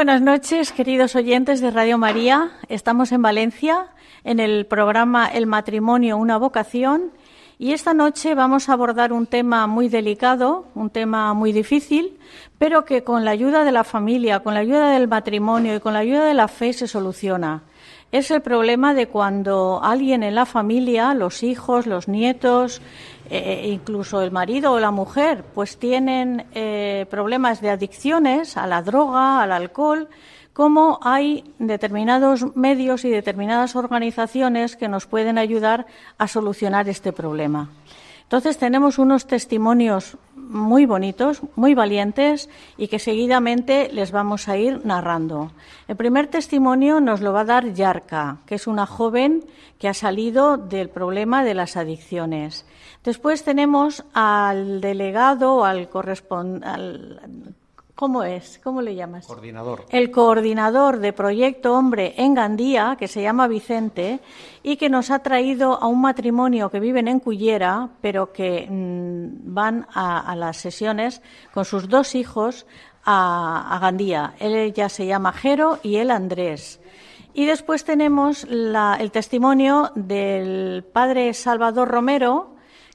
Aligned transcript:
buenas 0.00 0.22
noches, 0.22 0.72
queridos 0.72 1.14
oyentes 1.14 1.60
de 1.60 1.70
Radio 1.70 1.98
María. 1.98 2.52
Estamos 2.70 3.12
en 3.12 3.20
Valencia 3.20 3.88
en 4.24 4.40
el 4.40 4.64
programa 4.64 5.26
El 5.26 5.46
matrimonio, 5.46 6.16
una 6.16 6.38
vocación. 6.38 7.10
Y 7.58 7.74
esta 7.74 7.92
noche 7.92 8.34
vamos 8.34 8.70
a 8.70 8.72
abordar 8.72 9.12
un 9.12 9.26
tema 9.26 9.66
muy 9.66 9.90
delicado, 9.90 10.64
un 10.74 10.88
tema 10.88 11.34
muy 11.34 11.52
difícil, 11.52 12.16
pero 12.56 12.86
que 12.86 13.04
con 13.04 13.26
la 13.26 13.32
ayuda 13.32 13.62
de 13.62 13.72
la 13.72 13.84
familia, 13.84 14.40
con 14.40 14.54
la 14.54 14.60
ayuda 14.60 14.92
del 14.92 15.06
matrimonio 15.06 15.74
y 15.74 15.80
con 15.80 15.92
la 15.92 15.98
ayuda 15.98 16.24
de 16.24 16.32
la 16.32 16.48
fe 16.48 16.72
se 16.72 16.88
soluciona. 16.88 17.64
Es 18.10 18.30
el 18.30 18.40
problema 18.40 18.94
de 18.94 19.06
cuando 19.06 19.80
alguien 19.82 20.22
en 20.22 20.34
la 20.34 20.46
familia, 20.46 21.12
los 21.12 21.42
hijos, 21.42 21.86
los 21.86 22.08
nietos, 22.08 22.80
eh, 23.30 23.68
incluso 23.72 24.20
el 24.22 24.32
marido 24.32 24.72
o 24.72 24.80
la 24.80 24.90
mujer, 24.90 25.44
pues 25.54 25.78
tienen 25.78 26.46
eh, 26.52 27.06
problemas 27.08 27.60
de 27.60 27.70
adicciones 27.70 28.56
a 28.56 28.66
la 28.66 28.82
droga, 28.82 29.42
al 29.42 29.52
alcohol, 29.52 30.08
como 30.52 30.98
hay 31.02 31.44
determinados 31.60 32.56
medios 32.56 33.04
y 33.04 33.10
determinadas 33.10 33.76
organizaciones 33.76 34.74
que 34.74 34.88
nos 34.88 35.06
pueden 35.06 35.38
ayudar 35.38 35.86
a 36.18 36.26
solucionar 36.26 36.88
este 36.88 37.12
problema. 37.12 37.70
Entonces 38.24 38.58
tenemos 38.58 38.98
unos 38.98 39.26
testimonios 39.26 40.16
muy 40.50 40.84
bonitos, 40.84 41.42
muy 41.54 41.74
valientes 41.74 42.50
y 42.76 42.88
que 42.88 42.98
seguidamente 42.98 43.88
les 43.92 44.10
vamos 44.10 44.48
a 44.48 44.56
ir 44.56 44.84
narrando. 44.84 45.52
El 45.88 45.96
primer 45.96 46.26
testimonio 46.26 47.00
nos 47.00 47.20
lo 47.20 47.32
va 47.32 47.42
a 47.42 47.44
dar 47.44 47.72
Yarka, 47.72 48.38
que 48.46 48.56
es 48.56 48.66
una 48.66 48.84
joven 48.84 49.44
que 49.78 49.88
ha 49.88 49.94
salido 49.94 50.56
del 50.56 50.90
problema 50.90 51.44
de 51.44 51.54
las 51.54 51.76
adicciones. 51.76 52.66
Después 53.04 53.44
tenemos 53.44 54.04
al 54.12 54.80
delegado, 54.80 55.64
al 55.64 55.88
corresponsal. 55.88 57.54
¿Cómo 58.00 58.22
es? 58.24 58.58
¿Cómo 58.64 58.80
le 58.80 58.94
llamas? 58.94 59.26
Coordinador. 59.26 59.84
El 59.90 60.10
coordinador 60.10 61.00
de 61.00 61.12
Proyecto 61.12 61.74
Hombre 61.74 62.14
en 62.16 62.32
Gandía, 62.32 62.96
que 62.98 63.08
se 63.08 63.20
llama 63.20 63.46
Vicente, 63.46 64.20
y 64.62 64.76
que 64.78 64.88
nos 64.88 65.10
ha 65.10 65.18
traído 65.18 65.74
a 65.74 65.86
un 65.86 66.00
matrimonio 66.00 66.70
que 66.70 66.80
viven 66.80 67.08
en 67.08 67.20
Cullera, 67.20 67.90
pero 68.00 68.32
que 68.32 68.66
mm, 68.70 69.52
van 69.54 69.86
a, 69.92 70.20
a 70.20 70.34
las 70.34 70.56
sesiones 70.56 71.20
con 71.52 71.66
sus 71.66 71.90
dos 71.90 72.14
hijos 72.14 72.66
a, 73.04 73.76
a 73.76 73.78
Gandía. 73.80 74.32
Él 74.38 74.72
ya 74.72 74.88
se 74.88 75.04
llama 75.04 75.32
Jero 75.34 75.78
y 75.82 75.96
él 75.96 76.10
Andrés. 76.10 76.80
Y 77.34 77.44
después 77.44 77.84
tenemos 77.84 78.46
la- 78.48 78.96
el 78.98 79.10
testimonio 79.10 79.92
del 79.94 80.84
padre 80.90 81.34
Salvador 81.34 81.88
Romero, 81.88 82.54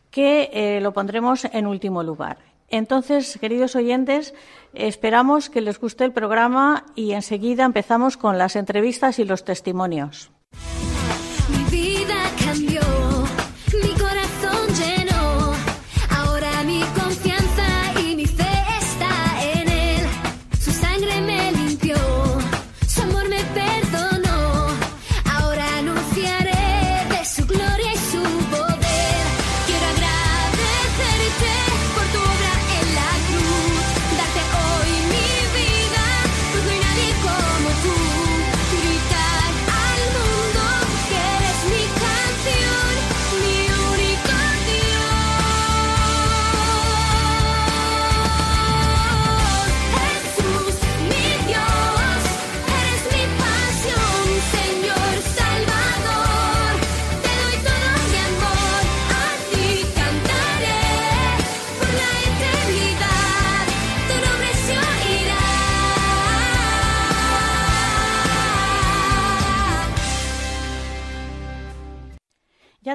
que 0.09 0.49
eh, 0.51 0.81
lo 0.81 0.93
pondremos 0.93 1.45
en 1.45 1.67
último 1.67 2.01
lugar. 2.01 2.39
Entonces, 2.67 3.37
queridos 3.39 3.75
oyentes, 3.75 4.33
esperamos 4.75 5.49
que 5.49 5.61
les 5.61 5.79
guste 5.79 6.03
el 6.03 6.11
programa 6.11 6.85
y 6.95 7.11
enseguida 7.11 7.65
empezamos 7.65 8.17
con 8.17 8.37
las 8.37 8.55
entrevistas 8.55 9.19
y 9.19 9.25
los 9.25 9.43
testimonios. 9.43 10.31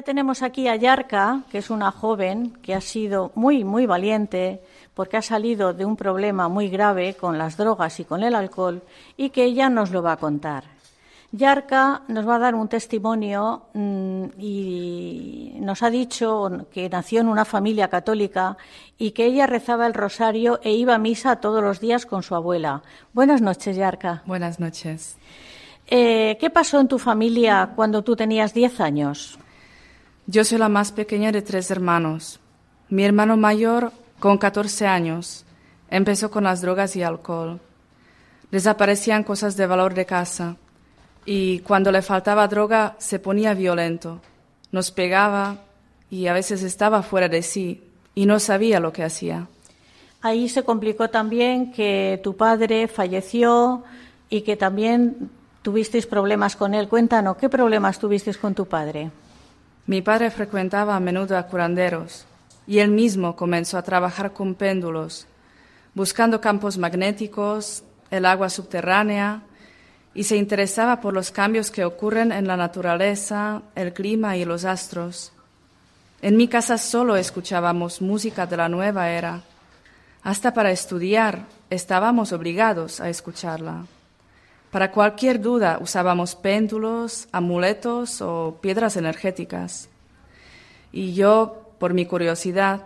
Ya 0.01 0.05
tenemos 0.05 0.41
aquí 0.41 0.67
a 0.67 0.75
Yarka, 0.75 1.43
que 1.51 1.59
es 1.59 1.69
una 1.69 1.91
joven 1.91 2.53
que 2.63 2.73
ha 2.73 2.81
sido 2.81 3.31
muy, 3.35 3.63
muy 3.63 3.85
valiente 3.85 4.59
porque 4.95 5.17
ha 5.17 5.21
salido 5.21 5.73
de 5.73 5.85
un 5.85 5.95
problema 5.95 6.47
muy 6.47 6.69
grave 6.69 7.13
con 7.13 7.37
las 7.37 7.55
drogas 7.55 7.99
y 7.99 8.05
con 8.05 8.23
el 8.23 8.33
alcohol 8.33 8.81
y 9.15 9.29
que 9.29 9.43
ella 9.43 9.69
nos 9.69 9.91
lo 9.91 10.01
va 10.01 10.13
a 10.13 10.17
contar. 10.17 10.63
Yarka 11.31 12.01
nos 12.07 12.27
va 12.27 12.37
a 12.37 12.39
dar 12.39 12.55
un 12.55 12.67
testimonio 12.67 13.67
mm, 13.75 14.23
y 14.39 15.57
nos 15.59 15.83
ha 15.83 15.91
dicho 15.91 16.49
que 16.73 16.89
nació 16.89 17.21
en 17.21 17.27
una 17.27 17.45
familia 17.45 17.87
católica 17.87 18.57
y 18.97 19.11
que 19.11 19.25
ella 19.25 19.45
rezaba 19.45 19.85
el 19.85 19.93
rosario 19.93 20.59
e 20.63 20.73
iba 20.73 20.95
a 20.95 20.97
misa 20.97 21.35
todos 21.35 21.61
los 21.61 21.79
días 21.79 22.07
con 22.07 22.23
su 22.23 22.33
abuela. 22.33 22.81
Buenas 23.13 23.39
noches, 23.39 23.77
Yarka. 23.77 24.23
Buenas 24.25 24.59
noches. 24.59 25.17
Eh, 25.85 26.37
¿Qué 26.39 26.49
pasó 26.49 26.79
en 26.79 26.87
tu 26.87 26.97
familia 26.97 27.73
cuando 27.75 28.01
tú 28.01 28.15
tenías 28.15 28.55
10 28.55 28.79
años? 28.79 29.37
Yo 30.31 30.45
soy 30.45 30.59
la 30.59 30.69
más 30.69 30.93
pequeña 30.93 31.33
de 31.33 31.41
tres 31.41 31.71
hermanos. 31.71 32.39
Mi 32.87 33.03
hermano 33.03 33.35
mayor, 33.35 33.91
con 34.17 34.37
14 34.37 34.87
años, 34.87 35.43
empezó 35.89 36.31
con 36.31 36.45
las 36.45 36.61
drogas 36.61 36.95
y 36.95 37.03
alcohol. 37.03 37.59
Desaparecían 38.49 39.25
cosas 39.25 39.57
de 39.57 39.67
valor 39.67 39.93
de 39.93 40.05
casa 40.05 40.55
y 41.25 41.59
cuando 41.59 41.91
le 41.91 42.01
faltaba 42.01 42.47
droga 42.47 42.95
se 42.97 43.19
ponía 43.19 43.53
violento. 43.53 44.21
Nos 44.71 44.91
pegaba 44.91 45.63
y 46.09 46.27
a 46.27 46.33
veces 46.33 46.63
estaba 46.63 47.03
fuera 47.03 47.27
de 47.27 47.41
sí 47.41 47.83
y 48.15 48.25
no 48.25 48.39
sabía 48.39 48.79
lo 48.79 48.93
que 48.93 49.03
hacía. 49.03 49.49
Ahí 50.21 50.47
se 50.47 50.63
complicó 50.63 51.09
también 51.09 51.73
que 51.73 52.21
tu 52.23 52.37
padre 52.37 52.87
falleció 52.87 53.83
y 54.29 54.43
que 54.43 54.55
también 54.55 55.29
tuvisteis 55.61 56.07
problemas 56.07 56.55
con 56.55 56.73
él. 56.73 56.87
Cuéntanos, 56.87 57.35
¿qué 57.35 57.49
problemas 57.49 57.99
tuvisteis 57.99 58.37
con 58.37 58.55
tu 58.55 58.65
padre? 58.65 59.11
Mi 59.91 60.01
padre 60.01 60.31
frecuentaba 60.31 60.95
a 60.95 61.01
menudo 61.01 61.37
a 61.37 61.47
curanderos 61.47 62.23
y 62.65 62.79
él 62.79 62.91
mismo 62.91 63.35
comenzó 63.35 63.77
a 63.77 63.81
trabajar 63.81 64.31
con 64.31 64.55
péndulos, 64.55 65.27
buscando 65.93 66.39
campos 66.39 66.77
magnéticos, 66.77 67.83
el 68.09 68.25
agua 68.25 68.49
subterránea 68.49 69.41
y 70.13 70.23
se 70.23 70.37
interesaba 70.37 71.01
por 71.01 71.13
los 71.13 71.31
cambios 71.31 71.71
que 71.71 71.83
ocurren 71.83 72.31
en 72.31 72.47
la 72.47 72.55
naturaleza, 72.55 73.63
el 73.75 73.91
clima 73.91 74.37
y 74.37 74.45
los 74.45 74.63
astros. 74.63 75.33
En 76.21 76.37
mi 76.37 76.47
casa 76.47 76.77
solo 76.77 77.17
escuchábamos 77.17 78.01
música 78.01 78.45
de 78.45 78.55
la 78.55 78.69
nueva 78.69 79.09
era. 79.09 79.41
Hasta 80.23 80.53
para 80.53 80.71
estudiar 80.71 81.47
estábamos 81.69 82.31
obligados 82.31 83.01
a 83.01 83.09
escucharla. 83.09 83.83
Para 84.71 84.91
cualquier 84.91 85.41
duda 85.41 85.79
usábamos 85.81 86.35
péndulos, 86.35 87.27
amuletos 87.33 88.21
o 88.21 88.57
piedras 88.61 88.95
energéticas. 88.95 89.89
Y 90.93 91.13
yo, 91.13 91.73
por 91.77 91.93
mi 91.93 92.05
curiosidad, 92.05 92.81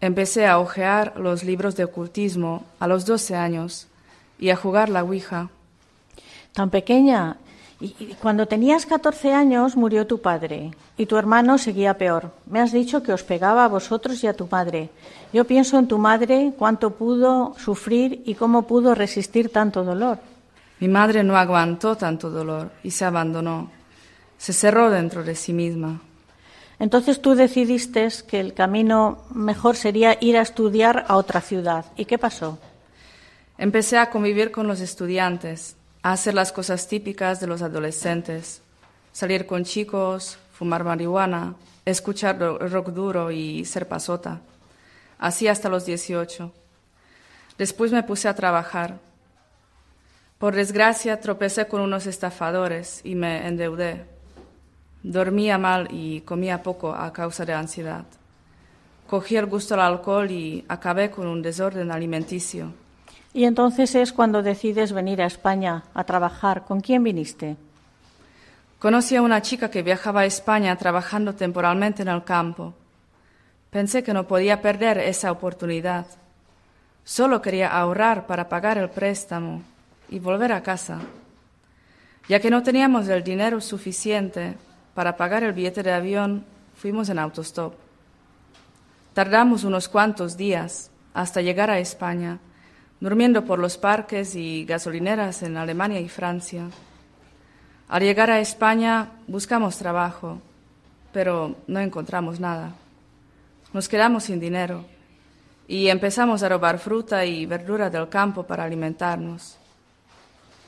empecé 0.00 0.46
a 0.46 0.58
hojear 0.58 1.14
los 1.16 1.44
libros 1.44 1.76
de 1.76 1.84
ocultismo 1.84 2.64
a 2.80 2.88
los 2.88 3.06
12 3.06 3.36
años 3.36 3.86
y 4.40 4.50
a 4.50 4.56
jugar 4.56 4.88
la 4.88 5.04
Ouija. 5.04 5.50
Tan 6.52 6.70
pequeña. 6.70 7.36
Y, 7.80 7.92
cuando 8.20 8.46
tenías 8.46 8.84
14 8.86 9.32
años 9.32 9.76
murió 9.76 10.08
tu 10.08 10.20
padre 10.20 10.72
y 10.96 11.06
tu 11.06 11.16
hermano 11.16 11.58
seguía 11.58 11.96
peor. 11.98 12.32
Me 12.46 12.58
has 12.58 12.72
dicho 12.72 13.04
que 13.04 13.12
os 13.12 13.22
pegaba 13.22 13.64
a 13.64 13.68
vosotros 13.68 14.24
y 14.24 14.26
a 14.26 14.34
tu 14.34 14.48
madre. 14.50 14.90
Yo 15.32 15.44
pienso 15.44 15.78
en 15.78 15.86
tu 15.86 15.98
madre, 15.98 16.52
cuánto 16.58 16.90
pudo 16.90 17.54
sufrir 17.58 18.22
y 18.26 18.34
cómo 18.34 18.62
pudo 18.62 18.96
resistir 18.96 19.52
tanto 19.52 19.84
dolor. 19.84 20.18
Mi 20.80 20.88
madre 20.88 21.22
no 21.24 21.36
aguantó 21.36 21.96
tanto 21.96 22.30
dolor 22.30 22.70
y 22.82 22.90
se 22.92 23.04
abandonó. 23.04 23.70
Se 24.38 24.52
cerró 24.52 24.90
dentro 24.90 25.24
de 25.24 25.34
sí 25.34 25.52
misma. 25.52 26.00
Entonces 26.78 27.20
tú 27.20 27.34
decidiste 27.34 28.06
que 28.28 28.38
el 28.38 28.54
camino 28.54 29.24
mejor 29.34 29.74
sería 29.74 30.16
ir 30.20 30.36
a 30.36 30.42
estudiar 30.42 31.04
a 31.08 31.16
otra 31.16 31.40
ciudad. 31.40 31.86
¿Y 31.96 32.04
qué 32.04 32.18
pasó? 32.18 32.58
Empecé 33.56 33.98
a 33.98 34.10
convivir 34.10 34.52
con 34.52 34.68
los 34.68 34.80
estudiantes, 34.80 35.74
a 36.02 36.12
hacer 36.12 36.34
las 36.34 36.52
cosas 36.52 36.86
típicas 36.86 37.40
de 37.40 37.48
los 37.48 37.62
adolescentes, 37.62 38.62
salir 39.10 39.46
con 39.46 39.64
chicos, 39.64 40.38
fumar 40.52 40.84
marihuana, 40.84 41.54
escuchar 41.84 42.38
ro- 42.38 42.58
rock 42.58 42.90
duro 42.90 43.32
y 43.32 43.64
ser 43.64 43.88
pasota. 43.88 44.40
Así 45.18 45.48
hasta 45.48 45.68
los 45.68 45.84
18. 45.84 46.52
Después 47.58 47.90
me 47.90 48.04
puse 48.04 48.28
a 48.28 48.34
trabajar. 48.36 49.00
Por 50.38 50.54
desgracia 50.54 51.20
tropecé 51.20 51.66
con 51.66 51.80
unos 51.80 52.06
estafadores 52.06 53.00
y 53.02 53.16
me 53.16 53.44
endeudé. 53.44 54.04
Dormía 55.02 55.58
mal 55.58 55.88
y 55.90 56.20
comía 56.20 56.62
poco 56.62 56.94
a 56.94 57.12
causa 57.12 57.44
de 57.44 57.54
ansiedad. 57.54 58.04
Cogí 59.08 59.34
el 59.34 59.46
gusto 59.46 59.74
al 59.74 59.80
alcohol 59.80 60.30
y 60.30 60.64
acabé 60.68 61.10
con 61.10 61.26
un 61.26 61.42
desorden 61.42 61.90
alimenticio. 61.90 62.72
Y 63.34 63.44
entonces 63.44 63.96
es 63.96 64.12
cuando 64.12 64.40
decides 64.40 64.92
venir 64.92 65.20
a 65.22 65.26
España 65.26 65.82
a 65.92 66.04
trabajar. 66.04 66.64
¿Con 66.64 66.80
quién 66.80 67.02
viniste? 67.02 67.56
Conocí 68.78 69.16
a 69.16 69.22
una 69.22 69.42
chica 69.42 69.72
que 69.72 69.82
viajaba 69.82 70.20
a 70.20 70.26
España 70.26 70.76
trabajando 70.76 71.34
temporalmente 71.34 72.02
en 72.02 72.08
el 72.08 72.22
campo. 72.22 72.74
Pensé 73.70 74.04
que 74.04 74.14
no 74.14 74.28
podía 74.28 74.62
perder 74.62 74.98
esa 74.98 75.32
oportunidad. 75.32 76.06
Solo 77.02 77.42
quería 77.42 77.76
ahorrar 77.76 78.28
para 78.28 78.48
pagar 78.48 78.78
el 78.78 78.88
préstamo 78.88 79.62
y 80.08 80.18
volver 80.18 80.52
a 80.52 80.62
casa. 80.62 81.00
Ya 82.28 82.40
que 82.40 82.50
no 82.50 82.62
teníamos 82.62 83.08
el 83.08 83.24
dinero 83.24 83.60
suficiente 83.60 84.54
para 84.94 85.16
pagar 85.16 85.44
el 85.44 85.52
billete 85.52 85.82
de 85.82 85.92
avión, 85.92 86.44
fuimos 86.74 87.08
en 87.08 87.18
autostop. 87.18 87.74
Tardamos 89.14 89.64
unos 89.64 89.88
cuantos 89.88 90.36
días 90.36 90.90
hasta 91.14 91.40
llegar 91.40 91.70
a 91.70 91.78
España, 91.78 92.38
durmiendo 93.00 93.44
por 93.44 93.58
los 93.58 93.78
parques 93.78 94.34
y 94.34 94.64
gasolineras 94.64 95.42
en 95.42 95.56
Alemania 95.56 96.00
y 96.00 96.08
Francia. 96.08 96.68
Al 97.88 98.02
llegar 98.02 98.30
a 98.30 98.40
España 98.40 99.12
buscamos 99.26 99.78
trabajo, 99.78 100.40
pero 101.12 101.56
no 101.66 101.80
encontramos 101.80 102.38
nada. 102.38 102.74
Nos 103.72 103.88
quedamos 103.88 104.24
sin 104.24 104.38
dinero 104.38 104.84
y 105.66 105.88
empezamos 105.88 106.42
a 106.42 106.48
robar 106.48 106.78
fruta 106.78 107.24
y 107.24 107.46
verdura 107.46 107.90
del 107.90 108.08
campo 108.08 108.42
para 108.42 108.64
alimentarnos. 108.64 109.58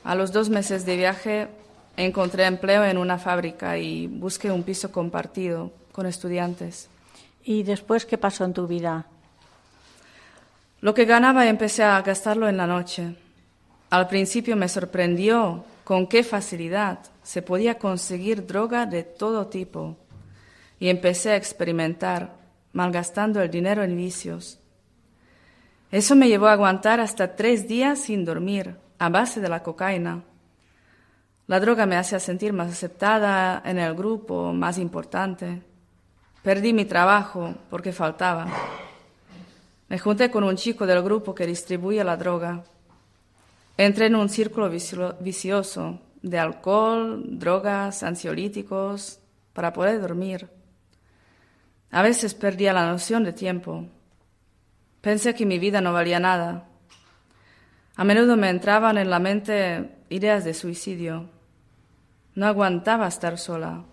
A 0.03 0.15
los 0.15 0.31
dos 0.31 0.49
meses 0.49 0.85
de 0.85 0.97
viaje 0.97 1.47
encontré 1.95 2.45
empleo 2.45 2.83
en 2.85 2.97
una 2.97 3.19
fábrica 3.19 3.77
y 3.77 4.07
busqué 4.07 4.51
un 4.51 4.63
piso 4.63 4.91
compartido 4.91 5.71
con 5.91 6.05
estudiantes. 6.05 6.89
¿Y 7.43 7.63
después 7.63 8.05
qué 8.05 8.17
pasó 8.17 8.45
en 8.45 8.53
tu 8.53 8.67
vida? 8.67 9.05
Lo 10.79 10.93
que 10.93 11.05
ganaba 11.05 11.47
empecé 11.47 11.83
a 11.83 12.01
gastarlo 12.01 12.49
en 12.49 12.57
la 12.57 12.65
noche. 12.65 13.15
Al 13.91 14.07
principio 14.07 14.55
me 14.55 14.69
sorprendió 14.69 15.63
con 15.83 16.07
qué 16.07 16.23
facilidad 16.23 16.99
se 17.21 17.41
podía 17.41 17.77
conseguir 17.77 18.47
droga 18.47 18.85
de 18.85 19.03
todo 19.03 19.47
tipo 19.47 19.97
y 20.79 20.89
empecé 20.89 21.31
a 21.31 21.35
experimentar, 21.35 22.33
malgastando 22.73 23.41
el 23.41 23.51
dinero 23.51 23.83
en 23.83 23.95
vicios. 23.95 24.57
Eso 25.91 26.15
me 26.15 26.27
llevó 26.27 26.47
a 26.47 26.53
aguantar 26.53 26.99
hasta 26.99 27.35
tres 27.35 27.67
días 27.67 27.99
sin 27.99 28.25
dormir, 28.25 28.75
a 29.01 29.09
base 29.09 29.41
de 29.41 29.49
la 29.49 29.63
cocaína. 29.63 30.21
La 31.47 31.59
droga 31.59 31.87
me 31.87 31.97
hacía 31.97 32.19
sentir 32.19 32.53
más 32.53 32.71
aceptada 32.71 33.59
en 33.65 33.79
el 33.79 33.95
grupo, 33.95 34.53
más 34.53 34.77
importante. 34.77 35.63
Perdí 36.43 36.71
mi 36.71 36.85
trabajo 36.85 37.55
porque 37.71 37.93
faltaba. 37.93 38.45
Me 39.89 39.97
junté 39.97 40.29
con 40.29 40.43
un 40.43 40.55
chico 40.55 40.85
del 40.85 41.01
grupo 41.01 41.33
que 41.33 41.47
distribuía 41.47 42.03
la 42.03 42.15
droga. 42.15 42.63
Entré 43.75 44.05
en 44.05 44.15
un 44.17 44.29
círculo 44.29 44.69
vicio- 44.69 45.15
vicioso 45.19 45.99
de 46.21 46.37
alcohol, 46.37 47.23
drogas, 47.25 48.03
ansiolíticos, 48.03 49.19
para 49.53 49.73
poder 49.73 49.99
dormir. 49.99 50.47
A 51.89 52.03
veces 52.03 52.35
perdía 52.35 52.71
la 52.71 52.85
noción 52.85 53.23
de 53.23 53.33
tiempo. 53.33 53.83
Pensé 55.01 55.33
que 55.33 55.47
mi 55.47 55.57
vida 55.57 55.81
no 55.81 55.91
valía 55.91 56.19
nada. 56.19 56.67
A 57.95 58.03
menudo 58.03 58.37
me 58.37 58.49
entraban 58.49 58.97
en 58.97 59.09
la 59.09 59.19
mente 59.19 59.89
ideas 60.09 60.45
de 60.45 60.53
suicidio. 60.53 61.29
No 62.35 62.47
aguantaba 62.47 63.07
estar 63.07 63.37
sola. 63.37 63.83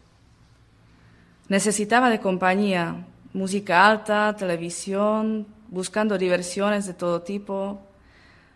Necesitaba 1.49 2.09
de 2.09 2.21
compañía, 2.21 3.07
música 3.33 3.87
alta, 3.87 4.37
televisión, 4.37 5.47
buscando 5.69 6.17
diversiones 6.17 6.87
de 6.87 6.95
todo 6.95 7.23
tipo, 7.23 7.81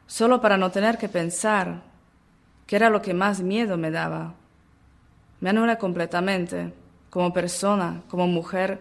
solo 0.07 0.41
para 0.41 0.57
no 0.57 0.71
tener 0.71 0.99
que 0.99 1.09
pensar, 1.09 1.83
que 2.67 2.77
era 2.77 2.91
lo 2.91 3.03
que 3.03 3.15
más 3.15 3.41
miedo 3.41 3.77
me 3.77 3.91
daba. 3.91 4.35
Me 5.41 5.51
anulé 5.51 5.77
completamente, 5.77 6.73
como 7.11 7.33
persona, 7.33 8.03
como 8.09 8.29
mujer, 8.29 8.81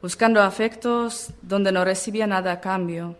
buscando 0.00 0.40
afectos 0.40 1.32
donde 1.42 1.72
no 1.72 1.84
recibía 1.84 2.26
nada 2.26 2.52
a 2.52 2.60
cambio, 2.60 3.16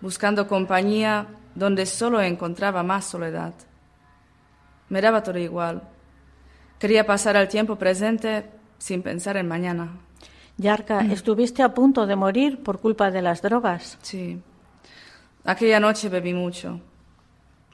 buscando 0.00 0.48
compañía 0.48 1.26
donde 1.56 1.86
solo 1.86 2.20
encontraba 2.20 2.82
más 2.82 3.06
soledad. 3.06 3.54
Me 4.88 5.00
daba 5.00 5.22
todo 5.22 5.38
igual. 5.38 5.82
Quería 6.78 7.06
pasar 7.06 7.34
el 7.36 7.48
tiempo 7.48 7.76
presente 7.76 8.48
sin 8.78 9.02
pensar 9.02 9.38
en 9.38 9.48
mañana. 9.48 9.88
Yarka, 10.58 11.00
estuviste 11.00 11.62
a 11.62 11.74
punto 11.74 12.06
de 12.06 12.14
morir 12.14 12.62
por 12.62 12.78
culpa 12.78 13.10
de 13.10 13.22
las 13.22 13.42
drogas. 13.42 13.98
Sí. 14.02 14.40
Aquella 15.44 15.80
noche 15.80 16.08
bebí 16.08 16.34
mucho. 16.34 16.80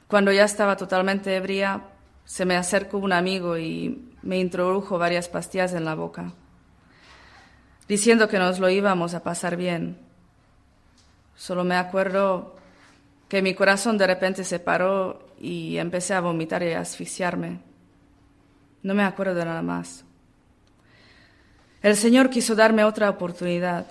Cuando 0.07 0.31
ya 0.31 0.45
estaba 0.45 0.77
totalmente 0.77 1.35
ebria, 1.35 1.81
se 2.23 2.45
me 2.45 2.55
acercó 2.55 2.97
un 2.97 3.11
amigo 3.11 3.57
y 3.57 4.11
me 4.21 4.39
introdujo 4.39 4.97
varias 4.97 5.27
pastillas 5.27 5.73
en 5.73 5.83
la 5.83 5.95
boca, 5.95 6.31
diciendo 7.87 8.29
que 8.29 8.39
nos 8.39 8.59
lo 8.59 8.69
íbamos 8.69 9.13
a 9.13 9.23
pasar 9.23 9.57
bien. 9.57 9.97
Solo 11.35 11.65
me 11.65 11.75
acuerdo 11.75 12.55
que 13.33 13.41
mi 13.41 13.55
corazón 13.55 13.97
de 13.97 14.05
repente 14.05 14.43
se 14.43 14.59
paró 14.59 15.25
y 15.39 15.79
empecé 15.79 16.13
a 16.13 16.21
vomitar 16.21 16.61
y 16.61 16.73
a 16.73 16.81
asfixiarme. 16.81 17.61
No 18.83 18.93
me 18.93 19.01
acuerdo 19.01 19.33
de 19.33 19.43
nada 19.43 19.63
más. 19.63 20.05
El 21.81 21.95
Señor 21.95 22.29
quiso 22.29 22.53
darme 22.53 22.83
otra 22.83 23.09
oportunidad. 23.09 23.87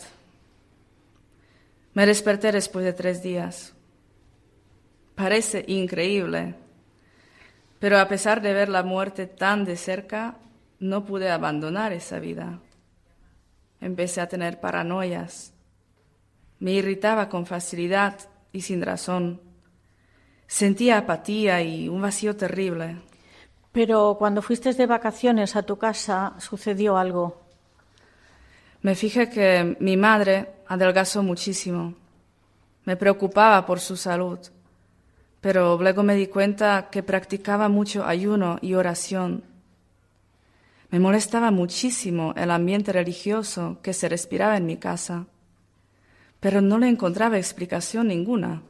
Me 1.93 2.07
desperté 2.07 2.53
después 2.53 2.85
de 2.85 2.93
tres 2.93 3.21
días. 3.21 3.73
Parece 5.17 5.65
increíble, 5.67 6.55
pero 7.81 7.99
a 7.99 8.07
pesar 8.07 8.43
de 8.43 8.53
ver 8.53 8.69
la 8.69 8.85
muerte 8.85 9.27
tan 9.27 9.65
de 9.65 9.77
cerca, 9.77 10.37
no 10.79 11.05
pude 11.05 11.33
abandonar 11.33 11.93
esa 11.93 12.21
vida. 12.21 12.61
Empecé 13.81 14.21
a 14.21 14.29
tener 14.29 14.61
paranoias. 14.61 15.53
Me 16.61 16.71
irritaba 16.71 17.29
con 17.29 17.45
facilidad 17.45 18.29
y 18.53 18.61
sin 18.61 18.83
razón. 18.83 19.41
Sentía 20.47 20.99
apatía 20.99 21.63
y 21.63 21.89
un 21.89 22.03
vacío 22.03 22.37
terrible. 22.37 22.97
Pero 23.73 24.17
cuando 24.19 24.43
fuiste 24.43 24.73
de 24.75 24.87
vacaciones 24.87 25.57
a 25.57 25.63
tu 25.63 25.79
casa, 25.79 26.35
sucedió 26.39 26.99
algo. 26.99 27.41
Me 28.83 28.95
fijé 28.95 29.31
que 29.31 29.77
mi 29.81 29.97
madre 29.97 30.57
adelgazó 30.67 31.23
muchísimo. 31.23 31.95
Me 32.85 32.97
preocupaba 32.97 33.65
por 33.65 33.81
su 33.81 33.97
salud, 33.97 34.41
pero 35.41 35.79
luego 35.81 36.03
me 36.03 36.17
di 36.17 36.27
cuenta 36.27 36.89
que 36.91 37.03
practicaba 37.03 37.69
mucho 37.69 38.05
ayuno 38.05 38.59
y 38.61 38.75
oración. 38.75 39.45
Me 40.91 40.99
molestaba 40.99 41.51
muchísimo 41.51 42.35
el 42.37 42.51
ambiente 42.51 42.93
religioso 42.93 43.79
que 43.83 43.95
se 43.95 44.09
respiraba 44.11 44.59
en 44.59 44.67
mi 44.67 44.77
casa, 44.77 45.27
pero 46.43 46.61
no 46.61 46.77
le 46.77 46.89
encontraba 46.89 47.39
explicación 47.39 48.09
ninguna. 48.09 48.63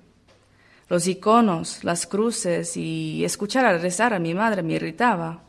Los 0.90 1.06
iconos, 1.06 1.82
las 1.84 2.06
cruces 2.06 2.76
y 2.76 3.24
escuchar 3.24 3.64
a 3.64 3.78
rezar 3.78 4.12
a 4.12 4.18
mi 4.18 4.34
madre 4.34 4.62
me 4.62 4.74
irritaba. 4.74 5.40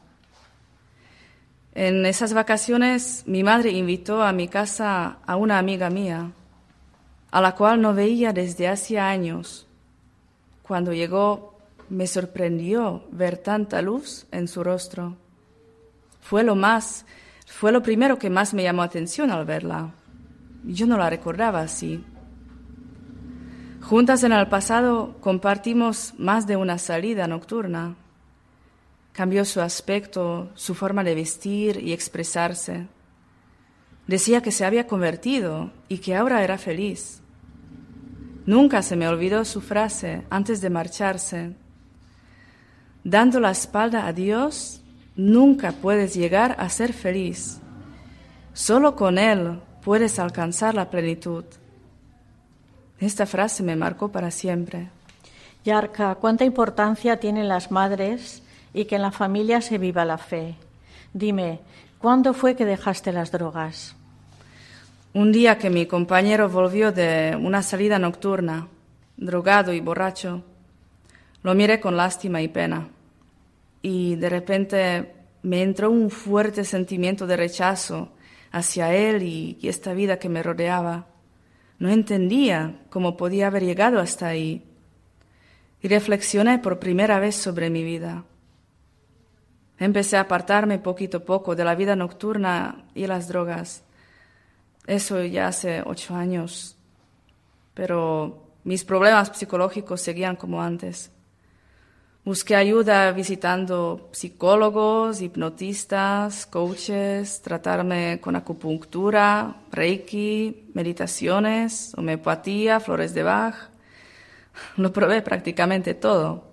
En 1.73 2.05
esas 2.05 2.33
vacaciones 2.33 3.23
mi 3.27 3.43
madre 3.43 3.71
invitó 3.71 4.23
a 4.23 4.31
mi 4.31 4.47
casa 4.47 5.17
a 5.25 5.35
una 5.35 5.59
amiga 5.59 5.89
mía, 5.89 6.31
a 7.29 7.41
la 7.41 7.55
cual 7.55 7.81
no 7.81 7.93
veía 7.93 8.31
desde 8.31 8.69
hacía 8.69 9.09
años. 9.09 9.67
Cuando 10.61 10.93
llegó 10.93 11.57
me 11.89 12.07
sorprendió 12.07 13.03
ver 13.11 13.35
tanta 13.35 13.81
luz 13.81 14.27
en 14.31 14.47
su 14.47 14.63
rostro. 14.63 15.17
Fue 16.21 16.45
lo 16.45 16.55
más, 16.55 17.05
fue 17.47 17.73
lo 17.73 17.83
primero 17.83 18.17
que 18.17 18.29
más 18.29 18.53
me 18.53 18.63
llamó 18.63 18.81
atención 18.81 19.29
al 19.29 19.43
verla. 19.43 19.91
Yo 20.63 20.87
no 20.87 20.97
la 20.97 21.09
recordaba 21.09 21.59
así. 21.59 22.01
Juntas 23.83 24.23
en 24.23 24.31
el 24.31 24.47
pasado 24.47 25.17
compartimos 25.19 26.13
más 26.17 26.47
de 26.47 26.55
una 26.55 26.77
salida 26.77 27.27
nocturna. 27.27 27.95
Cambió 29.11 29.43
su 29.43 29.59
aspecto, 29.59 30.49
su 30.55 30.73
forma 30.73 31.03
de 31.03 31.13
vestir 31.13 31.83
y 31.83 31.91
expresarse. 31.91 32.87
Decía 34.07 34.41
que 34.41 34.53
se 34.53 34.63
había 34.63 34.87
convertido 34.87 35.71
y 35.89 35.97
que 35.97 36.15
ahora 36.15 36.45
era 36.45 36.57
feliz. 36.57 37.21
Nunca 38.45 38.81
se 38.83 38.95
me 38.95 39.05
olvidó 39.05 39.43
su 39.43 39.59
frase 39.59 40.23
antes 40.29 40.61
de 40.61 40.69
marcharse. 40.69 41.53
Dando 43.03 43.41
la 43.41 43.51
espalda 43.51 44.07
a 44.07 44.13
Dios, 44.13 44.81
nunca 45.17 45.73
puedes 45.73 46.13
llegar 46.13 46.55
a 46.57 46.69
ser 46.69 46.93
feliz. 46.93 47.59
Solo 48.53 48.95
con 48.95 49.17
Él 49.17 49.59
puedes 49.83 50.19
alcanzar 50.19 50.73
la 50.73 50.89
plenitud. 50.89 51.43
Esta 53.03 53.25
frase 53.25 53.63
me 53.63 53.75
marcó 53.75 54.13
para 54.13 54.31
siempre. 54.31 54.87
Yarka, 55.65 56.15
¿cuánta 56.15 56.45
importancia 56.45 57.19
tienen 57.19 57.49
las 57.49 57.69
madres 57.69 58.41
y 58.73 58.85
que 58.85 58.95
en 58.95 59.01
la 59.01 59.11
familia 59.11 59.59
se 59.59 59.77
viva 59.77 60.05
la 60.05 60.17
fe? 60.17 60.55
Dime, 61.13 61.59
¿cuándo 61.99 62.33
fue 62.33 62.55
que 62.55 62.65
dejaste 62.65 63.11
las 63.11 63.29
drogas? 63.29 63.97
Un 65.13 65.33
día 65.33 65.57
que 65.57 65.69
mi 65.69 65.85
compañero 65.85 66.47
volvió 66.47 66.93
de 66.93 67.37
una 67.39 67.61
salida 67.61 67.99
nocturna, 67.99 68.69
drogado 69.17 69.73
y 69.73 69.81
borracho, 69.81 70.41
lo 71.43 71.55
miré 71.55 71.81
con 71.81 71.97
lástima 71.97 72.41
y 72.41 72.47
pena. 72.47 72.87
Y 73.81 74.15
de 74.15 74.29
repente 74.29 75.13
me 75.41 75.61
entró 75.61 75.91
un 75.91 76.09
fuerte 76.09 76.63
sentimiento 76.63 77.27
de 77.27 77.35
rechazo 77.35 78.13
hacia 78.53 78.93
él 78.93 79.23
y, 79.23 79.59
esta 79.61 79.93
vida 79.93 80.19
que 80.19 80.29
me 80.29 80.41
rodeaba. 80.41 81.12
No 81.83 81.89
entendía 81.89 82.79
cómo 82.89 83.17
podía 83.17 83.47
haber 83.47 83.65
llegado 83.65 83.99
hasta 83.99 84.27
ahí. 84.27 84.63
Y 85.81 85.89
reflexioné 85.89 86.59
por 86.59 86.79
primera 86.79 87.19
vez 87.19 87.35
sobre 87.35 87.69
mi 87.69 87.83
vida. 87.83 88.23
Empecé 89.77 90.15
a 90.15 90.21
apartarme 90.21 90.79
poquito 90.79 91.17
a 91.17 91.25
poco 91.25 91.57
de 91.57 91.65
la 91.65 91.75
vida 91.75 91.97
nocturna 91.97 92.85
y 92.95 93.05
las 93.05 93.27
drogas 93.27 93.83
eso 94.85 95.23
ya 95.23 95.47
hace 95.47 95.81
ocho 95.85 96.15
años, 96.15 96.75
pero 97.73 98.51
mis 98.63 98.83
problemas 98.83 99.31
psicológicos 99.33 100.01
seguían 100.01 100.35
como 100.35 100.61
antes. 100.61 101.09
Busqué 102.25 102.55
ayuda 102.55 103.11
visitando 103.11 104.07
psicólogos, 104.13 105.21
hipnotistas, 105.21 106.45
coaches, 106.45 107.41
tratarme 107.41 108.21
con 108.21 108.37
acupuntura, 108.37 109.57
reiki, 109.69 110.69
meditaciones, 110.73 111.93
homeopatía, 111.97 112.79
flores 112.79 113.13
de 113.13 113.23
Bach. 113.23 113.55
Lo 114.77 114.93
probé 114.93 115.21
prácticamente 115.21 115.95
todo, 115.95 116.45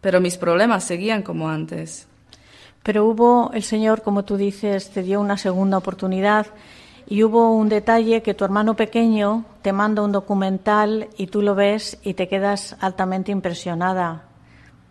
pero 0.00 0.20
mis 0.20 0.36
problemas 0.36 0.82
seguían 0.82 1.22
como 1.22 1.48
antes. 1.48 2.08
Pero 2.82 3.04
hubo, 3.04 3.52
el 3.54 3.62
Señor, 3.62 4.02
como 4.02 4.24
tú 4.24 4.36
dices, 4.36 4.90
te 4.90 5.04
dio 5.04 5.20
una 5.20 5.36
segunda 5.36 5.78
oportunidad 5.78 6.48
y 7.06 7.22
hubo 7.22 7.54
un 7.54 7.68
detalle 7.68 8.22
que 8.22 8.34
tu 8.34 8.44
hermano 8.44 8.74
pequeño 8.74 9.44
te 9.62 9.72
manda 9.72 10.02
un 10.02 10.10
documental 10.10 11.08
y 11.16 11.28
tú 11.28 11.40
lo 11.40 11.54
ves 11.54 12.00
y 12.02 12.14
te 12.14 12.26
quedas 12.26 12.76
altamente 12.80 13.30
impresionada. 13.30 14.27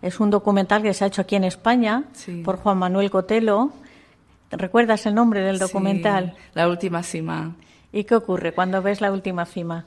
Es 0.01 0.19
un 0.19 0.29
documental 0.29 0.83
que 0.83 0.93
se 0.93 1.03
ha 1.03 1.07
hecho 1.07 1.21
aquí 1.21 1.35
en 1.35 1.43
España 1.43 2.03
por 2.43 2.57
Juan 2.57 2.77
Manuel 2.77 3.09
Cotelo. 3.09 3.71
¿Recuerdas 4.51 5.05
el 5.05 5.15
nombre 5.15 5.41
del 5.41 5.59
documental? 5.59 6.35
la 6.53 6.67
última 6.67 7.03
cima. 7.03 7.55
¿Y 7.91 8.03
qué 8.03 8.15
ocurre 8.15 8.53
cuando 8.53 8.81
ves 8.81 9.01
la 9.01 9.11
última 9.11 9.45
cima? 9.45 9.85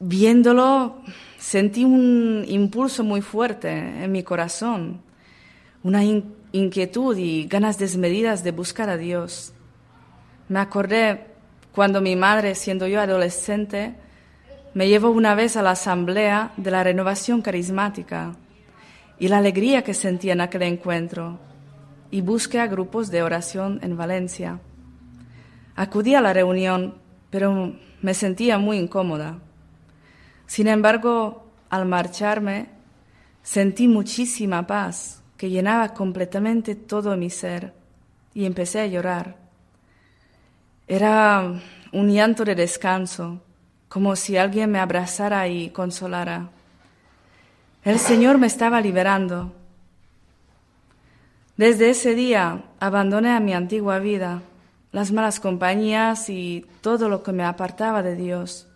Viéndolo, 0.00 1.02
sentí 1.38 1.84
un 1.84 2.44
impulso 2.48 3.04
muy 3.04 3.20
fuerte 3.20 3.70
en 3.70 4.10
mi 4.10 4.22
corazón, 4.22 5.00
una 5.82 6.02
inquietud 6.04 7.16
y 7.16 7.46
ganas 7.46 7.78
desmedidas 7.78 8.42
de 8.42 8.50
buscar 8.50 8.88
a 8.88 8.96
Dios. 8.96 9.52
Me 10.48 10.58
acordé 10.58 11.26
cuando 11.72 12.00
mi 12.00 12.16
madre, 12.16 12.54
siendo 12.54 12.88
yo 12.88 13.00
adolescente, 13.00 13.94
me 14.74 14.88
llevó 14.88 15.10
una 15.10 15.34
vez 15.34 15.56
a 15.56 15.62
la 15.62 15.72
asamblea 15.72 16.52
de 16.56 16.70
la 16.70 16.82
renovación 16.82 17.40
carismática 17.40 18.34
y 19.20 19.28
la 19.28 19.38
alegría 19.38 19.84
que 19.84 19.94
sentía 19.94 20.32
en 20.32 20.40
aquel 20.40 20.62
encuentro 20.62 21.38
y 22.10 22.22
busqué 22.22 22.58
a 22.58 22.66
grupos 22.66 23.10
de 23.10 23.22
oración 23.22 23.78
en 23.82 23.96
Valencia. 23.96 24.58
Acudí 25.76 26.14
a 26.14 26.22
la 26.22 26.32
reunión, 26.32 26.96
pero 27.28 27.74
me 28.00 28.14
sentía 28.14 28.58
muy 28.58 28.78
incómoda. 28.78 29.38
Sin 30.46 30.66
embargo, 30.68 31.46
al 31.68 31.86
marcharme, 31.86 32.70
sentí 33.42 33.86
muchísima 33.86 34.66
paz 34.66 35.22
que 35.36 35.50
llenaba 35.50 35.92
completamente 35.92 36.74
todo 36.74 37.16
mi 37.16 37.28
ser 37.28 37.74
y 38.32 38.46
empecé 38.46 38.80
a 38.80 38.86
llorar. 38.86 39.36
Era 40.88 41.60
un 41.92 42.10
llanto 42.10 42.42
de 42.44 42.54
descanso, 42.54 43.42
como 43.88 44.16
si 44.16 44.38
alguien 44.38 44.70
me 44.70 44.78
abrazara 44.78 45.46
y 45.46 45.68
consolara. 45.70 46.50
El 47.82 47.98
Señor 47.98 48.36
me 48.36 48.46
estaba 48.46 48.82
liberando. 48.82 49.54
Desde 51.56 51.88
ese 51.88 52.14
día 52.14 52.64
abandoné 52.78 53.30
a 53.30 53.40
mi 53.40 53.54
antigua 53.54 53.98
vida, 53.98 54.42
las 54.92 55.12
malas 55.12 55.40
compañías 55.40 56.28
y 56.28 56.66
todo 56.82 57.08
lo 57.08 57.22
que 57.22 57.32
me 57.32 57.42
apartaba 57.42 58.02
de 58.02 58.16
Dios. 58.16 58.68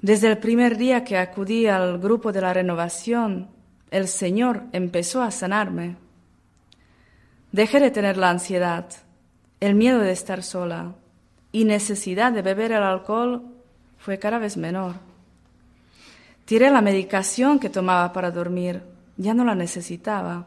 Desde 0.00 0.28
el 0.28 0.38
primer 0.38 0.76
día 0.76 1.02
que 1.02 1.18
acudí 1.18 1.66
al 1.66 1.98
grupo 1.98 2.30
de 2.30 2.42
la 2.42 2.54
renovación, 2.54 3.48
el 3.90 4.06
Señor 4.06 4.62
empezó 4.70 5.20
a 5.20 5.32
sanarme. 5.32 5.96
Dejé 7.50 7.80
de 7.80 7.90
tener 7.90 8.18
la 8.18 8.30
ansiedad, 8.30 8.86
el 9.58 9.74
miedo 9.74 9.98
de 9.98 10.12
estar 10.12 10.44
sola 10.44 10.94
y 11.50 11.64
necesidad 11.64 12.30
de 12.30 12.42
beber 12.42 12.70
el 12.70 12.84
alcohol 12.84 13.42
fue 13.98 14.20
cada 14.20 14.38
vez 14.38 14.56
menor. 14.56 15.11
Tiré 16.44 16.70
la 16.70 16.80
medicación 16.80 17.58
que 17.58 17.70
tomaba 17.70 18.12
para 18.12 18.30
dormir, 18.30 18.82
ya 19.16 19.34
no 19.34 19.44
la 19.44 19.54
necesitaba. 19.54 20.46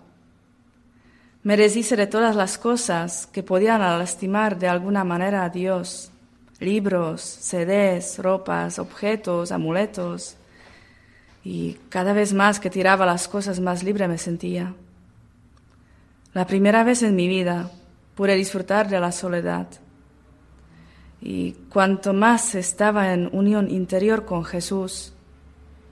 Me 1.43 1.57
deshice 1.57 1.95
de 1.95 2.07
todas 2.07 2.35
las 2.35 2.57
cosas 2.57 3.27
que 3.27 3.43
podían 3.43 3.79
lastimar 3.79 4.57
de 4.57 4.67
alguna 4.67 5.03
manera 5.03 5.43
a 5.43 5.49
Dios, 5.49 6.11
libros, 6.59 7.21
CDs, 7.21 8.19
ropas, 8.19 8.79
objetos, 8.79 9.51
amuletos, 9.51 10.37
y 11.43 11.77
cada 11.89 12.13
vez 12.13 12.33
más 12.33 12.59
que 12.59 12.71
tiraba 12.71 13.05
las 13.05 13.27
cosas 13.27 13.59
más 13.59 13.83
libre 13.83 14.07
me 14.07 14.17
sentía. 14.17 14.73
La 16.33 16.47
primera 16.47 16.83
vez 16.83 17.03
en 17.03 17.15
mi 17.15 17.27
vida 17.27 17.71
pude 18.15 18.35
disfrutar 18.35 18.89
de 18.89 18.99
la 18.99 19.11
soledad. 19.11 19.67
Y 21.21 21.53
cuanto 21.69 22.13
más 22.13 22.55
estaba 22.55 23.13
en 23.13 23.29
unión 23.31 23.69
interior 23.69 24.25
con 24.25 24.43
Jesús, 24.43 25.14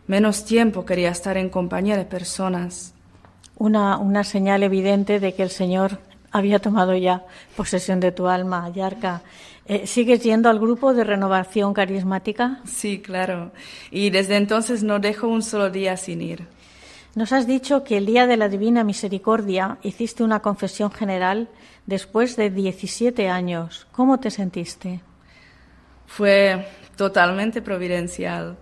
menos 0.07 0.45
tiempo 0.45 0.85
quería 0.85 1.09
estar 1.09 1.37
en 1.37 1.49
compañía 1.49 1.97
de 1.97 2.05
personas. 2.05 2.93
Una, 3.57 3.97
una 3.97 4.23
señal 4.23 4.63
evidente 4.63 5.19
de 5.19 5.33
que 5.33 5.43
el 5.43 5.49
Señor 5.49 5.99
había 6.31 6.59
tomado 6.59 6.95
ya 6.95 7.23
posesión 7.55 7.99
de 7.99 8.11
tu 8.11 8.27
alma, 8.27 8.69
Yarka. 8.69 9.21
Eh, 9.65 9.87
¿Sigues 9.87 10.23
yendo 10.23 10.49
al 10.49 10.59
grupo 10.59 10.93
de 10.93 11.03
renovación 11.05 11.73
carismática? 11.73 12.59
Sí, 12.65 12.99
claro. 12.99 13.51
Y 13.91 14.09
desde 14.09 14.35
entonces 14.35 14.83
no 14.83 14.99
dejo 14.99 15.27
un 15.27 15.41
solo 15.41 15.69
día 15.69 15.95
sin 15.95 16.21
ir. 16.21 16.47
Nos 17.15 17.31
has 17.31 17.45
dicho 17.45 17.83
que 17.83 17.97
el 17.97 18.07
día 18.07 18.25
de 18.25 18.37
la 18.37 18.49
Divina 18.49 18.83
Misericordia 18.83 19.77
hiciste 19.83 20.23
una 20.23 20.41
confesión 20.41 20.91
general 20.91 21.47
después 21.85 22.35
de 22.35 22.49
17 22.49 23.29
años. 23.29 23.85
¿Cómo 23.91 24.19
te 24.19 24.31
sentiste? 24.31 25.01
Fue 26.07 26.67
totalmente 26.97 27.61
providencial. 27.61 28.57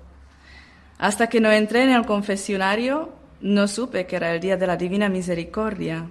Hasta 1.01 1.29
que 1.29 1.41
no 1.41 1.51
entré 1.51 1.81
en 1.84 1.89
el 1.89 2.05
confesionario, 2.05 3.10
no 3.41 3.67
supe 3.67 4.05
que 4.05 4.17
era 4.17 4.36
el 4.36 4.39
día 4.39 4.55
de 4.55 4.67
la 4.67 4.77
Divina 4.77 5.10
Misericordia. 5.10 6.08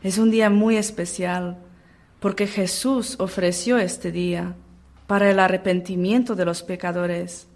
Es 0.00 0.18
un 0.18 0.30
día 0.30 0.48
muy 0.48 0.76
especial 0.76 1.58
porque 2.20 2.46
Jesús 2.46 3.16
ofreció 3.18 3.78
este 3.78 4.12
día 4.12 4.54
para 5.08 5.28
el 5.28 5.40
arrepentimiento 5.40 6.36
de 6.36 6.44
los 6.44 6.62
pecadores 6.62 7.48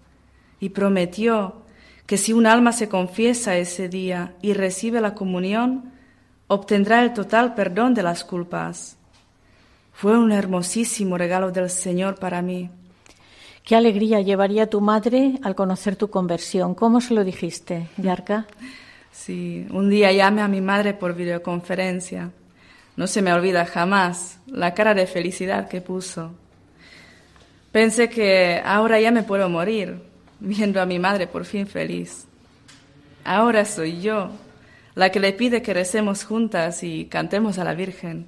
y 0.59 0.71
prometió 0.71 1.61
que 2.05 2.17
si 2.17 2.33
un 2.33 2.45
alma 2.45 2.73
se 2.73 2.89
confiesa 2.89 3.55
ese 3.55 3.87
día 3.87 4.35
y 4.41 4.51
recibe 4.51 4.99
la 4.99 5.15
comunión, 5.15 5.93
obtendrá 6.47 7.01
el 7.01 7.13
total 7.13 7.55
perdón 7.55 7.93
de 7.93 8.03
las 8.03 8.25
culpas. 8.25 8.97
Fue 9.93 10.19
un 10.19 10.33
hermosísimo 10.33 11.17
regalo 11.17 11.51
del 11.51 11.69
Señor 11.69 12.19
para 12.19 12.41
mí. 12.41 12.69
¿Qué 13.71 13.77
alegría 13.77 14.19
llevaría 14.19 14.69
tu 14.69 14.81
madre 14.81 15.39
al 15.43 15.55
conocer 15.55 15.95
tu 15.95 16.09
conversión? 16.09 16.75
¿Cómo 16.75 16.99
se 16.99 17.13
lo 17.13 17.23
dijiste, 17.23 17.87
Yarka? 17.95 18.45
Sí, 19.13 19.65
un 19.71 19.89
día 19.89 20.11
llamé 20.11 20.41
a 20.41 20.49
mi 20.49 20.59
madre 20.59 20.93
por 20.93 21.15
videoconferencia. 21.15 22.31
No 22.97 23.07
se 23.07 23.21
me 23.21 23.31
olvida 23.31 23.65
jamás 23.65 24.39
la 24.45 24.73
cara 24.73 24.93
de 24.93 25.07
felicidad 25.07 25.69
que 25.69 25.79
puso. 25.79 26.33
Pensé 27.71 28.09
que 28.09 28.61
ahora 28.61 28.99
ya 28.99 29.09
me 29.09 29.23
puedo 29.23 29.47
morir 29.47 30.01
viendo 30.41 30.81
a 30.81 30.85
mi 30.85 30.99
madre 30.99 31.27
por 31.27 31.45
fin 31.45 31.65
feliz. 31.65 32.25
Ahora 33.23 33.63
soy 33.63 34.01
yo 34.01 34.31
la 34.95 35.11
que 35.11 35.21
le 35.21 35.31
pide 35.31 35.61
que 35.61 35.73
recemos 35.73 36.25
juntas 36.25 36.83
y 36.83 37.05
cantemos 37.05 37.57
a 37.57 37.63
la 37.63 37.73
Virgen. 37.73 38.27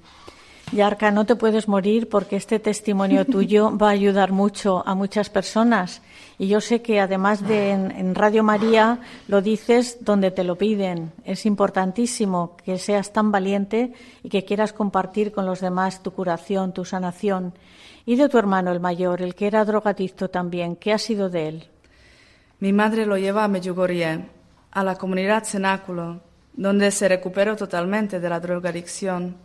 Yarka, 0.74 1.12
no 1.12 1.26
te 1.26 1.36
puedes 1.36 1.68
morir 1.68 2.10
porque 2.10 2.36
este 2.36 2.60
testimonio 2.60 3.26
tuyo 3.36 3.78
va 3.78 3.90
a 3.90 3.92
ayudar 3.92 4.32
mucho 4.32 4.84
a 4.86 4.96
muchas 4.96 5.30
personas. 5.30 6.02
Y 6.40 6.48
yo 6.48 6.62
sé 6.62 6.82
que 6.82 7.00
además 7.00 7.48
de 7.48 7.72
en, 7.72 7.92
en, 7.92 8.16
Radio 8.16 8.44
María 8.44 9.00
lo 9.28 9.42
dices 9.42 9.98
donde 10.02 10.32
te 10.32 10.44
lo 10.44 10.58
piden. 10.58 11.12
Es 11.26 11.46
importantísimo 11.46 12.58
que 12.66 12.80
seas 12.80 13.14
tan 13.14 13.32
valiente 13.32 13.94
y 14.24 14.30
que 14.30 14.46
quieras 14.46 14.74
compartir 14.74 15.32
con 15.32 15.46
los 15.46 15.62
demás 15.62 16.02
tu 16.02 16.12
curación, 16.12 16.74
tu 16.74 16.86
sanación. 16.86 17.54
Y 18.06 18.16
de 18.16 18.28
tu 18.28 18.38
hermano 18.38 18.72
el 18.72 18.80
mayor, 18.80 19.22
el 19.22 19.36
que 19.36 19.48
era 19.48 19.64
drogadicto 19.64 20.30
también, 20.30 20.76
¿qué 20.76 20.92
ha 20.92 20.98
sido 20.98 21.30
de 21.30 21.48
él? 21.48 21.68
Mi 22.60 22.74
madre 22.74 23.06
lo 23.06 23.18
lleva 23.18 23.44
a 23.44 23.48
Medjugorje, 23.48 24.26
a 24.72 24.84
la 24.84 24.96
comunidad 24.96 25.44
Cenáculo, 25.44 26.22
donde 26.54 26.92
se 26.92 27.08
recuperó 27.08 27.56
totalmente 27.56 28.20
de 28.20 28.30
la 28.30 28.40
drogadicción. 28.40 29.36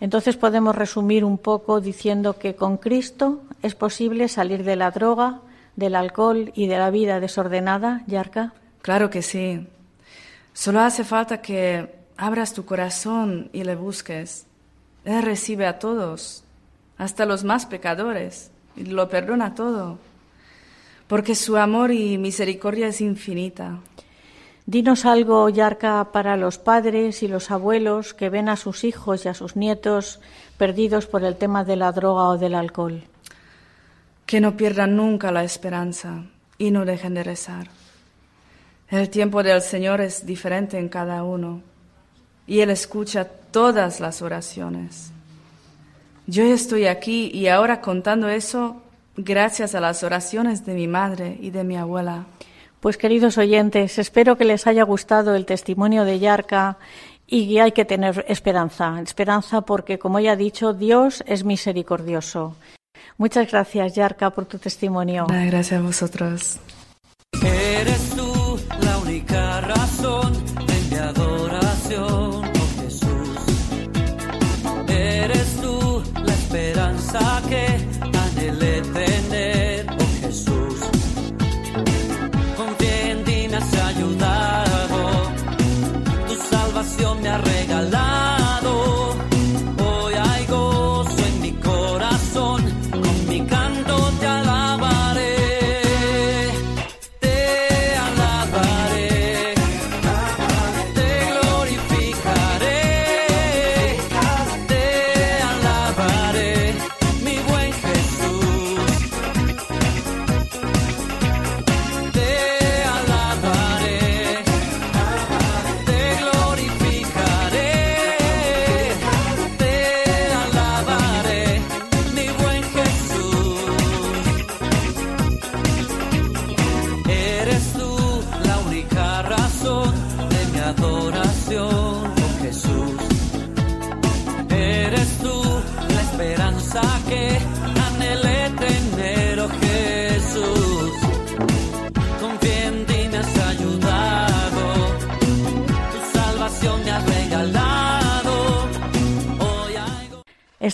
Entonces 0.00 0.36
podemos 0.36 0.74
resumir 0.74 1.24
un 1.24 1.38
poco 1.38 1.80
diciendo 1.80 2.38
que 2.38 2.54
con 2.54 2.78
Cristo 2.78 3.42
es 3.62 3.74
posible 3.74 4.28
salir 4.28 4.64
de 4.64 4.76
la 4.76 4.90
droga, 4.90 5.40
del 5.76 5.94
alcohol 5.94 6.52
y 6.54 6.66
de 6.66 6.78
la 6.78 6.90
vida 6.90 7.20
desordenada, 7.20 8.02
Yarka. 8.06 8.54
Claro 8.82 9.10
que 9.10 9.22
sí. 9.22 9.66
Solo 10.54 10.80
hace 10.80 11.04
falta 11.04 11.42
que 11.42 11.94
abras 12.16 12.54
tu 12.54 12.64
corazón 12.64 13.50
y 13.52 13.64
le 13.64 13.76
busques. 13.76 14.46
Él 15.04 15.22
recibe 15.22 15.66
a 15.66 15.78
todos, 15.78 16.44
hasta 16.98 17.24
los 17.24 17.44
más 17.44 17.66
pecadores, 17.66 18.50
y 18.76 18.84
lo 18.84 19.08
perdona 19.08 19.54
todo, 19.54 19.98
porque 21.08 21.34
su 21.34 21.56
amor 21.56 21.92
y 21.92 22.18
misericordia 22.18 22.88
es 22.88 23.00
infinita. 23.00 23.78
Dinos 24.70 25.04
algo, 25.04 25.48
Yarka, 25.48 26.12
para 26.12 26.36
los 26.36 26.58
padres 26.58 27.24
y 27.24 27.26
los 27.26 27.50
abuelos 27.50 28.14
que 28.14 28.30
ven 28.30 28.48
a 28.48 28.54
sus 28.54 28.84
hijos 28.84 29.24
y 29.24 29.28
a 29.28 29.34
sus 29.34 29.56
nietos 29.56 30.20
perdidos 30.58 31.06
por 31.06 31.24
el 31.24 31.34
tema 31.34 31.64
de 31.64 31.74
la 31.74 31.90
droga 31.90 32.28
o 32.28 32.38
del 32.38 32.54
alcohol. 32.54 33.02
Que 34.26 34.40
no 34.40 34.56
pierdan 34.56 34.94
nunca 34.94 35.32
la 35.32 35.42
esperanza 35.42 36.22
y 36.56 36.70
no 36.70 36.84
dejen 36.84 37.14
de 37.14 37.24
rezar. 37.24 37.66
El 38.88 39.10
tiempo 39.10 39.42
del 39.42 39.60
Señor 39.60 40.00
es 40.00 40.24
diferente 40.24 40.78
en 40.78 40.88
cada 40.88 41.24
uno 41.24 41.62
y 42.46 42.60
Él 42.60 42.70
escucha 42.70 43.24
todas 43.24 43.98
las 43.98 44.22
oraciones. 44.22 45.10
Yo 46.28 46.44
estoy 46.44 46.86
aquí 46.86 47.28
y 47.34 47.48
ahora 47.48 47.80
contando 47.80 48.28
eso 48.28 48.80
gracias 49.16 49.74
a 49.74 49.80
las 49.80 50.04
oraciones 50.04 50.64
de 50.64 50.74
mi 50.74 50.86
madre 50.86 51.38
y 51.40 51.50
de 51.50 51.64
mi 51.64 51.76
abuela. 51.76 52.26
Pues 52.80 52.96
queridos 52.96 53.36
oyentes, 53.36 53.98
espero 53.98 54.36
que 54.36 54.46
les 54.46 54.66
haya 54.66 54.84
gustado 54.84 55.34
el 55.34 55.44
testimonio 55.44 56.06
de 56.06 56.18
Yarka 56.18 56.78
y 57.26 57.58
hay 57.58 57.72
que 57.72 57.84
tener 57.84 58.24
esperanza, 58.26 58.98
esperanza 59.02 59.60
porque, 59.60 59.98
como 59.98 60.18
ya 60.18 60.32
ha 60.32 60.36
dicho, 60.36 60.72
Dios 60.72 61.22
es 61.26 61.44
misericordioso. 61.44 62.56
Muchas 63.18 63.50
gracias, 63.50 63.94
Yarka, 63.94 64.30
por 64.30 64.46
tu 64.46 64.58
testimonio. 64.58 65.26
Gracias 65.28 65.78
a 65.78 65.82
vosotros. 65.82 66.58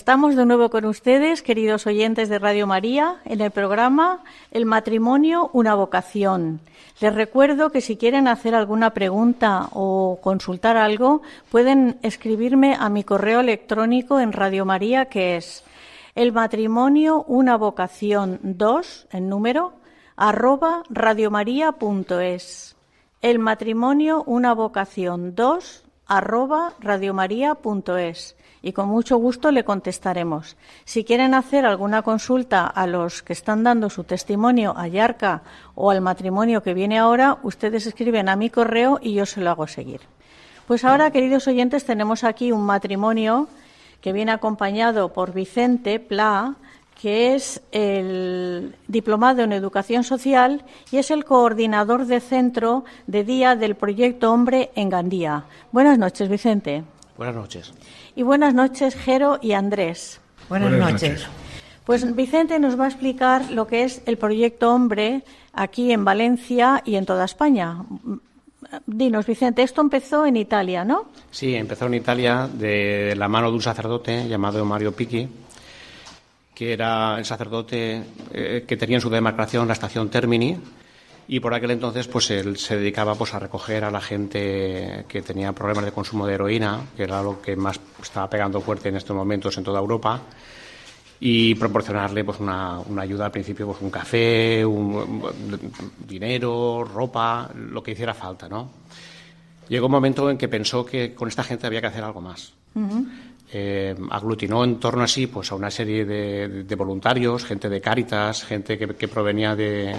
Estamos 0.07 0.37
de 0.37 0.45
nuevo 0.45 0.69
con 0.69 0.85
ustedes, 0.85 1.41
queridos 1.41 1.85
oyentes 1.85 2.29
de 2.29 2.39
Radio 2.39 2.65
María, 2.65 3.17
en 3.25 3.41
el 3.41 3.51
programa 3.51 4.23
El 4.51 4.65
matrimonio, 4.65 5.49
una 5.51 5.75
vocación. 5.75 6.61
Les 7.01 7.13
recuerdo 7.13 7.73
que 7.73 7.81
si 7.81 7.97
quieren 7.97 8.29
hacer 8.29 8.55
alguna 8.55 8.91
pregunta 8.93 9.67
o 9.73 10.19
consultar 10.21 10.77
algo, 10.77 11.23
pueden 11.51 11.99
escribirme 12.03 12.77
a 12.79 12.87
mi 12.87 13.03
correo 13.03 13.41
electrónico 13.41 14.21
en 14.21 14.31
Radio 14.31 14.63
María, 14.63 15.07
que 15.07 15.35
es 15.35 15.65
el 16.15 16.31
matrimonio, 16.31 17.25
una 17.27 17.57
vocación 17.57 18.39
2, 18.43 19.07
en 19.11 19.27
número, 19.27 19.73
arroba 20.15 20.83
radiomaria.es. 20.89 22.77
El 23.21 23.39
matrimonio, 23.39 24.23
una 24.25 24.53
vocación 24.53 25.35
2, 25.35 25.83
arroba 26.07 26.75
radiomaria.es 26.79 28.36
y 28.67 28.73
con 28.73 28.89
mucho 28.89 29.15
gusto 29.15 29.49
le 29.49 29.63
contestaremos. 29.63 30.57
Si 30.83 31.05
quieren 31.05 31.33
hacer 31.33 31.65
alguna 31.65 32.01
consulta 32.01 32.67
a 32.67 32.85
los 32.85 33.23
que 33.23 33.31
están 33.31 33.63
dando 33.63 33.89
su 33.89 34.03
testimonio 34.03 34.73
a 34.75 34.89
Yarca 34.89 35.41
o 35.73 35.89
al 35.89 36.01
matrimonio 36.01 36.61
que 36.61 36.73
viene 36.73 36.99
ahora, 36.99 37.37
ustedes 37.43 37.87
escriben 37.87 38.27
a 38.27 38.35
mi 38.35 38.49
correo 38.49 38.99
y 39.01 39.13
yo 39.13 39.25
se 39.25 39.39
lo 39.39 39.51
hago 39.51 39.67
seguir. 39.67 40.01
Pues 40.67 40.83
ahora, 40.83 41.11
queridos 41.11 41.47
oyentes, 41.47 41.85
tenemos 41.85 42.25
aquí 42.25 42.51
un 42.51 42.65
matrimonio 42.65 43.47
que 44.01 44.11
viene 44.11 44.33
acompañado 44.33 45.13
por 45.13 45.31
Vicente 45.31 46.01
Pla, 46.01 46.55
que 47.01 47.35
es 47.35 47.61
el 47.71 48.75
diplomado 48.89 49.43
en 49.43 49.53
educación 49.53 50.03
social 50.03 50.65
y 50.91 50.97
es 50.97 51.09
el 51.09 51.23
coordinador 51.23 52.05
de 52.05 52.19
centro 52.19 52.83
de 53.05 53.23
día 53.23 53.55
del 53.55 53.75
proyecto 53.75 54.33
Hombre 54.33 54.71
en 54.75 54.89
Gandía. 54.89 55.45
Buenas 55.71 55.97
noches, 55.97 56.27
Vicente. 56.27 56.83
Buenas 57.17 57.35
noches. 57.35 57.73
Y 58.15 58.23
buenas 58.23 58.53
noches, 58.53 58.95
Jero 58.95 59.39
y 59.41 59.53
Andrés. 59.53 60.19
Buenas, 60.49 60.69
Buenas 60.69 60.91
noches. 60.93 61.09
noches. 61.11 61.27
Pues 61.85 62.15
Vicente 62.15 62.59
nos 62.59 62.79
va 62.79 62.85
a 62.85 62.87
explicar 62.89 63.49
lo 63.51 63.65
que 63.65 63.83
es 63.83 64.01
el 64.05 64.17
proyecto 64.17 64.73
Hombre 64.73 65.23
aquí 65.53 65.91
en 65.91 66.03
Valencia 66.05 66.81
y 66.85 66.95
en 66.95 67.05
toda 67.05 67.25
España. 67.25 67.77
dinos, 68.85 69.25
Vicente, 69.25 69.63
esto 69.63 69.81
empezó 69.81 70.25
en 70.25 70.35
Italia, 70.35 70.83
¿no? 70.83 71.05
Sí, 71.31 71.55
empezó 71.55 71.85
en 71.85 71.93
Italia 71.93 72.49
de 72.51 73.15
la 73.15 73.27
mano 73.29 73.49
de 73.49 73.55
un 73.55 73.61
sacerdote 73.61 74.27
llamado 74.27 74.63
Mario 74.65 74.91
Picchi, 74.91 75.27
que 76.53 76.73
era 76.73 77.17
el 77.17 77.23
sacerdote 77.25 78.03
eh, 78.33 78.65
que 78.67 78.77
tenía 78.77 78.97
en 78.97 79.01
su 79.01 79.09
demarcación 79.09 79.67
la 79.67 79.73
estación 79.73 80.09
Termini 80.09 80.57
y 81.27 81.39
por 81.39 81.53
aquel 81.53 81.71
entonces 81.71 82.07
pues 82.07 82.31
él 82.31 82.57
se 82.57 82.77
dedicaba 82.77 83.15
pues 83.15 83.33
a 83.33 83.39
recoger 83.39 83.83
a 83.83 83.91
la 83.91 84.01
gente 84.01 85.05
que 85.07 85.21
tenía 85.21 85.51
problemas 85.53 85.85
de 85.85 85.91
consumo 85.91 86.25
de 86.25 86.35
heroína, 86.35 86.81
que 86.95 87.03
era 87.03 87.21
lo 87.21 87.41
que 87.41 87.55
más 87.55 87.79
estaba 88.01 88.29
pegando 88.29 88.61
fuerte 88.61 88.89
en 88.89 88.95
estos 88.95 89.15
momentos 89.15 89.57
en 89.57 89.63
toda 89.63 89.79
Europa 89.79 90.21
y 91.19 91.55
proporcionarle 91.55 92.23
pues 92.23 92.39
una, 92.39 92.79
una 92.79 93.01
ayuda 93.01 93.25
al 93.25 93.31
principio 93.31 93.65
pues 93.67 93.81
un 93.81 93.89
café, 93.89 94.65
un, 94.65 95.21
dinero, 96.07 96.83
ropa, 96.83 97.49
lo 97.55 97.81
que 97.81 97.91
hiciera 97.91 98.13
falta, 98.13 98.47
¿no? 98.47 98.69
Llegó 99.67 99.87
un 99.87 99.91
momento 99.91 100.29
en 100.29 100.37
que 100.37 100.47
pensó 100.47 100.85
que 100.85 101.13
con 101.13 101.27
esta 101.27 101.43
gente 101.43 101.67
había 101.67 101.81
que 101.81 101.87
hacer 101.87 102.03
algo 102.03 102.21
más. 102.21 102.53
Eh, 103.51 103.95
aglutinó 104.11 104.63
en 104.63 104.79
torno 104.79 105.03
así 105.03 105.27
pues 105.27 105.51
a 105.51 105.55
una 105.55 105.71
serie 105.71 106.05
de, 106.05 106.75
voluntarios, 106.75 107.43
gente 107.43 107.67
de 107.67 107.81
Cáritas, 107.81 108.43
gente 108.43 108.77
que, 108.77 109.07
provenía 109.07 109.55
de, 109.55 109.95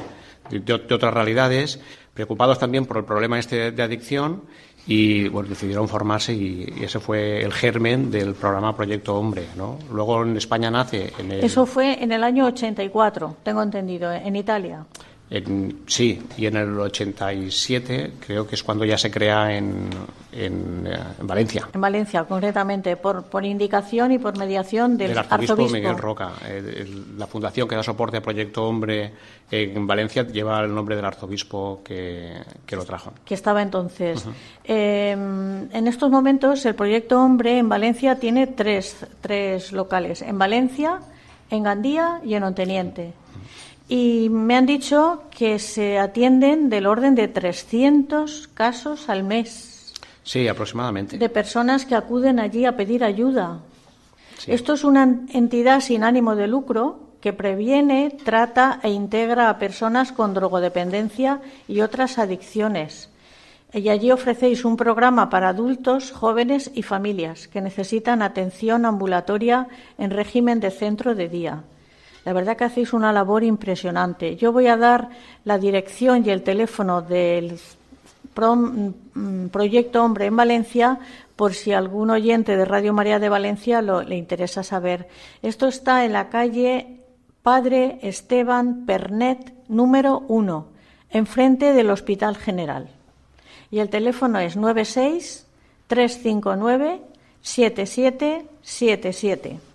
de, 0.51 0.73
otras 0.73 1.15
realidades, 1.15 1.81
preocupados 2.15 2.59
también 2.59 2.87
por 2.87 2.99
el 2.99 3.05
problema 3.05 3.39
este 3.39 3.71
de 3.73 3.83
adicción 3.83 4.43
y 4.87 5.29
bueno, 5.29 5.51
decidieron 5.51 5.89
formarse 5.89 6.33
y, 6.33 6.75
ese 6.81 6.99
fue 6.99 7.43
el 7.43 7.53
germen 7.53 8.11
del 8.11 8.35
programa 8.35 8.75
Proyecto 8.75 9.15
Hombre. 9.15 9.47
¿no? 9.57 9.79
Luego 9.93 10.23
en 10.23 10.37
España 10.37 10.71
nace... 10.71 11.13
En 11.19 11.33
Eso 11.33 11.67
fue 11.67 12.03
en 12.03 12.13
el 12.13 12.25
año 12.25 12.47
84, 12.47 13.37
tengo 13.43 13.63
entendido, 13.63 14.13
en 14.13 14.35
Italia 14.35 14.87
sí, 15.87 16.23
y 16.39 16.47
en 16.47 16.57
el 16.57 16.79
87 16.79 18.13
creo 18.27 18.47
que 18.47 18.55
es 18.55 18.63
cuando 18.63 18.85
ya 18.85 18.97
se 18.97 19.11
crea 19.11 19.55
en, 19.55 19.91
en, 20.33 20.87
eh, 20.87 20.99
Valencia. 21.23 21.69
En 21.73 21.81
Valencia, 21.81 22.25
concretamente, 22.25 22.97
por, 22.97 23.25
por 23.25 23.45
indicación 23.45 24.13
y 24.13 24.19
por 24.19 24.39
mediación 24.39 24.97
del, 24.97 25.17
arzobispo, 25.17 25.69
Miguel 25.69 25.99
Roca. 25.99 26.33
la 27.17 27.27
fundación 27.27 27.69
que 27.69 27.77
da 27.77 27.83
soporte 27.83 28.17
al 28.17 28.23
Proyecto 28.23 28.67
Hombre 28.67 29.13
en 29.51 29.87
Valencia 29.87 30.27
lleva 30.27 30.61
el 30.61 30.75
nombre 30.75 30.97
del 30.97 31.05
arzobispo 31.05 31.83
que, 31.85 32.43
que 32.65 32.77
lo 32.77 32.85
trajo. 32.85 33.13
Que 33.25 33.35
estaba 33.35 33.63
entonces. 33.63 34.25
Em, 34.65 35.69
en 35.73 35.87
estos 35.87 36.11
momentos, 36.11 36.65
el 36.67 36.75
Proyecto 36.75 37.21
Hombre 37.23 37.59
en 37.59 37.69
Valencia 37.69 38.19
tiene 38.19 38.47
tres, 38.47 39.07
tres 39.21 39.73
locales. 39.73 40.23
En 40.23 40.39
Valencia, 40.39 41.01
en 41.51 41.63
Gandía 41.63 42.21
y 42.25 42.35
en 42.35 42.43
Onteniente. 42.45 43.13
Y 43.89 44.29
me 44.31 44.55
han 44.55 44.67
dicho 44.67 45.23
que 45.31 45.59
se 45.59 45.99
atienden 45.99 46.69
del 46.69 46.87
orden 46.87 47.15
de 47.15 47.27
300 47.27 48.49
casos 48.49 49.09
al 49.09 49.25
mes. 49.25 49.95
Sí, 50.23 50.47
aproximadamente. 50.47 51.17
De 51.17 51.29
personas 51.31 51.87
que 51.87 51.95
acuden 51.95 52.39
allí 52.39 52.67
a 52.67 52.77
pedir 52.77 53.03
ayuda. 53.03 53.61
Esto 54.47 54.75
es 54.75 54.85
una 54.85 55.03
entidad 55.31 55.81
sin 55.81 56.05
ánimo 56.05 56.37
de 56.37 56.47
lucro 56.47 57.01
que 57.21 57.33
previene, 57.33 58.17
trata 58.25 58.79
e 58.83 58.91
integra 58.91 59.49
a 59.49 59.59
personas 59.59 60.13
con 60.13 60.35
drogodependencia 60.35 61.41
y 61.67 61.81
otras 61.81 62.19
adicciones. 62.19 63.09
Y 63.73 63.89
allí 63.89 64.13
ofrecéis 64.13 64.65
un 64.65 64.77
programa 64.77 65.29
para 65.29 65.49
adultos, 65.49 66.13
jóvenes 66.13 66.71
y 66.75 66.83
familias 66.83 67.49
que 67.49 67.61
necesitan 67.61 68.23
atención 68.23 68.87
ambulatoria 68.87 69.67
en 69.99 70.11
régimen 70.11 70.61
de 70.61 70.71
centro 70.71 71.15
de 71.15 71.29
día. 71.29 71.65
La 72.29 72.35
verdad 72.35 72.59
que 72.59 72.65
hacéis 72.65 72.93
una 72.93 73.11
labor 73.11 73.43
impresionante. 73.43 74.37
Yo 74.37 74.53
voy 74.53 74.67
a 74.67 74.77
dar 74.77 75.09
la 75.45 75.57
dirección 75.57 76.27
y 76.27 76.31
el 76.31 76.43
teléfono 76.43 77.01
del 77.01 77.59
mm, 78.37 79.47
Proyecto 79.47 80.05
Hombre 80.05 80.27
en 80.27 80.37
Valencia 80.37 80.99
por 81.37 81.55
si 81.55 81.73
algún 81.73 82.11
oyente 82.11 82.59
de 82.59 82.67
Radio 82.67 82.93
María 82.93 83.19
de 83.19 83.31
Valencia 83.31 83.81
le 83.81 84.19
interesa 84.19 84.63
saber. 84.63 85.09
Esto 85.41 85.69
está 85.69 86.05
en 86.05 86.13
la 86.13 86.29
calle 86.29 86.99
Padre 87.43 87.99
Esteban 88.03 88.85
Pernet, 88.85 89.55
número 89.69 90.23
1, 90.29 90.67
enfrente 91.09 91.73
del 91.73 91.89
Hospital 91.89 92.37
General. 92.37 92.91
Y 93.71 93.79
el 93.79 93.89
teléfono 93.89 94.39
es 94.39 94.55
96 94.55 95.47
359 95.87 97.01
7777. 97.41 99.68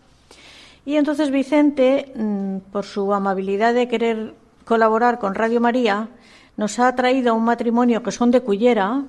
Y 0.86 0.98
entonces 0.98 1.32
Vicente, 1.32 2.12
mm, 2.16 2.72
por 2.72 2.86
su 2.86 3.14
amabilidad 3.14 3.74
de 3.74 3.88
querer 3.88 4.34
colaborar 4.66 5.20
con 5.20 5.36
Radio 5.36 5.62
María, 5.62 6.10
nos 6.58 6.80
ha 6.80 6.94
traído 6.96 7.34
un 7.36 7.46
matrimonio 7.46 8.04
que 8.04 8.12
son 8.12 8.32
de 8.32 8.42
Cullera, 8.42 9.04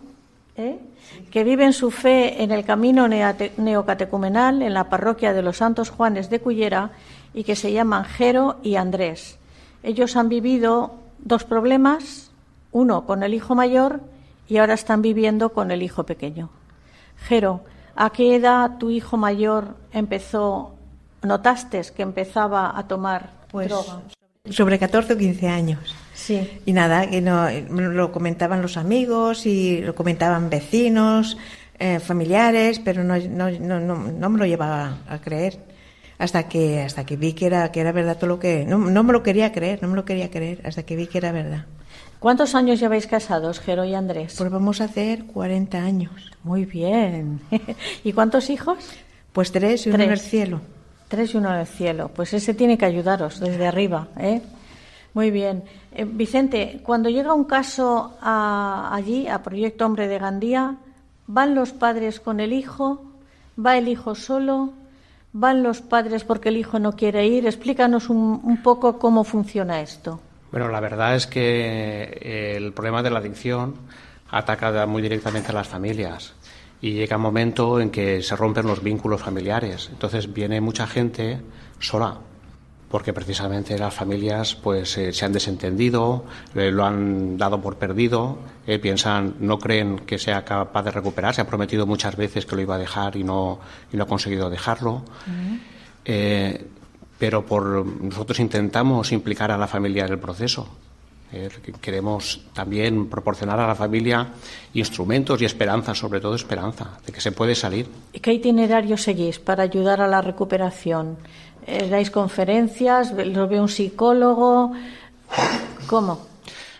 ¿eh? 0.56 0.78
que 1.30 1.44
viven 1.44 1.72
su 1.72 1.90
fe 1.90 2.42
en 2.42 2.50
el 2.50 2.64
camino 2.64 3.08
neocatecumenal 3.08 4.62
en 4.62 4.74
la 4.74 4.88
parroquia 4.88 5.32
de 5.32 5.42
los 5.42 5.58
Santos 5.58 5.90
Juanes 5.90 6.30
de 6.30 6.40
Cullera 6.40 6.90
y 7.34 7.44
que 7.44 7.56
se 7.56 7.72
llaman 7.72 8.04
Jero 8.04 8.56
y 8.62 8.76
Andrés. 8.76 9.38
Ellos 9.82 10.16
han 10.16 10.28
vivido 10.28 10.94
dos 11.18 11.44
problemas, 11.44 12.30
uno 12.72 13.04
con 13.04 13.22
el 13.22 13.34
hijo 13.34 13.54
mayor 13.54 14.00
y 14.48 14.58
ahora 14.58 14.74
están 14.74 15.02
viviendo 15.02 15.50
con 15.50 15.70
el 15.70 15.82
hijo 15.82 16.04
pequeño. 16.04 16.50
Jero, 17.16 17.60
¿a 17.94 18.10
qué 18.10 18.37
edad 18.37 18.78
tu 18.78 18.90
hijo 18.90 19.16
mayor 19.16 19.76
empezó 19.92 20.74
notaste 21.24 21.82
que 21.94 22.02
empezaba 22.02 22.78
a 22.78 22.87
tomar 22.87 23.30
pues, 23.50 23.72
Sobre 24.50 24.78
14 24.78 25.14
o 25.14 25.16
15 25.16 25.48
años. 25.48 25.94
Sí. 26.12 26.60
Y 26.66 26.72
nada, 26.72 27.08
que 27.08 27.20
no, 27.20 27.48
lo 27.50 28.12
comentaban 28.12 28.62
los 28.62 28.76
amigos 28.76 29.46
y 29.46 29.80
lo 29.80 29.94
comentaban 29.94 30.50
vecinos, 30.50 31.37
eh, 31.78 31.98
familiares, 31.98 32.78
pero 32.78 33.02
no, 33.04 33.16
no, 33.16 33.50
no, 33.50 33.80
no, 33.80 34.30
me 34.30 34.38
lo 34.38 34.46
llevaba 34.46 34.98
a 35.08 35.18
creer 35.18 35.58
hasta 36.18 36.46
que 36.48 36.82
hasta 36.82 37.04
que 37.04 37.16
vi 37.16 37.32
que 37.32 37.46
era 37.46 37.72
que 37.72 37.80
era 37.80 37.90
verdad 37.90 38.16
todo 38.16 38.28
lo 38.28 38.38
que 38.38 38.64
no, 38.64 38.78
no 38.78 39.02
me 39.02 39.12
lo 39.12 39.24
quería 39.24 39.50
creer, 39.50 39.82
no 39.82 39.88
me 39.88 39.96
lo 39.96 40.04
quería 40.04 40.30
creer 40.30 40.60
hasta 40.64 40.84
que 40.84 40.94
vi 40.94 41.06
que 41.06 41.18
era 41.18 41.32
verdad. 41.32 41.64
¿Cuántos 42.20 42.54
años 42.54 42.80
lleváis 42.80 43.06
casados, 43.06 43.60
Jero 43.60 43.84
y 43.84 43.94
Andrés? 43.94 44.34
Pues 44.38 44.50
vamos 44.50 44.80
a 44.80 44.84
hacer 44.84 45.24
40 45.24 45.78
años. 45.78 46.32
Muy 46.42 46.64
bien. 46.64 47.40
¿Y 48.04 48.12
cuántos 48.12 48.48
hijos? 48.50 48.78
Pues 49.32 49.52
tres 49.52 49.87
y 49.87 49.90
uno 49.90 50.04
en 50.04 50.12
el 50.12 50.20
cielo. 50.20 50.60
Tres 51.14 51.33
y 51.33 51.37
uno 51.37 51.55
en 51.55 51.61
el 51.61 51.66
cielo. 51.68 52.11
Pues 52.12 52.35
ese 52.35 52.55
tiene 52.55 52.77
que 52.77 52.87
ayudaros 52.87 53.38
desde 53.38 53.68
arriba. 53.68 54.09
¿eh? 54.18 54.42
Muy 55.12 55.31
bien. 55.31 55.62
Eh, 55.92 56.05
Vicente, 56.05 56.81
cuando 56.83 57.09
llega 57.09 57.33
un 57.33 57.44
caso 57.44 58.18
allí, 58.20 59.29
a 59.29 59.40
Proyecto 59.40 59.87
Hombre 59.87 60.09
de 60.09 60.18
Gandía, 60.18 60.74
¿van 61.29 61.55
los 61.55 61.70
padres 61.70 62.18
con 62.18 62.40
el 62.40 62.53
hijo? 62.53 63.00
¿Va 63.64 63.79
el 63.79 63.87
hijo 63.87 64.16
solo? 64.16 64.72
¿Van 65.33 65.62
los 65.62 65.83
padres 65.83 66.24
porque 66.24 66.48
el 66.48 66.57
hijo 66.57 66.81
no 66.81 66.96
quiere 66.96 67.24
ir? 67.29 67.46
Explícanos 67.46 68.11
un, 68.11 68.40
un 68.42 68.61
poco 68.61 68.98
cómo 68.98 69.22
funciona 69.22 69.83
esto. 69.83 70.18
Bueno, 70.50 70.66
la 70.66 70.81
verdad 70.81 71.14
es 71.14 71.29
que 71.29 72.57
el 72.57 72.72
problema 72.72 73.05
de 73.05 73.11
la 73.11 73.20
adicción 73.20 73.77
ataca 74.33 74.85
muy 74.87 75.00
directamente 75.00 75.50
a 75.50 75.55
las 75.55 75.68
familias 75.68 76.35
y 76.85 76.92
llega 76.92 77.16
un 77.16 77.23
momento 77.23 77.81
en 77.81 77.88
que 77.88 78.23
se 78.23 78.37
rompen 78.37 78.66
los 78.66 78.83
vínculos 78.83 79.23
familiares. 79.23 79.88
Entonces 79.90 80.31
viene 80.31 80.61
mucha 80.61 80.87
gente 80.87 81.40
sola, 81.79 82.18
porque 82.90 83.14
precisamente 83.14 83.79
las 83.79 83.94
familias 83.94 84.55
pues 84.55 84.99
eh, 84.99 85.14
se 85.14 85.25
han 85.25 85.33
desentendido, 85.33 86.27
lo 86.53 86.85
han 86.85 87.38
dado 87.38 87.62
por 87.62 87.79
perdido, 87.79 88.37
eh, 88.66 88.79
piensan, 88.79 89.37
no 89.40 89.59
creen 89.59 90.01
que 90.01 90.18
sea 90.18 90.44
capaz 90.44 90.83
de 90.83 90.90
recuperarse, 90.90 91.40
ha 91.40 91.47
prometido 91.47 91.87
muchas 91.87 92.16
veces 92.16 92.44
que 92.44 92.55
lo 92.55 92.61
iba 92.61 92.75
a 92.75 92.79
dejar 92.79 93.16
y 93.16 93.25
no, 93.25 93.61
y 93.90 93.97
no 93.97 94.05
ha 94.05 94.07
conseguido 94.07 94.51
dejarlo. 94.51 95.05
Eh, 96.05 96.66
pero 97.18 97.47
por 97.47 97.87
nosotros 97.87 98.40
intentamos 98.40 99.11
implicar 99.11 99.51
a 99.51 99.57
la 99.57 99.68
familia 99.68 100.05
en 100.05 100.12
el 100.12 100.18
proceso. 100.18 100.68
Queremos 101.81 102.40
también 102.53 103.09
proporcionar 103.09 103.59
a 103.59 103.66
la 103.66 103.75
familia 103.75 104.29
instrumentos 104.75 105.40
y 105.42 105.44
esperanza, 105.44 105.94
sobre 105.94 106.20
todo 106.20 106.35
esperanza, 106.35 106.99
de 107.05 107.12
que 107.12 107.20
se 107.20 107.33
puede 107.33 107.55
salir. 107.55 107.88
¿Y 108.12 108.20
qué 108.20 108.33
itinerario 108.33 108.97
seguís 108.97 109.38
para 109.38 109.64
ayudar 109.64 110.01
a 110.01 110.07
la 110.07 110.20
recuperación? 110.20 111.18
Eh, 111.66 111.88
¿Dais 111.88 112.11
conferencias? 112.11 113.12
¿Lo 113.12 113.49
ve 113.49 113.61
un 113.61 113.68
psicólogo? 113.68 114.73
¿Cómo? 115.87 116.35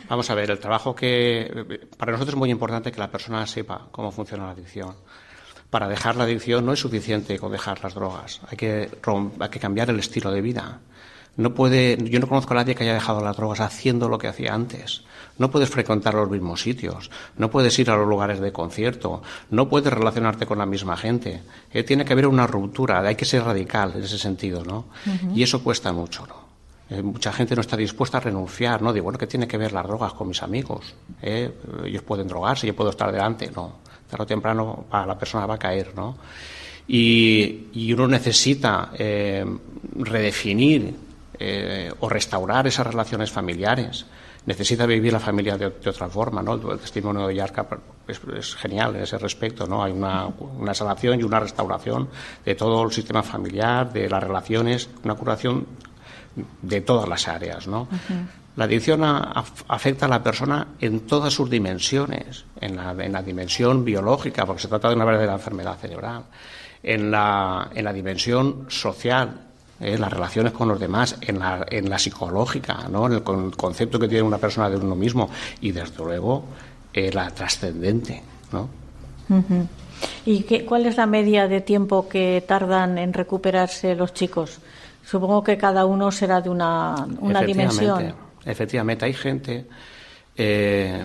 Vamos 0.09 0.31
a 0.31 0.35
ver, 0.35 0.51
el 0.51 0.59
trabajo 0.59 0.95
que. 0.95 1.89
Para 1.97 2.13
nosotros 2.13 2.35
es 2.35 2.39
muy 2.39 2.51
importante 2.51 2.93
que 2.93 3.01
la 3.01 3.11
persona 3.11 3.47
sepa 3.47 3.89
cómo 3.91 4.13
funciona 4.13 4.45
la 4.45 4.51
adicción. 4.51 4.95
Para 5.71 5.89
dejar 5.89 6.17
la 6.17 6.25
adicción 6.25 6.65
no 6.65 6.73
es 6.73 6.81
suficiente 6.81 7.39
con 7.39 7.51
dejar 7.51 7.83
las 7.83 7.95
drogas, 7.95 8.41
hay 8.49 8.57
que, 8.57 8.91
hay 9.41 9.49
que 9.49 9.59
cambiar 9.59 9.91
el 9.91 9.99
estilo 9.99 10.31
de 10.31 10.41
vida. 10.41 10.81
No 11.37 11.55
puede, 11.55 11.99
yo 12.09 12.21
no 12.21 12.29
conozco 12.29 12.55
a 12.55 12.59
nadie 12.59 12.75
que 12.75 12.85
haya 12.85 12.95
dejado 12.95 13.21
las 13.21 13.37
drogas 13.37 13.61
haciendo 13.61 14.09
lo 14.09 14.19
que 14.19 14.29
hacía 14.29 14.55
antes. 14.55 15.03
No 15.37 15.51
puedes 15.51 15.69
frecuentar 15.69 16.15
los 16.15 16.31
mismos 16.31 16.61
sitios, 16.61 17.11
no 17.37 17.51
puedes 17.51 17.77
ir 17.81 17.91
a 17.91 17.97
los 17.97 18.07
lugares 18.07 18.39
de 18.39 18.53
concierto, 18.53 19.21
no 19.51 19.69
puedes 19.69 19.93
relacionarte 19.93 20.47
con 20.47 20.59
la 20.59 20.67
misma 20.67 20.97
gente. 20.97 21.43
Eh, 21.73 21.83
tiene 21.83 22.05
que 22.05 22.13
haber 22.13 22.29
una 22.29 22.47
ruptura, 22.47 23.01
hay 23.01 23.17
que 23.17 23.25
ser 23.25 23.43
radical 23.43 23.95
en 23.97 24.05
ese 24.05 24.19
sentido, 24.19 24.65
¿no? 24.65 24.87
Y 25.35 25.43
eso 25.43 25.63
cuesta 25.63 25.93
mucho, 25.93 26.25
¿no? 26.27 26.45
Eh, 26.89 27.03
mucha 27.03 27.33
gente 27.33 27.57
no 27.57 27.63
está 27.63 27.77
dispuesta 27.77 28.19
a 28.19 28.21
renunciar, 28.21 28.81
¿no? 28.81 28.93
De, 28.93 29.01
bueno, 29.01 29.19
¿qué 29.19 29.27
tiene 29.27 29.49
que 29.49 29.59
ver 29.59 29.73
las 29.73 29.85
drogas 29.85 30.13
con 30.13 30.29
mis 30.29 30.41
amigos? 30.43 30.95
¿Eh? 31.21 31.51
Ellos 31.85 32.03
pueden 32.03 32.29
drogarse, 32.29 32.69
yo 32.69 32.77
puedo 32.77 32.91
estar 32.91 33.11
delante. 33.11 33.51
No, 33.51 33.79
tarde 34.09 34.23
o 34.23 34.27
temprano 34.27 34.85
la 34.93 35.19
persona 35.19 35.47
va 35.47 35.55
a 35.55 35.59
caer, 35.59 35.93
¿no? 35.97 36.17
Y, 36.87 37.69
y 37.73 37.93
uno 37.93 38.07
necesita 38.07 38.93
eh, 38.97 39.45
redefinir 39.97 41.04
eh, 41.39 41.93
o 42.01 42.09
restaurar 42.09 42.67
esas 42.67 42.87
relaciones 42.87 43.31
familiares. 43.31 44.07
Necesita 44.47 44.85
vivir 44.85 45.13
la 45.13 45.21
familia 45.21 45.57
de, 45.57 45.71
de 45.71 45.91
otra 45.91 46.09
forma, 46.09 46.43
¿no? 46.43 46.55
El, 46.55 46.79
testimonio 46.79 47.27
de 47.27 47.35
Yarca 47.35 47.67
es, 48.07 48.21
es, 48.37 48.55
genial 48.57 48.95
en 48.95 49.03
ese 49.03 49.17
respecto, 49.17 49.67
¿no? 49.67 49.83
Hay 49.83 49.93
una, 49.93 50.27
una 50.27 50.75
sanación 50.75 51.19
y 51.19 51.23
una 51.23 51.41
restauración 51.41 52.09
de 52.45 52.55
todo 52.55 52.83
el 52.85 52.93
sistema 52.93 53.23
familiar, 53.23 53.91
de 53.93 54.09
las 54.09 54.23
relaciones, 54.23 54.89
una 55.03 55.15
curación 55.15 55.67
de 56.61 56.81
todas 56.83 57.09
las 57.09 57.27
áreas, 57.27 57.67
¿no? 57.67 57.89
La 58.57 58.65
adicción 58.67 59.03
a- 59.03 59.45
afecta 59.67 60.07
a 60.07 60.09
la 60.09 60.23
persona 60.23 60.69
en 60.81 61.01
todas 61.01 61.33
sus 61.33 61.49
dimensiones, 61.49 62.45
en 62.61 62.77
la, 62.77 62.91
en 62.93 63.13
la 63.13 63.23
dimensión 63.23 63.85
biológica, 63.85 64.45
porque 64.45 64.63
se 64.63 64.69
trata 64.69 64.89
de 64.91 64.95
una 64.97 65.05
verdadera 65.07 65.33
enfermedad 65.33 65.79
cerebral, 65.79 66.25
en 66.83 67.11
la, 67.11 67.71
en 67.75 67.85
la 67.85 67.93
dimensión 67.95 68.67
social, 68.69 69.41
¿eh? 69.85 69.99
las 69.99 70.13
relaciones 70.13 70.53
con 70.53 70.69
los 70.69 70.81
demás, 70.81 71.17
en 71.21 71.39
la, 71.39 71.67
en 71.71 71.89
la 71.91 71.99
psicológica, 71.99 72.89
¿no? 72.91 73.07
en 73.07 73.13
el 73.15 73.23
con- 73.23 73.51
concepto 73.53 73.99
que 73.99 74.09
tiene 74.09 74.23
una 74.23 74.39
persona 74.39 74.71
de 74.71 74.77
uno 74.77 74.95
mismo 74.95 75.29
y, 75.61 75.73
desde 75.73 75.97
luego, 76.03 76.45
eh, 76.93 77.11
la 77.13 77.31
trascendente. 77.31 78.23
¿no? 78.53 78.69
¿Y 80.27 80.43
qué, 80.43 80.65
cuál 80.65 80.87
es 80.87 80.97
la 80.97 81.07
media 81.07 81.49
de 81.49 81.61
tiempo 81.61 82.09
que 82.09 82.45
tardan 82.47 82.99
en 82.99 83.13
recuperarse 83.13 83.95
los 83.95 84.13
chicos? 84.13 84.59
Supongo 85.05 85.43
que 85.45 85.57
cada 85.59 85.85
uno 85.87 86.11
será 86.11 86.41
de 86.41 86.49
una, 86.51 86.95
una 87.21 87.41
dimensión. 87.47 88.15
Efectivamente, 88.45 89.05
hay 89.05 89.13
gente 89.15 89.67
eh, 90.37 91.05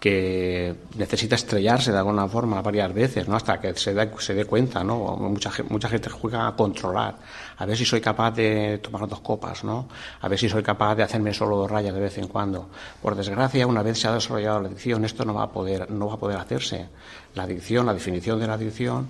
que 0.00 0.74
necesita 0.96 1.34
estrellarse 1.34 1.92
de 1.92 1.98
alguna 1.98 2.28
forma 2.28 2.60
varias 2.60 2.92
veces, 2.92 3.26
¿no? 3.28 3.36
Hasta 3.36 3.58
que 3.60 3.74
se, 3.74 3.94
da- 3.94 4.10
se 4.18 4.34
dé 4.34 4.44
cuenta, 4.44 4.84
¿no? 4.84 5.16
Mucha, 5.16 5.50
mucha 5.70 5.88
gente 5.88 6.10
juega 6.10 6.46
a 6.48 6.54
controlar, 6.56 7.16
a 7.56 7.66
ver 7.66 7.76
si 7.76 7.84
soy 7.84 8.00
capaz 8.00 8.32
de 8.32 8.78
tomar 8.78 9.08
dos 9.08 9.20
copas, 9.20 9.64
¿no? 9.64 9.88
A 10.20 10.28
ver 10.28 10.38
si 10.38 10.48
soy 10.48 10.62
capaz 10.62 10.94
de 10.94 11.02
hacerme 11.02 11.32
solo 11.32 11.56
dos 11.56 11.70
rayas 11.70 11.94
de 11.94 12.00
vez 12.00 12.18
en 12.18 12.28
cuando. 12.28 12.68
Por 13.00 13.14
desgracia, 13.14 13.66
una 13.66 13.82
vez 13.82 13.98
se 13.98 14.08
ha 14.08 14.12
desarrollado 14.12 14.60
la 14.60 14.68
adicción, 14.68 15.04
esto 15.04 15.24
no 15.24 15.34
va 15.34 15.44
a 15.44 15.50
poder, 15.50 15.90
no 15.90 16.08
va 16.08 16.14
a 16.14 16.18
poder 16.18 16.38
hacerse. 16.38 16.88
La 17.34 17.44
adicción, 17.44 17.86
la 17.86 17.94
definición 17.94 18.40
de 18.40 18.46
la 18.46 18.54
adicción, 18.54 19.08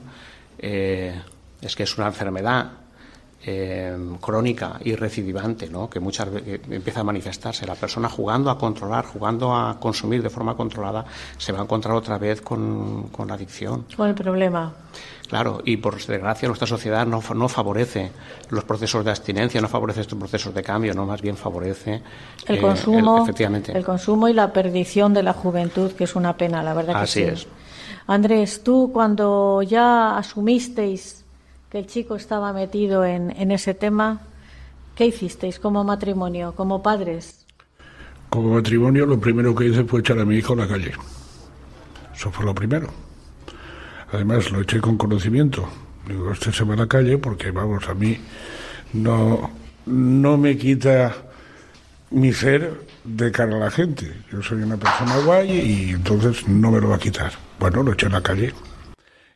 eh, 0.59 1.21
es 1.61 1.75
que 1.75 1.83
es 1.85 1.99
una 1.99 2.07
enfermedad 2.07 2.84
eh, 3.47 3.97
crónica 4.21 4.79
y 4.83 4.95
recidivante, 4.95 5.69
¿no? 5.69 5.89
que 5.91 6.01
muchas 6.01 6.31
veces 6.33 6.61
empieza 6.71 7.01
a 7.01 7.05
manifestarse. 7.05 7.67
La 7.67 7.75
persona 7.75 8.09
jugando 8.09 8.51
a 8.51 8.59
controlar, 8.59 9.05
jugando 9.05 9.55
a 9.55 9.79
consumir 9.79 10.23
de 10.23 10.31
forma 10.31 10.57
controlada, 10.57 11.05
se 11.37 11.53
va 11.53 11.61
a 11.61 11.63
encontrar 11.63 11.95
otra 11.95 12.19
vez 12.19 12.41
con, 12.41 13.09
con 13.09 13.29
la 13.29 13.35
adicción. 13.35 13.87
Con 13.97 14.09
el 14.09 14.15
problema. 14.15 14.73
Claro, 15.29 15.61
y 15.65 15.79
por 15.79 15.95
desgracia 15.97 16.49
nuestra 16.49 16.67
sociedad 16.67 17.07
no, 17.07 17.23
no 17.35 17.49
favorece 17.49 18.13
los 18.51 18.65
procesos 18.65 19.05
de 19.05 19.11
abstinencia, 19.11 19.61
no 19.61 19.69
favorece 19.69 20.03
estos 20.03 20.19
procesos 20.19 20.55
de 20.55 20.63
cambio, 20.63 20.95
no 20.95 21.07
más 21.07 21.21
bien 21.23 21.37
favorece 21.37 22.03
El 22.47 22.57
eh, 22.57 22.61
consumo, 22.61 23.23
efectivamente. 23.25 23.77
el 23.77 23.85
consumo 23.85 24.29
y 24.29 24.33
la 24.33 24.53
perdición 24.53 25.15
de 25.15 25.23
la 25.23 25.33
juventud, 25.33 25.93
que 25.93 26.05
es 26.05 26.15
una 26.15 26.37
pena, 26.37 26.63
la 26.63 26.75
verdad 26.75 26.95
que 26.95 27.01
Así 27.01 27.21
sí. 27.21 27.27
es. 27.27 27.47
Andrés, 28.07 28.63
tú 28.63 28.91
cuando 28.93 29.63
ya 29.63 30.17
asumisteis 30.19 31.24
el 31.79 31.87
chico 31.87 32.17
estaba 32.17 32.53
metido 32.53 33.05
en, 33.05 33.31
en 33.31 33.51
ese 33.51 33.75
tema, 33.75 34.21
¿qué 34.95 35.07
hicisteis 35.07 35.59
como 35.59 35.85
matrimonio, 35.85 36.55
como 36.55 36.83
padres? 36.83 37.45
Como 38.31 38.55
matrimonio, 38.55 39.07
lo 39.07 39.19
primero 39.19 39.55
que 39.55 39.67
hice 39.67 39.85
fue 39.85 40.01
echar 40.01 40.19
a 40.19 40.25
mi 40.25 40.37
hijo 40.37 40.55
a 40.55 40.57
la 40.57 40.69
calle. 40.69 40.93
Eso 42.15 42.31
fue 42.31 42.45
lo 42.45 42.55
primero. 42.55 42.89
Además, 44.13 44.51
lo 44.53 44.61
eché 44.61 44.81
con 44.81 44.97
conocimiento. 44.97 45.69
Digo, 46.07 46.31
este 46.31 46.53
se 46.53 46.65
va 46.65 46.75
a 46.75 46.79
la 46.79 46.87
calle 46.87 47.19
porque, 47.19 47.51
vamos, 47.51 47.89
a 47.89 47.95
mí 47.95 48.19
no, 48.93 49.51
no 49.87 50.37
me 50.37 50.57
quita 50.57 51.15
mi 52.11 52.33
ser 52.33 52.81
de 53.03 53.33
cara 53.33 53.57
a 53.57 53.59
la 53.59 53.71
gente. 53.71 54.13
Yo 54.31 54.43
soy 54.43 54.63
una 54.63 54.77
persona 54.77 55.17
guay 55.19 55.51
y 55.51 55.91
entonces 55.91 56.47
no 56.47 56.71
me 56.71 56.81
lo 56.81 56.91
va 56.91 56.97
a 56.97 57.01
quitar. 57.01 57.33
Bueno, 57.59 57.83
lo 57.83 57.93
eché 57.93 58.07
a 58.07 58.11
la 58.11 58.23
calle. 58.23 58.53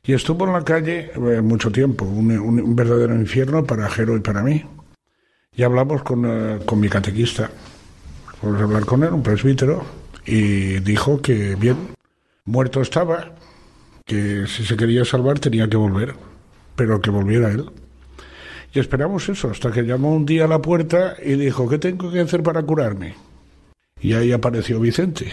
Y 0.05 0.15
estuvo 0.15 0.47
en 0.47 0.53
la 0.53 0.65
calle 0.65 1.11
eh, 1.15 1.41
mucho 1.43 1.71
tiempo, 1.71 2.05
un, 2.05 2.31
un- 2.39 2.75
verdadero 2.77 3.15
infierno 3.15 3.65
para 3.65 3.89
Jero 3.91 4.17
y 4.17 4.21
para 4.21 4.43
mí. 4.43 4.65
Y 5.55 5.63
hablamos 5.63 6.03
con, 6.03 6.25
eh, 6.25 6.59
con 6.65 6.81
mi 6.81 6.89
catequista. 6.89 7.51
Fuimos 8.41 8.61
a 8.61 8.65
hablar 8.65 8.85
con 8.87 9.03
él, 9.03 9.13
un 9.13 9.23
presbítero, 9.23 9.85
y 10.25 10.79
dijo 10.81 11.21
que 11.21 11.57
bien, 11.57 11.77
muerto 12.45 12.81
estaba, 12.81 13.35
que 14.07 14.47
si 14.47 14.65
se 14.65 14.77
quería 14.77 15.05
salvar 15.05 15.41
tenía 15.41 15.69
que 15.69 15.77
volver, 15.77 16.15
pero 16.77 17.01
que 17.01 17.11
volviera 17.11 17.51
él. 17.51 17.69
Y 18.73 18.79
esperamos 18.79 19.29
eso, 19.29 19.51
hasta 19.51 19.73
que 19.73 19.83
llamó 19.83 20.15
un 20.15 20.25
día 20.25 20.45
a 20.45 20.49
la 20.49 20.61
puerta 20.63 21.17
y 21.23 21.35
dijo, 21.35 21.69
¿qué 21.69 21.79
tengo 21.79 22.11
que 22.13 22.21
hacer 22.21 22.43
para 22.43 22.63
curarme? 22.63 23.15
Y 24.01 24.13
ahí 24.13 24.31
apareció 24.33 24.79
Vicente, 24.79 25.33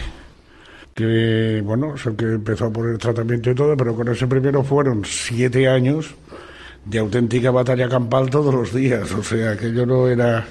que, 0.96 1.62
bueno, 1.64 1.94
es 1.94 2.04
el 2.06 2.16
que 2.16 2.24
empezó 2.24 2.64
a 2.64 2.72
poner 2.72 2.98
tratamiento 2.98 3.50
y 3.50 3.54
todo, 3.54 3.76
pero 3.76 3.94
con 3.94 4.08
ese 4.08 4.26
primero 4.26 4.64
fueron 4.64 5.04
siete 5.04 5.68
años 5.68 6.14
de 6.84 6.98
auténtica 6.98 7.52
batalla 7.52 7.88
campal 7.88 8.30
todos 8.30 8.52
los 8.52 8.74
días, 8.74 9.12
o 9.12 9.22
sea, 9.22 9.56
que 9.56 9.72
yo 9.72 9.86
no 9.86 10.08
era... 10.08 10.44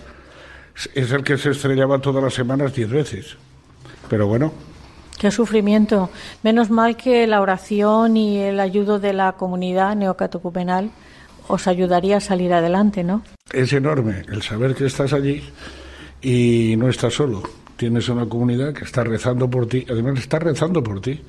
Es 0.93 1.11
el 1.11 1.23
que 1.23 1.37
se 1.37 1.51
estrellaba 1.51 1.99
todas 1.99 2.23
las 2.23 2.33
semanas 2.33 2.73
diez 2.73 2.89
veces. 2.89 3.35
Pero 4.09 4.27
bueno, 4.27 4.53
Qué 5.17 5.31
sufrimiento. 5.31 6.09
Menos 6.43 6.69
mal 6.69 6.97
que 6.97 7.25
la 7.25 7.41
oración 7.41 8.17
y 8.17 8.37
el 8.37 8.59
ayudo 8.59 8.99
de 8.99 9.13
la 9.13 9.31
comunidad 9.33 9.95
neocatecumenal 9.95 10.91
os 11.47 11.67
ayudaría 11.67 12.17
a 12.17 12.19
salir 12.19 12.53
adelante, 12.53 13.03
¿no? 13.03 13.23
es 13.53 13.71
enorme 13.73 14.23
el 14.29 14.41
saber 14.41 14.75
que 14.75 14.85
estás 14.85 15.13
allí 15.13 15.41
y 16.21 16.75
no 16.77 16.89
estás 16.89 17.13
solo. 17.13 17.43
Tienes 17.77 18.07
una 18.07 18.25
comunidad 18.27 18.73
que 18.73 18.85
está 18.85 19.03
rezando 19.03 19.49
por 19.49 19.67
ti, 19.67 19.85
además 19.89 20.17
está 20.19 20.39
rezando 20.39 20.81
por 20.81 21.01
ti 21.01 21.19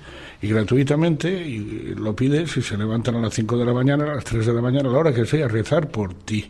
y 0.40 0.48
gratuitamente 0.48 1.28
y 1.28 1.94
lo 1.96 2.14
pides 2.14 2.56
y 2.56 2.62
se 2.62 2.76
levantan 2.76 3.16
a 3.16 3.20
las 3.20 3.34
5 3.34 3.56
de 3.58 3.64
la 3.64 3.72
mañana, 3.72 4.04
a 4.04 4.14
las 4.16 4.24
3 4.24 4.46
de 4.46 4.52
la 4.52 4.60
mañana, 4.62 4.88
a 4.88 4.92
la 4.92 4.98
hora 4.98 5.12
que 5.14 5.26
sea, 5.26 5.46
a 5.46 5.48
rezar 5.48 5.88
por 5.88 6.14
ti, 6.14 6.48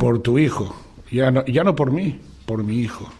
por 0.00 0.20
tu 0.20 0.38
hijo. 0.38 0.74
Ya 1.10 1.30
no, 1.30 1.44
ya 1.44 1.62
no 1.62 1.74
por 1.74 1.90
mí, 1.92 2.18
por 2.46 2.64
mi 2.64 2.80
hijo. 2.80 3.10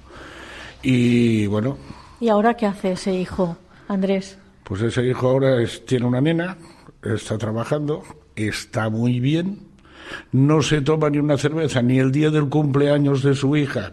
Y 0.83 1.47
bueno, 1.47 1.77
¿Y 2.21 2.29
ahora 2.31 2.55
qué 2.55 2.67
hace 2.67 2.93
ese 2.93 3.13
hijo, 3.15 3.57
Andrés? 3.87 4.39
Pues 4.65 4.81
ese 4.83 5.05
hijo 5.07 5.29
ahora 5.29 5.63
es- 5.63 5.85
tiene 5.87 6.05
una 6.07 6.21
nena, 6.21 6.57
está 7.03 7.39
trabajando, 7.39 8.03
está 8.35 8.89
muy 8.91 9.21
bien, 9.21 9.61
no 10.33 10.63
se 10.63 10.81
toma 10.81 11.11
ni 11.11 11.19
una 11.19 11.37
cerveza 11.39 11.81
ni 11.83 11.99
el 11.99 12.11
día 12.13 12.31
del 12.31 12.49
cumpleaños 12.49 13.23
de 13.23 13.35
su 13.35 13.57
hija, 13.57 13.93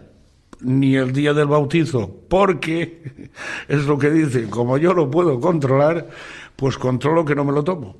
ni 0.60 0.96
el 0.96 1.12
día 1.12 1.32
del 1.34 1.46
bautizo, 1.46 2.10
porque 2.28 3.30
es 3.68 3.84
lo 3.84 3.98
que 3.98 4.10
dice, 4.10 4.48
como 4.48 4.78
yo 4.78 4.92
lo 4.94 5.10
puedo 5.10 5.38
controlar, 5.40 6.08
pues 6.56 6.78
controlo 6.78 7.24
que 7.24 7.34
no 7.34 7.44
me 7.44 7.52
lo 7.52 7.62
tomo. 7.64 7.96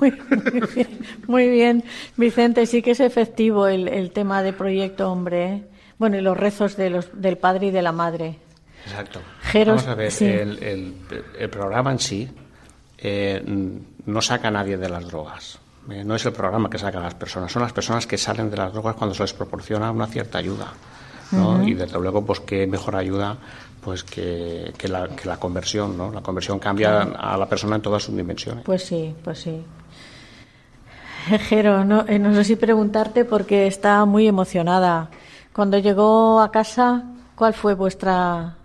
Muy, 0.00 0.10
muy 0.12 0.60
bien, 0.74 0.98
muy 1.26 1.48
bien. 1.48 1.84
Vicente, 2.16 2.66
sí 2.66 2.80
que 2.82 2.92
es 2.92 3.00
efectivo 3.00 3.66
el, 3.66 3.88
el 3.88 4.10
tema 4.12 4.42
de 4.42 4.52
Proyecto 4.52 5.10
Hombre. 5.10 5.44
¿eh? 5.52 5.62
Bueno, 5.98 6.16
y 6.16 6.20
los 6.20 6.36
rezos 6.36 6.76
de 6.76 6.90
los, 6.90 7.10
del 7.20 7.38
padre 7.38 7.66
y 7.66 7.70
de 7.72 7.82
la 7.82 7.90
madre. 7.92 8.38
Exacto. 8.84 9.20
Jeros, 9.42 9.82
Vamos 9.84 9.88
a 9.88 9.94
ver, 9.96 10.12
sí. 10.12 10.24
el, 10.26 10.62
el- 10.62 10.94
el 11.38 11.50
programa 11.50 11.90
en 11.92 11.98
sí 11.98 12.28
eh, 12.98 13.42
no 14.06 14.22
saca 14.22 14.48
a 14.48 14.50
nadie 14.52 14.76
de 14.76 14.88
las 14.88 15.06
drogas. 15.08 15.58
Eh, 15.90 16.04
no 16.04 16.14
es 16.14 16.24
el 16.26 16.32
programa 16.32 16.70
que 16.70 16.78
saca 16.78 16.98
a 16.98 17.02
las 17.02 17.14
personas, 17.14 17.50
son 17.50 17.62
las 17.62 17.72
personas 17.72 18.06
que 18.06 18.16
salen 18.18 18.50
de 18.50 18.56
las 18.56 18.72
drogas 18.72 18.94
cuando 18.94 19.14
se 19.14 19.22
les 19.24 19.32
proporciona 19.32 19.90
una 19.90 20.06
cierta 20.06 20.38
ayuda. 20.38 20.72
¿No? 21.32 21.54
Ujú. 21.56 21.68
Y 21.68 21.74
desde 21.74 21.98
luego, 21.98 22.24
pues 22.24 22.40
qué 22.40 22.66
mejor 22.66 22.96
ayuda 22.96 23.36
pues 23.82 24.02
que, 24.02 24.72
que 24.76 24.88
la, 24.88 25.08
que 25.08 25.28
la 25.28 25.38
conversión, 25.38 25.96
¿no? 25.96 26.10
La 26.12 26.20
conversión 26.20 26.58
cambia 26.58 27.02
a 27.02 27.36
la 27.36 27.48
persona 27.48 27.76
en 27.76 27.82
todas 27.82 28.02
sus 28.02 28.14
dimensiones. 28.14 28.64
Pues 28.64 28.84
sí, 28.84 29.14
pues 29.22 29.38
sí. 29.38 29.64
Jero, 31.48 31.84
no, 31.84 32.04
eh, 32.08 32.18
no 32.18 32.34
sé 32.34 32.44
si 32.44 32.56
preguntarte 32.56 33.24
porque 33.24 33.66
está 33.66 34.04
muy 34.04 34.26
emocionada. 34.26 35.10
Cuando 35.52 35.78
llegó 35.78 36.40
a 36.40 36.50
casa, 36.50 37.04
¿cuál 37.34 37.54
fue 37.54 37.74
vuestra, 37.74 38.56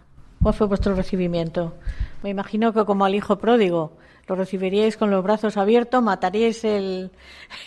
cuál 0.41 0.53
fue 0.53 0.67
vuestro 0.67 0.95
recibimiento? 0.95 1.73
Me 2.21 2.29
imagino 2.29 2.73
que 2.73 2.85
como 2.85 3.05
al 3.05 3.15
hijo 3.15 3.37
pródigo, 3.37 3.93
lo 4.27 4.35
recibiríais 4.35 4.95
con 4.95 5.11
los 5.11 5.23
brazos 5.23 5.57
abiertos, 5.57 6.01
mataríais 6.01 6.63
el, 6.63 7.11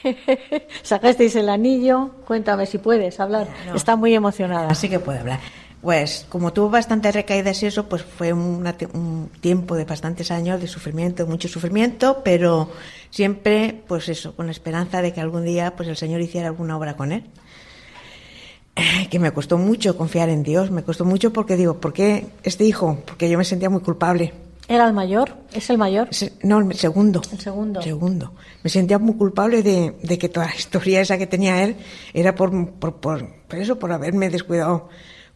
sacasteis 0.83 1.37
el 1.37 1.49
anillo. 1.49 2.13
Cuéntame 2.27 2.67
si 2.67 2.79
puedes 2.79 3.21
hablar. 3.21 3.49
No. 3.67 3.75
Está 3.75 3.97
muy 3.97 4.15
emocionada. 4.15 4.69
Así 4.69 4.89
que 4.89 4.99
puedo 4.99 5.19
hablar. 5.21 5.41
Pues 5.83 6.27
como 6.29 6.53
tuvo 6.53 6.71
bastantes 6.71 7.15
recaídas 7.15 7.63
y 7.63 7.67
eso, 7.67 7.89
pues 7.89 8.03
fue 8.03 8.33
una 8.33 8.75
un 8.95 9.31
tiempo 9.41 9.77
de 9.77 9.85
bastantes 9.85 10.31
años 10.33 10.61
de 10.61 10.67
sufrimiento, 10.67 11.27
mucho 11.27 11.47
sufrimiento, 11.47 12.23
pero 12.25 12.71
siempre, 13.11 13.85
pues 13.87 14.09
eso, 14.09 14.35
con 14.35 14.47
la 14.47 14.53
esperanza 14.53 15.01
de 15.03 15.13
que 15.13 15.21
algún 15.21 15.45
día, 15.45 15.77
pues 15.77 15.89
el 15.89 15.97
Señor 15.97 16.23
hiciera 16.23 16.49
alguna 16.49 16.77
obra 16.77 16.97
con 16.97 17.13
él. 17.13 17.25
eh, 18.77 19.09
que 19.11 19.19
me 19.19 19.33
costó 19.33 19.59
mucho 19.59 19.97
confiar 19.97 20.29
en 20.29 20.43
Dios, 20.43 20.71
me 20.71 20.83
costó 20.83 21.05
mucho 21.05 21.33
porque 21.33 21.57
digo, 21.57 21.81
¿por 21.81 21.93
qué 21.93 22.27
este 22.43 22.65
hijo? 22.65 22.99
Porque 23.07 23.29
yo 23.31 23.39
me 23.39 23.45
sentía 23.45 23.71
muy 23.71 23.81
culpable. 23.81 24.33
¿Era 24.69 24.87
el 24.87 24.93
mayor? 24.93 25.37
¿Es 25.53 25.71
el 25.71 25.79
mayor? 25.79 26.09
No, 26.43 26.61
el 26.61 26.75
segundo. 26.75 27.23
El 27.33 27.39
segundo. 27.39 27.83
Segundo. 27.83 28.33
Me 28.65 28.71
sentía 28.71 28.99
muy 28.99 29.15
culpable 29.15 29.63
de, 29.63 29.97
de 30.03 30.19
que 30.19 30.29
toda 30.29 30.47
la 30.47 30.57
historia 30.57 31.01
esa 31.01 31.19
que 31.19 31.27
tenía 31.27 31.63
él 31.63 31.77
era 32.13 32.35
por, 32.35 32.51
por, 32.73 32.97
por, 32.97 33.27
por 33.47 33.59
eso, 33.59 33.79
por 33.79 33.93
haberme 33.93 34.29
descuidado 34.29 34.89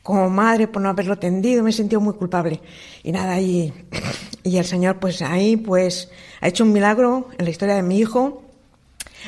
como 0.02 0.28
madre, 0.30 0.66
por 0.66 0.82
no 0.82 0.88
haberlo 0.88 1.14
atendido, 1.14 1.62
me 1.62 1.72
sentía 1.72 1.98
muy 1.98 2.14
culpable. 2.14 2.60
Y 3.02 3.12
nada, 3.12 3.40
y, 3.40 3.72
y 4.42 4.56
el 4.56 4.64
Señor, 4.64 4.98
pues 4.98 5.22
ahí, 5.22 5.56
pues, 5.56 6.10
ha 6.40 6.48
hecho 6.48 6.64
un 6.64 6.72
milagro 6.72 7.28
en 7.38 7.44
la 7.44 7.50
historia 7.50 7.76
de 7.76 7.82
mi 7.82 7.98
hijo, 7.98 8.42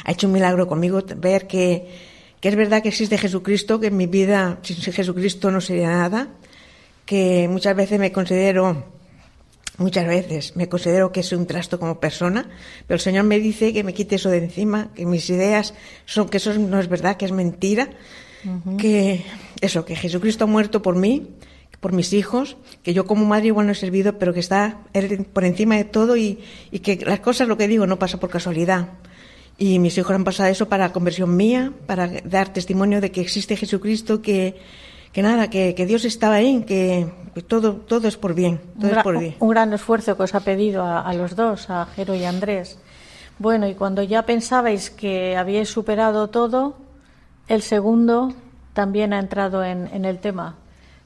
ha 0.04 0.10
hecho 0.10 0.26
un 0.26 0.32
milagro 0.32 0.66
conmigo, 0.66 1.00
ver 1.16 1.46
que, 1.46 1.88
que 2.40 2.48
es 2.48 2.56
verdad 2.56 2.82
que 2.82 2.88
existe 2.88 3.18
Jesucristo, 3.18 3.78
que 3.78 3.88
en 3.88 3.96
mi 3.96 4.06
vida 4.06 4.58
sin 4.62 4.76
Jesucristo 4.76 5.50
no 5.50 5.60
sería 5.60 5.90
nada, 5.90 6.28
que 7.04 7.46
muchas 7.48 7.76
veces 7.76 8.00
me 8.00 8.10
considero 8.10 8.84
Muchas 9.78 10.06
veces 10.06 10.54
me 10.54 10.68
considero 10.68 11.12
que 11.12 11.22
soy 11.22 11.38
un 11.38 11.46
trasto 11.46 11.78
como 11.78 11.98
persona, 11.98 12.48
pero 12.86 12.96
el 12.96 13.00
Señor 13.00 13.24
me 13.24 13.38
dice 13.38 13.72
que 13.72 13.84
me 13.84 13.94
quite 13.94 14.16
eso 14.16 14.28
de 14.28 14.38
encima, 14.38 14.90
que 14.94 15.06
mis 15.06 15.28
ideas 15.30 15.72
son 16.04 16.28
que 16.28 16.36
eso 16.36 16.52
no 16.54 16.78
es 16.78 16.88
verdad, 16.88 17.16
que 17.16 17.24
es 17.24 17.32
mentira, 17.32 17.88
que 18.76 19.24
eso, 19.60 19.84
que 19.84 19.96
Jesucristo 19.96 20.44
ha 20.44 20.46
muerto 20.46 20.82
por 20.82 20.96
mí, 20.96 21.28
por 21.80 21.92
mis 21.92 22.12
hijos, 22.12 22.58
que 22.82 22.92
yo 22.92 23.06
como 23.06 23.24
madre 23.24 23.46
igual 23.46 23.66
no 23.66 23.72
he 23.72 23.74
servido, 23.74 24.18
pero 24.18 24.34
que 24.34 24.40
está 24.40 24.82
Él 24.92 25.26
por 25.32 25.44
encima 25.44 25.76
de 25.76 25.84
todo 25.84 26.16
y, 26.16 26.40
y 26.70 26.80
que 26.80 26.96
las 26.96 27.20
cosas, 27.20 27.48
lo 27.48 27.56
que 27.56 27.66
digo, 27.66 27.86
no 27.86 27.98
pasa 27.98 28.20
por 28.20 28.30
casualidad. 28.30 28.90
Y 29.58 29.78
mis 29.78 29.96
hijos 29.96 30.14
han 30.14 30.24
pasado 30.24 30.50
eso 30.50 30.68
para 30.68 30.92
conversión 30.92 31.34
mía, 31.34 31.72
para 31.86 32.08
dar 32.08 32.52
testimonio 32.52 33.00
de 33.00 33.10
que 33.10 33.20
existe 33.20 33.56
Jesucristo, 33.56 34.20
que, 34.20 34.56
que 35.12 35.22
nada, 35.22 35.48
que, 35.50 35.74
que 35.74 35.86
Dios 35.86 36.04
estaba 36.04 36.36
ahí, 36.36 36.64
que, 36.66 37.06
que 37.34 37.42
todo, 37.42 37.74
todo 37.74 38.08
es 38.08 38.16
por 38.16 38.34
bien, 38.34 38.60
Un, 38.76 38.80
todo 38.80 38.90
es 38.90 38.96
gra- 38.96 39.02
por 39.02 39.18
bien. 39.18 39.34
un 39.40 39.48
gran 39.50 39.72
esfuerzo 39.72 40.16
que 40.16 40.22
os 40.22 40.34
ha 40.34 40.40
pedido 40.40 40.84
a, 40.84 41.00
a 41.02 41.12
los 41.14 41.36
dos, 41.36 41.68
a 41.70 41.86
Jero 41.94 42.14
y 42.14 42.24
a 42.24 42.28
Andrés. 42.30 42.78
Bueno, 43.38 43.68
y 43.68 43.74
cuando 43.74 44.02
ya 44.02 44.24
pensabais 44.24 44.90
que 44.90 45.36
habíais 45.36 45.68
superado 45.68 46.28
todo, 46.28 46.76
el 47.48 47.62
segundo 47.62 48.32
también 48.72 49.12
ha 49.12 49.18
entrado 49.18 49.62
en, 49.64 49.88
en 49.92 50.04
el 50.04 50.18
tema. 50.18 50.54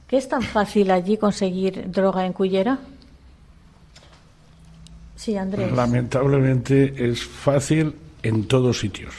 ¿Qué 0.07 0.17
es 0.17 0.29
tan 0.29 0.41
fácil 0.41 0.91
allí 0.91 1.17
conseguir 1.17 1.91
droga 1.91 2.25
en 2.25 2.31
Cullera? 2.33 2.79
Sí, 5.15 5.35
Andrés. 5.35 5.71
Lamentablemente 5.73 7.09
es 7.09 7.23
fácil 7.25 7.95
en 8.23 8.47
todos 8.47 8.79
sitios. 8.79 9.13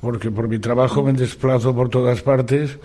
Porque 0.00 0.30
por 0.30 0.48
mi 0.48 0.58
trabajo 0.58 1.02
me 1.02 1.12
desplazo 1.12 1.74
por 1.74 1.88
todas 1.88 2.20
partes 2.22 2.78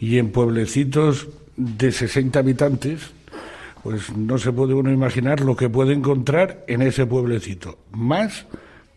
y 0.00 0.18
en 0.18 0.32
pueblecitos 0.32 1.28
de 1.56 1.92
60 1.92 2.38
habitantes, 2.38 3.10
pues 3.82 4.14
no 4.16 4.38
se 4.38 4.50
puede 4.50 4.74
uno 4.74 4.90
imaginar 4.90 5.40
lo 5.40 5.54
que 5.54 5.68
puede 5.68 5.92
encontrar 5.92 6.64
en 6.66 6.82
ese 6.82 7.06
pueblecito. 7.06 7.78
Más 7.92 8.46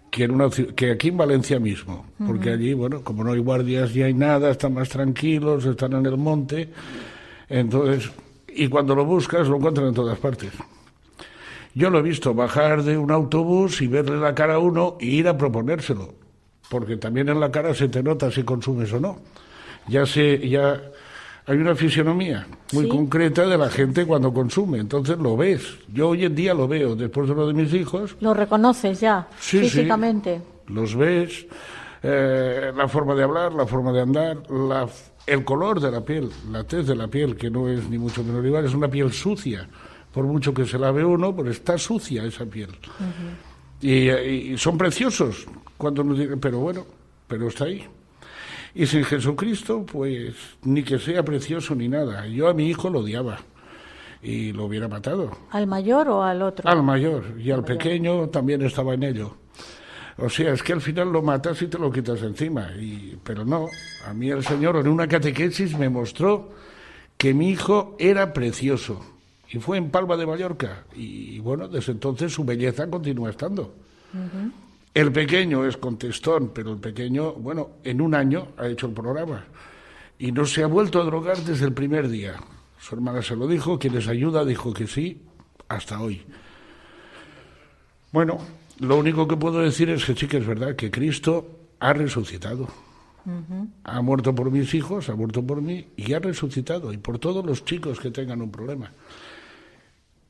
que, 0.10 0.24
en 0.24 0.32
una, 0.32 0.50
que 0.50 0.92
aquí 0.92 1.10
en 1.10 1.18
Valencia 1.18 1.60
mismo. 1.60 2.06
Porque 2.26 2.52
allí, 2.52 2.74
bueno, 2.74 3.04
como 3.04 3.24
no 3.24 3.34
hay 3.34 3.40
guardias 3.40 3.94
ni 3.94 4.04
hay 4.04 4.14
nada, 4.14 4.52
están 4.52 4.74
más 4.74 4.90
tranquilos, 4.90 5.66
están 5.66 5.94
en 5.94 6.06
el 6.06 6.18
monte. 6.18 6.70
Entonces, 7.50 8.10
y 8.48 8.68
cuando 8.70 8.96
lo 8.96 9.06
buscas, 9.06 9.48
lo 9.48 9.58
encuentran 9.58 9.88
en 9.88 9.94
todas 9.94 10.18
partes. 10.20 10.52
Yo 11.76 11.90
lo 11.90 12.00
he 12.00 12.04
visto 12.04 12.34
bajar 12.34 12.84
de 12.84 12.98
un 12.98 13.12
autobús 13.12 13.82
y 13.82 13.88
verle 13.88 14.18
la 14.18 14.36
cara 14.36 14.56
a 14.56 14.60
uno 14.60 14.98
y 15.00 15.18
ir 15.18 15.28
a 15.28 15.38
proponérselo, 15.38 16.14
porque 16.70 16.98
también 16.98 17.30
en 17.30 17.40
la 17.40 17.52
cara 17.52 17.74
se 17.74 17.90
te 17.90 18.04
nota 18.04 18.32
si 18.32 18.44
consumes 18.44 18.94
o 18.94 19.00
no. 19.00 19.18
Ya 19.88 20.06
se, 20.06 20.48
ya 20.48 20.82
hay 21.46 21.58
una 21.58 21.76
fisionomía 21.76 22.48
muy 22.72 22.86
Sí. 22.86 22.90
concreta 22.90 23.46
de 23.46 23.58
la 23.58 23.70
gente 23.70 24.06
cuando 24.06 24.34
consume, 24.34 24.80
entonces 24.80 25.18
lo 25.18 25.36
ves. 25.38 25.62
Yo 25.94 26.10
hoy 26.10 26.24
en 26.26 26.36
día 26.36 26.54
lo 26.54 26.68
veo, 26.68 26.96
después 26.96 27.28
de 27.28 27.36
lo 27.36 27.48
de 27.48 27.54
mis 27.54 27.74
hijos, 27.74 28.16
¿Lo 28.22 28.34
reconoces 28.34 29.00
ya 29.02 29.28
Sí, 29.40 29.60
sí. 29.60 29.70
físicamente? 29.70 30.42
los 30.68 30.96
ves, 30.96 31.46
eh, 32.02 32.72
la 32.76 32.88
forma 32.88 33.14
de 33.16 33.24
hablar, 33.24 33.54
la 33.54 33.66
forma 33.66 33.92
de 33.92 34.02
andar, 34.02 34.50
la, 34.50 34.88
el 35.28 35.44
color 35.44 35.80
de 35.82 35.92
la 35.92 36.02
piel, 36.02 36.30
la 36.52 36.64
tez 36.64 36.88
de 36.88 36.96
la 36.96 37.08
piel, 37.08 37.36
que 37.36 37.50
no 37.50 37.68
es 37.70 37.90
ni 37.90 37.98
mucho 37.98 38.24
menos 38.24 38.44
igual, 38.46 38.66
es 38.66 38.74
una 38.74 38.88
piel 38.88 39.12
sucia. 39.12 39.68
Por 40.14 40.26
mucho 40.26 40.54
que 40.54 40.66
se 40.66 40.78
lave 40.78 41.04
uno, 41.04 41.36
pues 41.36 41.50
está 41.50 41.78
sucia 41.78 42.24
esa 42.24 42.46
piel. 42.46 42.70
y, 43.82 44.10
y 44.54 44.58
son 44.58 44.78
preciosos, 44.78 45.46
cuando 45.78 46.04
nos 46.04 46.18
digan, 46.18 46.40
pero 46.40 46.60
bueno, 46.60 46.86
pero 47.28 47.48
está 47.50 47.66
ahí. 47.66 47.86
Y 48.76 48.86
sin 48.88 49.04
Jesucristo, 49.04 49.86
pues 49.86 50.36
ni 50.64 50.84
que 50.84 50.98
sea 50.98 51.24
precioso 51.24 51.76
ni 51.76 51.88
nada. 51.88 52.26
Yo 52.28 52.48
a 52.50 52.54
mi 52.54 52.70
hijo 52.70 52.90
lo 52.90 53.00
odiaba 53.00 53.40
y 54.22 54.52
lo 54.52 54.66
hubiera 54.66 54.88
matado. 54.88 55.32
¿Al 55.52 55.68
mayor 55.68 56.10
o 56.10 56.24
al 56.24 56.42
otro? 56.42 56.68
Al 56.68 56.82
mayor 56.82 57.36
y 57.38 57.52
al 57.52 57.64
pequeño 57.64 58.30
también 58.30 58.62
estaba 58.64 58.94
en 58.96 59.04
ello. 59.04 59.36
O 60.18 60.30
sea, 60.30 60.54
es 60.54 60.64
que 60.64 60.74
al 60.74 60.82
final 60.82 61.12
lo 61.12 61.22
matas 61.22 61.62
y 61.62 61.68
te 61.68 61.78
lo 61.78 61.92
quitas 61.92 62.22
encima. 62.22 62.72
Y, 62.80 63.18
pero 63.24 63.46
no, 63.46 63.68
a 64.08 64.14
mí 64.14 64.30
el 64.30 64.44
Señor 64.44 64.78
en 64.78 64.88
una 64.88 65.08
catequesis 65.08 65.78
me 65.78 65.90
mostró 65.90 66.52
que 67.18 67.34
mi 67.34 67.50
hijo 67.50 67.96
era 68.00 68.34
precioso. 68.34 69.04
Y 69.50 69.60
fue 69.60 69.78
en 69.78 69.92
Palma 69.92 70.18
de 70.18 70.26
Mallorca. 70.26 70.84
Y 70.96 71.40
bueno, 71.40 71.68
desde 71.68 71.92
entonces 71.92 72.34
su 72.34 72.44
belleza 72.44 72.90
continúa 72.90 73.30
estando. 73.30 73.74
El 74.94 75.12
pequeño 75.12 75.66
es 75.66 75.78
contestón, 75.78 76.52
pero 76.54 76.72
el 76.72 76.80
pequeño, 76.80 77.34
bueno, 77.34 77.72
en 77.84 78.00
un 78.00 78.14
año 78.14 78.50
ha 78.58 78.68
hecho 78.68 78.88
el 78.88 78.94
programa. 78.94 79.46
Y 80.20 80.32
no 80.32 80.46
se 80.46 80.64
ha 80.64 80.68
vuelto 80.68 81.02
a 81.02 81.06
drogar 81.06 81.38
desde 81.38 81.66
el 81.66 81.74
primer 81.74 82.10
día. 82.10 82.36
Su 82.80 82.96
hermana 82.96 83.22
se 83.24 83.36
lo 83.36 83.48
dijo, 83.48 83.80
quien 83.80 83.96
les 83.96 84.08
ayuda 84.08 84.46
dijo 84.46 84.74
que 84.74 84.86
sí, 84.86 85.24
hasta 85.68 86.00
hoy. 86.00 86.22
Bueno, 88.12 88.38
lo 88.80 88.98
único 88.98 89.28
que 89.28 89.36
puedo 89.36 89.60
decir 89.60 89.90
es 89.90 90.06
que 90.06 90.16
sí 90.16 90.28
que 90.28 90.38
es 90.38 90.46
verdad 90.46 90.76
que 90.76 90.92
Cristo 90.92 91.48
ha 91.80 91.94
resucitado. 91.94 92.68
Ha 93.84 94.02
muerto 94.02 94.36
por 94.36 94.52
mis 94.52 94.74
hijos, 94.74 95.10
ha 95.10 95.16
muerto 95.16 95.42
por 95.46 95.62
mí 95.62 95.88
y 95.96 96.14
ha 96.14 96.20
resucitado. 96.20 96.94
Y 96.94 96.98
por 96.98 97.18
todos 97.18 97.44
los 97.44 97.66
chicos 97.66 98.00
que 98.00 98.12
tengan 98.12 98.42
un 98.42 98.52
problema. 98.52 98.92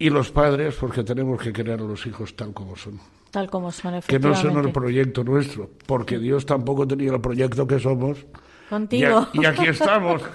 Y 0.04 0.10
los 0.10 0.32
padres, 0.32 0.76
porque 0.80 1.04
tenemos 1.04 1.42
que 1.42 1.54
querer 1.54 1.80
a 1.80 1.84
los 1.84 2.06
hijos 2.06 2.36
tal 2.36 2.54
como 2.54 2.76
son. 2.76 3.00
Tal 3.32 3.50
como 3.50 3.72
son, 3.72 4.02
Que 4.06 4.20
no 4.20 4.24
son 4.24 4.32
el 4.32 4.34
efectivamente. 4.36 4.72
proyecto 4.74 5.24
nuestro, 5.24 5.70
porque 5.86 6.20
Dios 6.20 6.46
tampoco 6.46 6.86
tenía 6.86 7.12
el 7.14 7.22
proyecto 7.22 7.66
que 7.66 7.80
somos. 7.80 8.18
Y, 8.20 8.70
Contigo. 8.70 9.18
a- 9.20 9.30
y 9.34 9.46
aquí 9.46 9.66
estamos. 9.68 10.22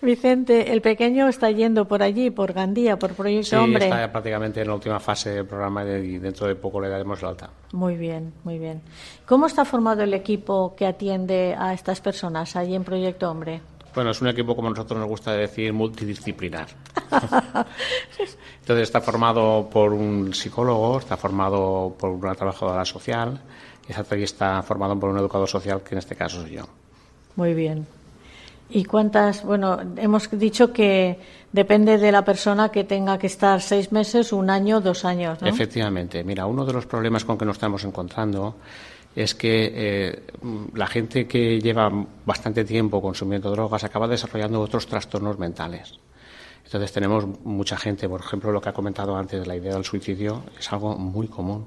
Vicente, 0.00 0.72
el 0.72 0.80
pequeño 0.82 1.28
está 1.28 1.50
yendo 1.50 1.86
por 1.86 2.02
allí, 2.02 2.30
por 2.30 2.52
Gandía, 2.52 2.98
por 2.98 3.12
Proyecto 3.14 3.50
Sí, 3.50 3.56
Hombre. 3.56 3.84
está 3.84 4.10
prácticamente 4.10 4.60
en 4.60 4.66
la 4.68 4.74
última 4.74 4.98
fase 4.98 5.30
del 5.30 5.46
programa 5.46 5.84
y 5.84 6.18
dentro 6.18 6.48
de 6.48 6.56
poco 6.56 6.80
le 6.80 6.88
daremos 6.88 7.22
la 7.22 7.28
alta. 7.28 7.50
Muy 7.72 7.96
bien, 7.96 8.32
muy 8.42 8.58
bien. 8.58 8.80
¿Cómo 9.26 9.46
está 9.46 9.64
formado 9.64 10.02
el 10.02 10.14
equipo 10.14 10.74
que 10.74 10.86
atiende 10.86 11.54
a 11.56 11.72
estas 11.72 12.00
personas 12.00 12.56
allí 12.56 12.74
en 12.74 12.82
Proyecto 12.82 13.30
Hombre? 13.30 13.60
Bueno, 13.94 14.10
es 14.10 14.20
un 14.22 14.28
equipo, 14.28 14.56
como 14.56 14.70
nosotros 14.70 14.98
nos 14.98 15.08
gusta 15.08 15.32
decir, 15.32 15.72
multidisciplinar. 15.72 16.68
Entonces 18.60 18.82
está 18.84 19.00
formado 19.00 19.68
por 19.70 19.92
un 19.92 20.32
psicólogo, 20.32 20.98
está 20.98 21.16
formado 21.16 21.94
por 21.98 22.10
una 22.10 22.34
trabajadora 22.34 22.84
social 22.84 23.40
y 23.88 24.22
está- 24.22 24.62
formado 24.62 24.98
por 24.98 25.10
un 25.10 25.18
educador 25.18 25.48
social, 25.48 25.82
que 25.82 25.94
en 25.94 25.98
este 25.98 26.14
caso 26.16 26.40
soy 26.40 26.52
yo. 26.52 26.64
Muy 27.36 27.54
bien. 27.54 27.86
¿Y 28.70 28.84
cuántas? 28.84 29.44
Bueno, 29.44 29.78
hemos 29.96 30.30
dicho 30.30 30.72
que 30.72 31.18
depende 31.52 31.98
de 31.98 32.10
la 32.10 32.24
persona 32.24 32.70
que 32.70 32.84
tenga 32.84 33.18
que 33.18 33.26
estar 33.26 33.60
seis 33.60 33.92
meses, 33.92 34.32
un 34.32 34.48
año, 34.48 34.80
dos 34.80 35.04
años, 35.04 35.42
¿no? 35.42 35.48
Efectivamente, 35.48 36.24
mira, 36.24 36.46
uno 36.46 36.64
de 36.64 36.72
los 36.72 36.86
problemas 36.86 37.24
con 37.26 37.36
que 37.36 37.44
nos 37.44 37.56
estamos 37.56 37.84
encontrando 37.84 38.54
es 39.14 39.34
que 39.34 39.72
eh, 39.74 40.22
la 40.74 40.86
gente 40.86 41.26
que 41.26 41.60
lleva 41.60 41.90
bastante 42.24 42.64
tiempo 42.64 43.02
consumiendo 43.02 43.50
drogas 43.50 43.84
acaba 43.84 44.08
desarrollando 44.08 44.60
otros 44.60 44.86
trastornos 44.86 45.38
mentales. 45.38 45.98
Entonces 46.64 46.92
tenemos 46.92 47.26
mucha 47.44 47.76
gente, 47.76 48.08
por 48.08 48.20
ejemplo, 48.20 48.50
lo 48.50 48.60
que 48.60 48.70
ha 48.70 48.72
comentado 48.72 49.14
antes, 49.16 49.46
la 49.46 49.56
idea 49.56 49.74
del 49.74 49.84
suicidio 49.84 50.44
es 50.58 50.72
algo 50.72 50.96
muy 50.96 51.28
común. 51.28 51.66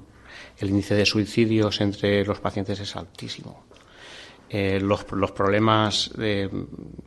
El 0.58 0.70
índice 0.70 0.94
de 0.94 1.06
suicidios 1.06 1.80
entre 1.80 2.24
los 2.24 2.40
pacientes 2.40 2.80
es 2.80 2.96
altísimo. 2.96 3.64
Eh, 4.48 4.80
los, 4.80 5.10
los 5.12 5.32
problemas 5.32 6.10
de 6.16 6.48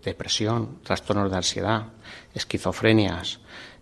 depresión, 0.03 0.79
trastornos 0.83 1.29
de 1.29 1.37
ansiedad, 1.37 1.87
esquizofrenias, 2.33 3.39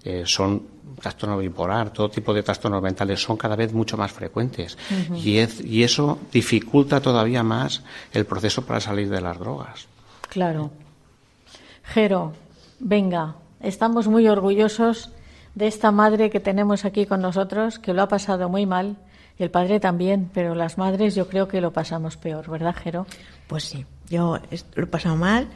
eh, 0.09 0.23
son 0.25 0.61
trastorno 1.01 1.37
bipolar, 1.37 1.91
todo 1.91 2.09
tipo 2.09 2.33
de 2.33 2.41
trastornos 2.43 2.81
mentales 2.81 3.21
son 3.21 3.37
cada 3.37 3.55
vez 3.55 3.71
mucho 3.73 3.97
más 3.97 4.11
frecuentes 4.11 4.77
y, 5.15 5.37
es- 5.37 5.59
y 5.63 5.83
eso 5.83 6.17
dificulta 6.31 7.01
todavía 7.01 7.43
más 7.43 7.83
el 8.13 8.25
proceso 8.25 8.65
para 8.65 8.79
salir 8.79 9.09
de 9.09 9.21
las 9.21 9.37
drogas. 9.37 9.87
Claro. 10.29 10.71
Jero, 11.83 12.33
venga, 12.79 13.35
estamos 13.61 14.07
muy 14.07 14.27
orgullosos 14.27 15.11
de 15.55 15.67
esta 15.67 15.91
madre 15.91 16.29
que 16.29 16.39
tenemos 16.39 16.85
aquí 16.85 17.05
con 17.05 17.21
nosotros, 17.21 17.79
que 17.79 17.93
lo 17.93 18.01
ha 18.03 18.07
pasado 18.07 18.49
muy 18.49 18.65
mal, 18.65 18.95
Y 19.39 19.43
el 19.43 19.51
padre 19.51 19.79
también, 19.79 20.31
pero 20.33 20.55
las 20.55 20.79
madres 20.79 21.13
yo 21.13 21.27
creo 21.27 21.47
que 21.47 21.61
lo 21.61 21.71
pasamos 21.71 22.17
peor, 22.17 22.49
¿verdad, 22.49 22.73
Jero? 22.75 23.05
Pues 23.47 23.65
sí, 23.65 23.85
yo 24.09 24.39
lo 24.75 24.83
he 24.83 24.87
pasado 24.87 25.15
mal, 25.15 25.47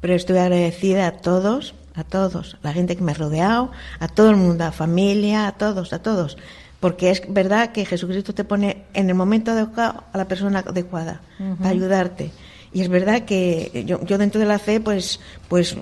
pero 0.00 0.14
estoy 0.14 0.38
agradecida 0.38 1.06
a 1.06 1.12
todos, 1.12 1.74
a 1.98 2.04
todos, 2.04 2.56
a 2.62 2.68
la 2.68 2.72
gente 2.72 2.96
que 2.96 3.02
me 3.02 3.12
ha 3.12 3.14
rodeado, 3.14 3.70
a 3.98 4.08
todo 4.08 4.30
el 4.30 4.36
mundo, 4.36 4.64
a 4.64 4.72
familia, 4.72 5.48
a 5.48 5.52
todos, 5.52 5.92
a 5.92 6.00
todos. 6.00 6.38
Porque 6.80 7.10
es 7.10 7.22
verdad 7.28 7.72
que 7.72 7.84
Jesucristo 7.84 8.32
te 8.34 8.44
pone 8.44 8.84
en 8.94 9.08
el 9.08 9.16
momento 9.16 9.50
adecuado 9.50 10.04
a 10.12 10.18
la 10.18 10.28
persona 10.28 10.60
adecuada 10.60 11.20
para 11.58 11.70
ayudarte. 11.70 12.30
Y 12.72 12.82
es 12.82 12.88
verdad 12.88 13.22
que 13.22 13.84
yo, 13.86 14.04
yo 14.04 14.18
dentro 14.18 14.38
de 14.38 14.46
la 14.46 14.58
fe, 14.58 14.78
pues, 14.78 15.20
pues 15.48 15.76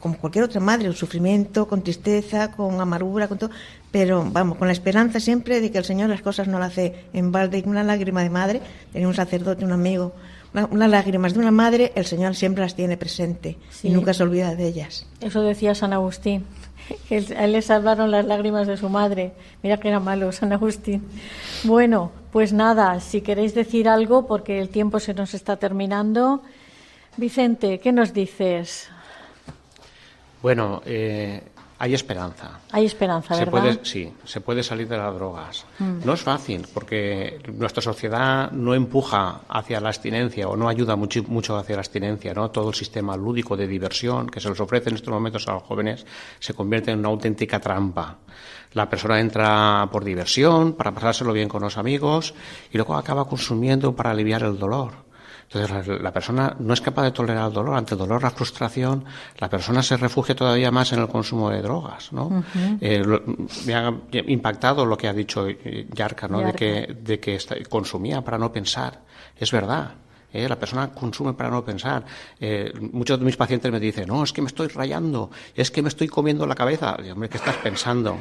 como 0.00 0.18
cualquier 0.18 0.44
otra 0.44 0.60
madre, 0.60 0.86
con 0.86 0.96
sufrimiento, 0.96 1.68
con 1.68 1.82
tristeza, 1.82 2.50
con 2.50 2.80
amargura, 2.80 3.28
con 3.28 3.38
todo, 3.38 3.50
pero 3.92 4.28
vamos, 4.30 4.58
con 4.58 4.66
la 4.66 4.72
esperanza 4.72 5.20
siempre 5.20 5.60
de 5.60 5.70
que 5.70 5.78
el 5.78 5.84
Señor 5.84 6.08
las 6.08 6.22
cosas 6.22 6.48
no 6.48 6.58
las 6.58 6.72
hace 6.72 7.06
en 7.12 7.30
balde. 7.30 7.62
Y 7.64 7.68
Una 7.68 7.84
lágrima 7.84 8.22
de 8.22 8.30
madre, 8.30 8.60
tenía 8.92 9.06
un 9.06 9.14
sacerdote, 9.14 9.64
un 9.64 9.72
amigo, 9.72 10.14
unas 10.64 10.90
lágrimas 10.90 11.34
de 11.34 11.40
una 11.40 11.50
madre, 11.50 11.92
el 11.94 12.06
Señor 12.06 12.34
siempre 12.34 12.62
las 12.64 12.74
tiene 12.74 12.96
presente 12.96 13.58
Sí. 13.70 13.88
y 13.88 13.90
nunca 13.90 14.14
se 14.14 14.22
olvida 14.22 14.54
de 14.54 14.66
ellas. 14.66 15.06
Eso 15.20 15.42
decía 15.42 15.74
San 15.74 15.92
Agustín, 15.92 16.44
que 17.08 17.18
él- 17.18 17.34
a 17.36 17.44
él 17.44 17.52
le 17.52 17.62
salvaron 17.62 18.10
las 18.10 18.24
lágrimas 18.24 18.66
de 18.66 18.76
su 18.76 18.88
madre. 18.88 19.32
Mira 19.62 19.78
que 19.78 19.88
era 19.88 20.00
malo, 20.00 20.32
San 20.32 20.52
Agustín. 20.52 21.04
Bueno, 21.64 22.10
pues 22.32 22.52
nada, 22.52 23.00
si 23.00 23.20
queréis 23.20 23.54
decir 23.54 23.88
algo, 23.88 24.26
porque 24.26 24.58
el 24.58 24.68
tiempo 24.70 24.98
se 25.00 25.12
nos 25.14 25.34
está 25.34 25.56
terminando. 25.56 26.42
Vicente, 27.18 27.78
¿qué 27.80 27.92
nos 27.92 28.12
dices? 28.12 28.88
Bueno, 30.42 30.82
eh, 30.84 31.42
hay 31.78 31.94
esperanza. 31.94 32.60
Hay 32.72 32.86
esperanza, 32.86 33.34
Se 33.34 33.44
¿verdad? 33.44 33.60
puede, 33.60 33.84
sí, 33.84 34.12
se 34.24 34.40
puede 34.40 34.62
salir 34.62 34.88
de 34.88 34.96
las 34.96 35.14
drogas. 35.14 35.66
No 35.78 36.14
es 36.14 36.22
fácil 36.22 36.66
porque 36.72 37.38
nuestra 37.52 37.82
sociedad 37.82 38.50
no 38.52 38.74
empuja 38.74 39.42
hacia 39.48 39.80
la 39.80 39.88
abstinencia 39.88 40.48
o 40.48 40.56
no 40.56 40.68
ayuda 40.68 40.96
mucho, 40.96 41.22
mucho 41.24 41.56
hacia 41.56 41.76
la 41.76 41.80
abstinencia. 41.80 42.32
¿no? 42.32 42.50
Todo 42.50 42.70
el 42.70 42.74
sistema 42.74 43.16
lúdico 43.16 43.56
de 43.56 43.66
diversión 43.66 44.28
que 44.28 44.40
se 44.40 44.48
les 44.48 44.60
ofrece 44.60 44.88
en 44.88 44.96
estos 44.96 45.12
momentos 45.12 45.46
a 45.48 45.52
los 45.52 45.62
jóvenes 45.62 46.06
se 46.38 46.54
convierte 46.54 46.92
en 46.92 47.00
una 47.00 47.08
auténtica 47.08 47.60
trampa. 47.60 48.16
La 48.72 48.88
persona 48.88 49.20
entra 49.20 49.88
por 49.90 50.04
diversión, 50.04 50.74
para 50.74 50.92
pasárselo 50.92 51.32
bien 51.32 51.48
con 51.48 51.62
los 51.62 51.78
amigos 51.78 52.34
y 52.70 52.76
luego 52.76 52.96
acaba 52.96 53.26
consumiendo 53.26 53.94
para 53.94 54.10
aliviar 54.10 54.42
el 54.42 54.58
dolor. 54.58 55.05
Entonces 55.50 55.86
la, 55.88 55.96
la 55.98 56.12
persona 56.12 56.56
no 56.58 56.74
es 56.74 56.80
capaz 56.80 57.04
de 57.04 57.12
tolerar 57.12 57.46
el 57.48 57.52
dolor. 57.52 57.76
Ante 57.76 57.94
el 57.94 57.98
dolor, 57.98 58.22
la 58.22 58.30
frustración, 58.30 59.04
la 59.38 59.48
persona 59.48 59.82
se 59.82 59.96
refugia 59.96 60.34
todavía 60.34 60.70
más 60.70 60.92
en 60.92 60.98
el 61.00 61.08
consumo 61.08 61.50
de 61.50 61.62
drogas. 61.62 62.12
¿no? 62.12 62.44
Eh, 62.80 63.02
lo- 63.04 63.22
me 63.66 63.74
ha 63.74 63.94
impactado 64.26 64.84
lo 64.84 64.96
que 64.98 65.06
ha 65.08 65.12
dicho 65.12 65.46
eh, 65.48 65.86
Yarka, 65.94 66.26
¿no? 66.28 66.38
de 66.38 66.44
que, 66.52 66.94
de 67.00 67.20
que 67.20 67.38
consumía 67.68 68.22
para 68.22 68.38
no 68.38 68.50
pensar. 68.52 69.00
Es 69.38 69.52
verdad. 69.52 69.92
¿eh? 70.32 70.48
La 70.48 70.56
persona 70.58 70.88
consume 70.92 71.32
para 71.34 71.48
no 71.50 71.64
pensar. 71.64 72.04
Eh, 72.40 72.72
muchos 72.92 73.18
de 73.18 73.24
mis 73.24 73.36
pacientes 73.36 73.70
me 73.70 73.78
dicen, 73.80 74.08
no, 74.08 74.24
es 74.24 74.32
que 74.32 74.42
me 74.42 74.48
estoy 74.48 74.66
rayando, 74.68 75.30
es 75.54 75.70
que 75.70 75.80
me 75.80 75.88
estoy 75.88 76.08
comiendo 76.08 76.44
la 76.46 76.54
cabeza. 76.56 76.96
Digo, 77.00 77.14
hombre, 77.14 77.28
¿qué 77.28 77.36
estás 77.38 77.56
pensando? 77.56 78.16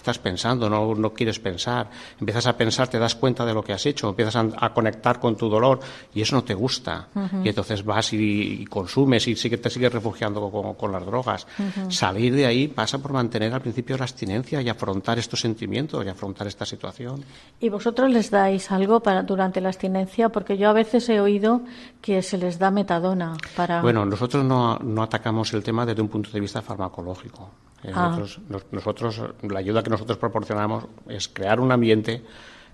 Estás 0.00 0.18
pensando, 0.18 0.70
no, 0.70 0.94
no 0.94 1.12
quieres 1.12 1.38
pensar. 1.38 1.90
Empiezas 2.18 2.46
a 2.46 2.56
pensar, 2.56 2.88
te 2.88 2.98
das 2.98 3.14
cuenta 3.14 3.44
de 3.44 3.52
lo 3.52 3.62
que 3.62 3.74
has 3.74 3.84
hecho, 3.84 4.08
empiezas 4.08 4.34
a, 4.36 4.48
a 4.58 4.72
conectar 4.72 5.20
con 5.20 5.36
tu 5.36 5.50
dolor 5.50 5.78
y 6.14 6.22
eso 6.22 6.36
no 6.36 6.42
te 6.42 6.54
gusta. 6.54 7.08
Y 7.44 7.50
entonces 7.50 7.84
vas 7.84 8.14
y, 8.14 8.62
y 8.62 8.64
consumes 8.64 9.28
y 9.28 9.36
sigue, 9.36 9.58
te 9.58 9.68
sigues 9.68 9.92
refugiando 9.92 10.50
con, 10.50 10.72
con 10.72 10.90
las 10.90 11.04
drogas. 11.04 11.46
Salir 11.90 12.34
de 12.34 12.46
ahí 12.46 12.68
pasa 12.68 12.96
por 12.96 13.12
mantener 13.12 13.52
al 13.52 13.60
principio 13.60 13.98
la 13.98 14.04
abstinencia 14.04 14.62
y 14.62 14.70
afrontar 14.70 15.18
estos 15.18 15.40
sentimientos 15.40 16.02
y 16.02 16.08
afrontar 16.08 16.46
esta 16.46 16.64
situación. 16.64 17.22
¿Y 17.60 17.68
vosotros 17.68 18.10
les 18.10 18.30
dais 18.30 18.72
algo 18.72 19.00
para 19.00 19.22
durante 19.22 19.60
la 19.60 19.68
abstinencia? 19.68 20.30
Porque 20.30 20.56
yo 20.56 20.70
a 20.70 20.72
veces 20.72 21.06
he 21.10 21.20
oído 21.20 21.60
que 22.00 22.22
se 22.22 22.38
les 22.38 22.58
da 22.58 22.70
metadona 22.70 23.36
para... 23.54 23.82
Bueno, 23.82 24.06
nosotros 24.06 24.46
no, 24.46 24.78
no 24.78 25.02
atacamos 25.02 25.52
el 25.52 25.62
tema 25.62 25.84
desde 25.84 26.00
un 26.00 26.08
punto 26.08 26.30
de 26.30 26.40
vista 26.40 26.62
farmacológico. 26.62 27.50
Eh, 27.82 27.90
Ah. 27.94 28.08
nosotros, 28.18 28.40
nos- 28.48 28.66
nosotros, 28.72 29.22
la 29.42 29.58
ayuda 29.58 29.82
que 29.82 29.90
nosotros 29.90 30.18
proporcionamos 30.18 30.84
es 31.08 31.28
crear 31.28 31.60
un 31.60 31.72
ambiente 31.72 32.22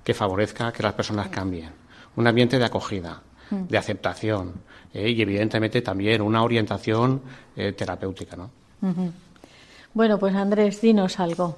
que 0.02 0.14
favorezca 0.14 0.72
que 0.72 0.82
las 0.82 0.94
personas 0.94 1.28
cambien. 1.28 1.70
Un 2.16 2.26
ambiente 2.26 2.58
de 2.58 2.64
acogida, 2.64 3.22
de 3.50 3.78
aceptación 3.78 4.54
eh, 4.92 5.10
y, 5.10 5.20
evidentemente, 5.22 5.82
también 5.82 6.22
una 6.22 6.42
orientación 6.42 7.22
eh, 7.56 7.72
terapéutica. 7.72 8.36
¿no? 8.36 8.50
Bueno, 9.94 10.18
pues 10.18 10.34
Andrés, 10.34 10.80
dinos 10.80 11.18
algo 11.20 11.56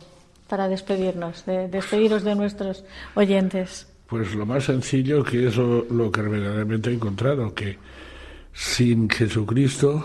para 0.48 0.68
despedirnos, 0.68 1.44
de, 1.46 1.68
despediros 1.68 2.22
de 2.24 2.34
nuestros 2.34 2.84
oyentes. 3.14 3.86
Pues 4.06 4.34
lo 4.34 4.46
más 4.46 4.64
sencillo 4.64 5.22
que 5.22 5.48
es 5.48 5.56
lo, 5.56 5.84
lo 5.84 6.10
que 6.10 6.22
verdaderamente 6.22 6.90
he 6.90 6.94
encontrado, 6.94 7.54
que 7.54 7.78
sin 8.52 9.08
Jesucristo, 9.10 10.04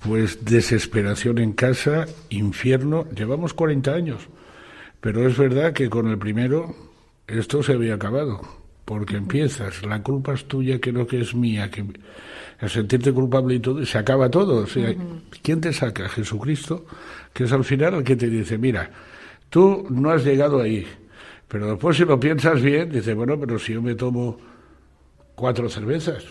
pues 0.00 0.44
desesperación 0.44 1.38
en 1.38 1.52
casa, 1.52 2.06
infierno, 2.28 3.06
llevamos 3.14 3.54
40 3.54 3.92
años, 3.92 4.28
pero 5.00 5.26
es 5.26 5.36
verdad 5.36 5.72
que 5.72 5.88
con 5.88 6.08
el 6.08 6.18
primero 6.18 6.74
esto 7.26 7.62
se 7.62 7.72
había 7.72 7.94
acabado, 7.94 8.40
porque 8.84 9.16
empiezas, 9.16 9.84
la 9.84 10.02
culpa 10.02 10.34
es 10.34 10.46
tuya, 10.46 10.80
que 10.80 10.92
no 10.92 11.06
que 11.06 11.20
es 11.20 11.34
mía, 11.34 11.70
que 11.70 11.84
a 12.60 12.68
sentirte 12.68 13.12
culpable 13.12 13.56
y 13.56 13.60
todo, 13.60 13.82
y 13.82 13.86
se 13.86 13.98
acaba 13.98 14.30
todo. 14.30 14.62
O 14.62 14.66
sea, 14.66 14.94
¿quién 15.42 15.60
te 15.60 15.72
saca? 15.72 16.08
Jesucristo, 16.08 16.86
que 17.32 17.44
es 17.44 17.52
al 17.52 17.64
final 17.64 17.94
el 17.94 18.04
que 18.04 18.16
te 18.16 18.28
dice, 18.28 18.58
mira, 18.58 18.90
tú 19.50 19.86
no 19.90 20.10
has 20.10 20.24
llegado 20.24 20.60
ahí, 20.60 20.86
pero 21.48 21.68
después 21.68 21.96
si 21.96 22.04
lo 22.04 22.18
piensas 22.18 22.62
bien, 22.62 22.90
dice, 22.90 23.14
bueno, 23.14 23.38
pero 23.38 23.58
si 23.58 23.74
yo 23.74 23.82
me 23.82 23.94
tomo 23.94 24.38
cuatro 25.34 25.68
cervezas, 25.68 26.24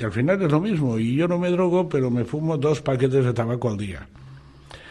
y 0.00 0.04
al 0.04 0.12
final 0.12 0.40
es 0.40 0.50
lo 0.50 0.60
mismo, 0.60 0.98
y 0.98 1.14
yo 1.14 1.28
no 1.28 1.38
me 1.38 1.50
drogo, 1.50 1.88
pero 1.88 2.10
me 2.10 2.24
fumo 2.24 2.56
dos 2.56 2.80
paquetes 2.80 3.22
de 3.22 3.34
tabaco 3.34 3.68
al 3.68 3.76
día. 3.76 4.08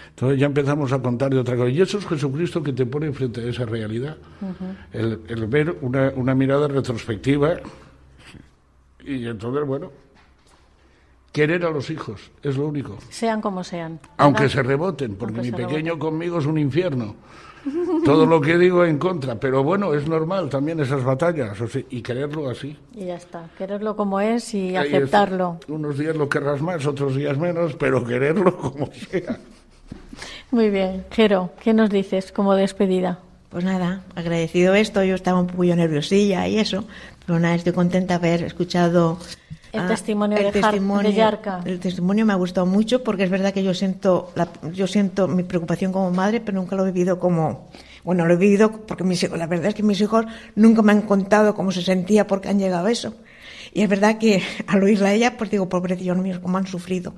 Entonces 0.09 0.39
ya 0.39 0.45
empezamos 0.45 0.91
a 0.91 1.01
contar 1.01 1.31
de 1.31 1.39
otra 1.39 1.55
cosa. 1.55 1.69
Y 1.69 1.81
eso 1.81 1.97
es 1.97 2.05
Jesucristo 2.05 2.61
que 2.61 2.73
te 2.73 2.85
pone 2.85 3.11
frente 3.13 3.41
a 3.41 3.49
esa 3.49 3.65
realidad. 3.65 4.17
el, 4.91 5.21
el 5.27 5.47
ver 5.47 5.77
una, 5.81 6.11
una 6.15 6.35
mirada 6.35 6.67
retrospectiva 6.67 7.55
y 9.03 9.27
entonces, 9.27 9.65
bueno, 9.65 9.91
querer 11.31 11.65
a 11.65 11.71
los 11.71 11.89
hijos 11.89 12.31
es 12.43 12.57
lo 12.57 12.67
único. 12.67 12.97
Sean 13.09 13.41
como 13.41 13.63
sean. 13.63 13.99
Aunque 14.17 14.43
¿verdad? 14.43 14.55
se 14.55 14.63
reboten, 14.63 15.15
porque 15.15 15.39
Aunque 15.39 15.51
mi 15.51 15.57
pequeño 15.57 15.97
conmigo 15.97 16.39
es 16.39 16.45
un 16.45 16.57
infierno. 16.57 17.15
Todo 18.05 18.25
lo 18.25 18.39
que 18.41 18.57
digo 18.57 18.85
en 18.85 18.97
contra, 18.97 19.35
pero 19.39 19.63
bueno, 19.63 19.93
es 19.93 20.07
normal 20.07 20.49
también 20.49 20.79
esas 20.79 21.03
batallas, 21.03 21.59
o 21.59 21.67
sea, 21.67 21.81
y 21.89 22.01
quererlo 22.01 22.49
así. 22.49 22.77
Y 22.95 23.05
ya 23.05 23.15
está. 23.15 23.49
Quererlo 23.57 23.95
como 23.95 24.19
es 24.19 24.53
y 24.53 24.75
Ahí 24.75 24.87
es. 24.87 24.93
aceptarlo. 24.93 25.59
Unos 25.67 25.97
días 25.97 26.15
lo 26.15 26.29
querrás 26.29 26.61
más, 26.61 26.85
otros 26.85 27.15
días 27.15 27.37
menos, 27.37 27.75
pero 27.75 28.03
quererlo 28.05 28.55
como 28.61 28.87
sea. 28.93 29.37
Muy 30.51 30.69
bien. 30.69 31.05
Jero, 31.11 31.51
¿qué 31.61 31.73
nos 31.73 31.89
dices 31.89 32.31
como 32.31 32.55
despedida? 32.55 33.19
Pues 33.49 33.63
nada, 33.63 34.03
agradecido 34.15 34.75
esto, 34.75 35.03
yo 35.03 35.15
estaba 35.15 35.39
un 35.41 35.47
poco 35.47 35.63
nerviosilla 35.63 36.47
y 36.47 36.59
eso, 36.59 36.85
pero 37.25 37.39
nada, 37.39 37.55
estoy 37.55 37.73
contenta 37.73 38.19
de 38.19 38.27
haber 38.27 38.43
escuchado 38.43 39.17
El 39.71 39.87
testimonio 39.87 40.37
de 41.09 41.13
Yarka. 41.13 41.61
El 41.65 41.79
testimonio 41.79 42.25
me 42.25 42.33
ha 42.33 42.35
gustado 42.35 42.65
mucho 42.65 43.03
porque 43.03 43.23
es 43.23 43.29
verdad 43.29 43.53
que 43.53 43.63
yo 43.63 43.73
siento, 43.73 44.31
la, 44.35 44.47
yo 44.73 44.87
siento 44.87 45.27
mi 45.27 45.43
preocupación 45.43 45.91
como 45.91 46.11
madre, 46.11 46.41
pero 46.41 46.59
nunca 46.59 46.75
lo 46.75 46.85
he 46.85 46.91
vivido 46.91 47.19
como, 47.19 47.69
bueno, 48.03 48.25
lo 48.25 48.33
he 48.33 48.37
vivido 48.37 48.71
porque 48.71 49.03
mis 49.03 49.21
hijos, 49.23 49.37
la 49.37 49.47
verdad 49.47 49.67
es 49.67 49.75
que 49.75 49.83
mis 49.83 50.01
hijos 50.01 50.25
nunca 50.55 50.81
me 50.81 50.91
han 50.91 51.03
contado 51.03 51.53
cómo 51.53 51.71
se 51.71 51.81
sentía 51.81 52.25
porque 52.25 52.49
han 52.49 52.59
llegado 52.59 52.87
a 52.87 52.91
eso. 52.91 53.15
Y 53.73 53.81
es 53.83 53.89
verdad 53.89 54.17
que 54.17 54.41
al 54.67 54.83
oírla 54.83 55.09
a 55.09 55.13
ella, 55.13 55.37
pues 55.37 55.51
digo, 55.51 55.69
pobrecillos 55.69 56.17
míos, 56.17 56.39
cómo 56.39 56.57
han 56.57 56.67
sufrido. 56.67 57.13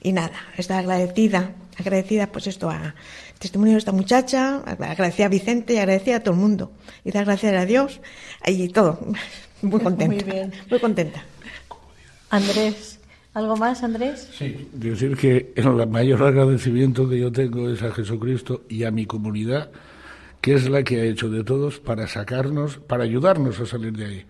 Y 0.00 0.12
nada, 0.12 0.32
está 0.56 0.78
agradecida, 0.78 1.50
agradecida 1.76 2.28
pues 2.28 2.46
esto 2.46 2.70
a 2.70 2.94
testimonio 3.40 3.74
de 3.74 3.78
esta 3.78 3.92
muchacha, 3.92 4.58
agradecida 4.58 5.26
a 5.26 5.28
Vicente 5.28 5.74
y 5.74 5.78
agradecida 5.78 6.16
a 6.16 6.20
todo 6.20 6.34
el 6.34 6.40
mundo. 6.40 6.72
Y 7.04 7.10
dar 7.10 7.24
gracias 7.24 7.54
a 7.54 7.64
Dios 7.64 8.00
y 8.46 8.68
todo. 8.68 9.00
Muy 9.62 9.80
contenta. 9.80 10.14
Muy 10.14 10.22
bien. 10.22 10.52
Muy 10.70 10.78
contenta. 10.78 11.24
Andrés, 12.30 13.00
¿algo 13.32 13.56
más, 13.56 13.82
Andrés? 13.82 14.28
Sí, 14.32 14.68
decir 14.72 15.16
que 15.16 15.52
el 15.56 15.86
mayor 15.88 16.22
agradecimiento 16.22 17.08
que 17.08 17.18
yo 17.18 17.32
tengo 17.32 17.70
es 17.70 17.82
a 17.82 17.90
Jesucristo 17.92 18.64
y 18.68 18.84
a 18.84 18.90
mi 18.90 19.06
comunidad, 19.06 19.70
que 20.40 20.54
es 20.54 20.68
la 20.68 20.82
que 20.82 21.00
ha 21.00 21.04
hecho 21.04 21.30
de 21.30 21.42
todos 21.42 21.80
para 21.80 22.06
sacarnos, 22.06 22.76
para 22.78 23.04
ayudarnos 23.04 23.58
a 23.60 23.66
salir 23.66 23.96
de 23.96 24.04
ahí, 24.04 24.24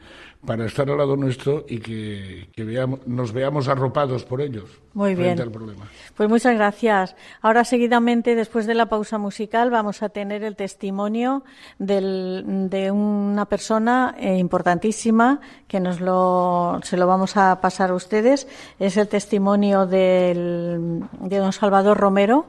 para 0.49 0.65
estar 0.65 0.89
al 0.91 0.97
lado 0.97 1.15
nuestro 1.15 1.65
y 1.69 1.79
que, 1.79 2.49
que 2.57 2.65
veamos, 2.65 3.07
nos 3.07 3.33
veamos 3.33 3.69
arropados 3.69 4.25
por 4.25 4.41
ellos 4.41 4.65
Muy 4.95 5.15
frente 5.15 5.35
bien. 5.35 5.41
al 5.43 5.51
problema. 5.53 5.85
Pues 6.17 6.29
muchas 6.29 6.55
gracias. 6.55 7.15
Ahora 7.43 7.65
seguidamente, 7.65 8.35
después 8.35 8.67
de 8.67 8.73
la 8.75 8.87
pausa 8.87 9.19
musical, 9.19 9.71
vamos 9.71 10.03
a 10.03 10.09
tener 10.09 10.43
el 10.45 10.57
testimonio 10.57 11.45
del- 11.79 12.69
de 12.71 12.91
una 12.91 13.45
persona 13.45 14.15
eh, 14.19 14.39
importantísima 14.39 15.41
que 15.69 15.81
nos 15.81 16.01
lo, 16.01 16.81
se 16.83 16.97
lo 16.97 17.07
vamos 17.07 17.37
a 17.37 17.61
pasar 17.61 17.91
a 17.91 17.95
ustedes. 17.95 18.49
Es 18.79 18.97
el 18.97 19.07
testimonio 19.09 19.85
del- 19.87 21.03
de 21.21 21.37
don 21.37 21.53
Salvador 21.53 21.99
Romero, 21.99 22.47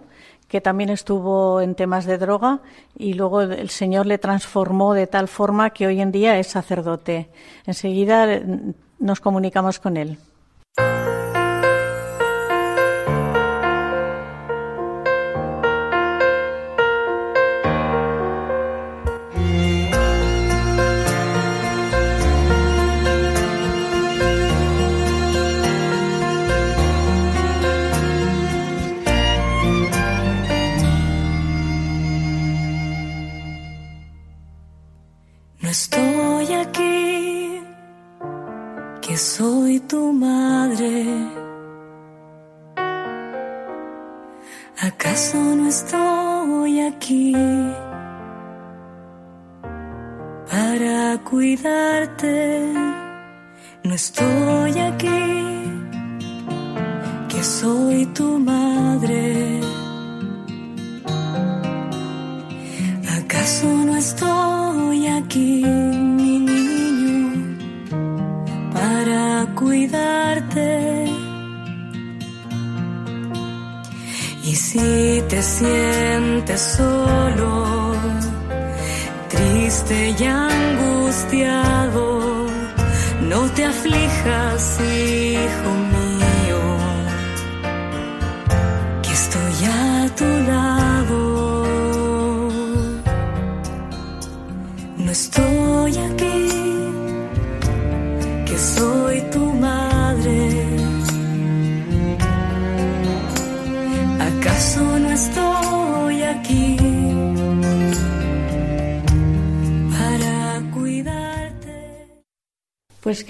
que 0.50 0.60
también 0.60 0.90
estuvo 0.90 1.62
en 1.62 1.76
temas 1.76 2.06
de 2.06 2.18
droga 2.18 2.60
y 2.98 3.14
luego 3.14 3.42
el 3.42 3.70
Señor 3.70 4.08
le 4.08 4.18
transformó 4.18 4.94
de 4.94 5.08
tal 5.08 5.28
forma 5.28 5.70
que 5.70 5.88
hoy 5.88 6.02
en 6.02 6.12
día 6.12 6.40
es 6.40 6.48
sacerdote. 6.48 7.30
Enseguida 7.66 8.26
mm, 8.26 8.74
nos 9.00 9.22
comunicamos 9.22 9.80
con 9.80 9.96
él. 9.96 10.18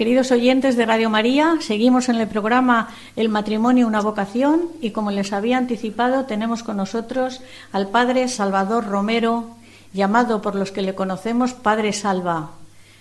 Queridos 0.00 0.30
oyentes 0.30 0.76
de 0.76 0.86
Radio 0.86 1.10
María, 1.10 1.58
seguimos 1.60 2.08
en 2.08 2.16
el 2.16 2.26
programa 2.26 2.88
El 3.16 3.28
matrimonio, 3.28 3.86
una 3.86 4.00
vocación 4.00 4.62
y 4.80 4.92
como 4.92 5.10
les 5.10 5.34
había 5.34 5.58
anticipado 5.58 6.24
tenemos 6.24 6.62
con 6.62 6.78
nosotros 6.78 7.42
al 7.70 7.88
padre 7.88 8.26
Salvador 8.28 8.86
Romero, 8.86 9.50
llamado 9.92 10.40
por 10.40 10.54
los 10.54 10.72
que 10.72 10.80
le 10.80 10.94
conocemos 10.94 11.52
Padre 11.52 11.92
Salva. 11.92 12.52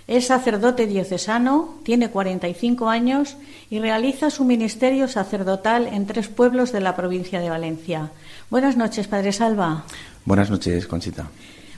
Es 0.07 0.27
sacerdote 0.27 0.87
diocesano, 0.87 1.75
tiene 1.83 2.09
45 2.09 2.89
años 2.89 3.37
y 3.69 3.79
realiza 3.79 4.29
su 4.29 4.43
ministerio 4.43 5.07
sacerdotal 5.07 5.87
en 5.87 6.05
tres 6.05 6.27
pueblos 6.27 6.73
de 6.73 6.81
la 6.81 6.97
provincia 6.97 7.39
de 7.39 7.49
Valencia. 7.49 8.11
Buenas 8.49 8.75
noches, 8.75 9.07
Padre 9.07 9.31
Salva. 9.31 9.85
Buenas 10.25 10.49
noches, 10.49 10.85
Conchita. 10.85 11.29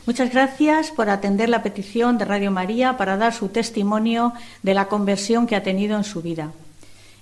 Muchas 0.07 0.31
gracias 0.31 0.89
por 0.89 1.11
atender 1.11 1.47
la 1.47 1.61
petición 1.61 2.17
de 2.17 2.25
Radio 2.25 2.49
María 2.49 2.97
para 2.97 3.17
dar 3.17 3.33
su 3.33 3.49
testimonio 3.49 4.33
de 4.63 4.73
la 4.73 4.87
conversión 4.87 5.45
que 5.45 5.55
ha 5.55 5.61
tenido 5.61 5.95
en 5.95 6.03
su 6.03 6.23
vida. 6.23 6.51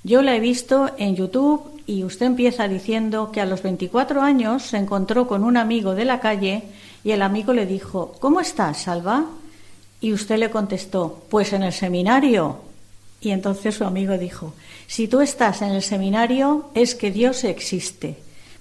Yo 0.03 0.21
la 0.21 0.33
he 0.33 0.39
visto 0.39 0.89
en 0.97 1.15
YouTube 1.15 1.61
y 1.85 2.05
usted 2.05 2.27
empieza 2.27 2.69
diciendo 2.69 3.31
que 3.33 3.41
a 3.41 3.45
los 3.45 3.63
24 3.63 4.21
años 4.21 4.63
se 4.63 4.77
encontró 4.77 5.27
con 5.27 5.43
un 5.43 5.57
amigo 5.57 5.93
de 5.93 6.05
la 6.05 6.21
calle 6.21 6.63
y 7.03 7.11
el 7.11 7.21
amigo 7.21 7.51
le 7.51 7.65
dijo, 7.65 8.13
¿Cómo 8.21 8.39
estás, 8.39 8.83
Salva? 8.83 9.25
Y 9.99 10.13
usted 10.13 10.37
le 10.37 10.49
contestó, 10.49 11.23
pues 11.29 11.51
en 11.51 11.63
el 11.63 11.73
seminario. 11.73 12.59
Y 13.19 13.31
entonces 13.31 13.75
su 13.75 13.83
amigo 13.83 14.17
dijo, 14.17 14.53
si 14.87 15.09
tú 15.09 15.19
estás 15.19 15.61
en 15.61 15.71
el 15.71 15.83
seminario 15.83 16.69
es 16.73 16.95
que 16.95 17.11
Dios 17.11 17.43
existe. 17.43 18.15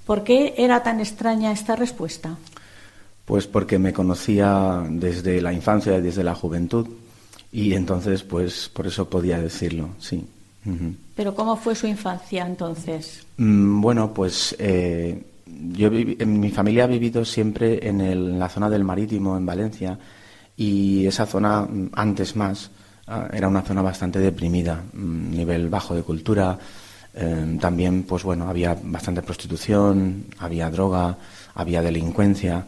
¿Por 0.05 0.25
qué 0.25 0.55
era 0.59 0.83
tan 0.83 0.99
extraña 0.99 1.53
esta 1.53 1.77
respuesta? 1.77 2.37
Pues 3.29 3.47
porque 3.47 3.79
me 3.79 3.93
conocía 3.93 4.83
desde 4.89 5.41
la 5.43 5.53
infancia, 5.53 6.01
desde 6.01 6.24
la 6.24 6.35
juventud, 6.35 6.87
y 7.53 7.74
entonces, 7.74 8.22
pues 8.24 8.68
por 8.72 8.87
eso 8.87 9.09
podía 9.09 9.39
decirlo, 9.39 9.91
sí. 10.01 10.24
Pero 11.14 11.35
¿cómo 11.35 11.57
fue 11.57 11.74
su 11.74 11.87
infancia 11.87 12.47
entonces? 12.47 13.24
Mm, 13.37 13.81
Bueno, 13.81 14.12
pues 14.12 14.57
eh, 14.59 15.22
yo 15.47 15.91
mi 15.91 16.51
familia 16.51 16.85
ha 16.85 16.87
vivido 16.89 17.24
siempre 17.24 17.87
en, 17.89 18.01
el- 18.01 18.31
en 18.33 18.39
la 18.39 18.49
zona 18.49 18.68
del 18.68 18.85
Marítimo, 18.85 19.37
en 19.37 19.47
Valencia, 19.47 19.99
y 20.57 21.07
esa 21.07 21.24
zona, 21.26 21.62
mm, 21.62 21.91
antes 21.95 22.35
más, 22.37 22.70
ah, 23.07 23.29
era 23.33 23.49
una 23.49 23.62
zona 23.62 23.81
bastante 23.83 24.18
deprimida, 24.18 24.83
mm, 24.93 25.31
nivel 25.37 25.68
bajo 25.68 25.95
de 25.95 26.03
cultura. 26.03 26.59
eh, 27.20 27.59
también, 27.61 28.05
pues 28.05 28.22
bueno, 28.22 28.49
había 28.49 28.76
bastante 28.81 29.22
prostitución, 29.22 30.26
había 30.39 30.70
droga, 30.70 31.16
había 31.55 31.83
delincuencia. 31.83 32.64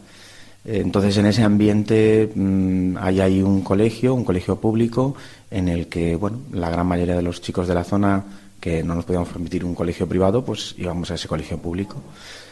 Entonces, 0.63 1.17
en 1.17 1.25
ese 1.25 1.43
ambiente 1.43 2.31
mm, 2.33 2.97
hay 2.99 3.19
ahí 3.19 3.41
un 3.41 3.61
colegio, 3.61 4.13
un 4.13 4.23
colegio 4.23 4.57
público, 4.57 5.15
en 5.49 5.67
el 5.67 5.87
que, 5.87 6.15
bueno, 6.15 6.41
la 6.51 6.69
gran 6.69 6.85
mayoría 6.85 7.15
de 7.15 7.23
los 7.23 7.41
chicos 7.41 7.67
de 7.67 7.73
la 7.73 7.83
zona 7.83 8.23
que 8.59 8.83
no 8.83 8.93
nos 8.93 9.05
podíamos 9.05 9.29
permitir 9.29 9.65
un 9.65 9.73
colegio 9.73 10.07
privado, 10.07 10.45
pues 10.45 10.75
íbamos 10.77 11.09
a 11.09 11.15
ese 11.15 11.27
colegio 11.27 11.57
público. 11.57 11.97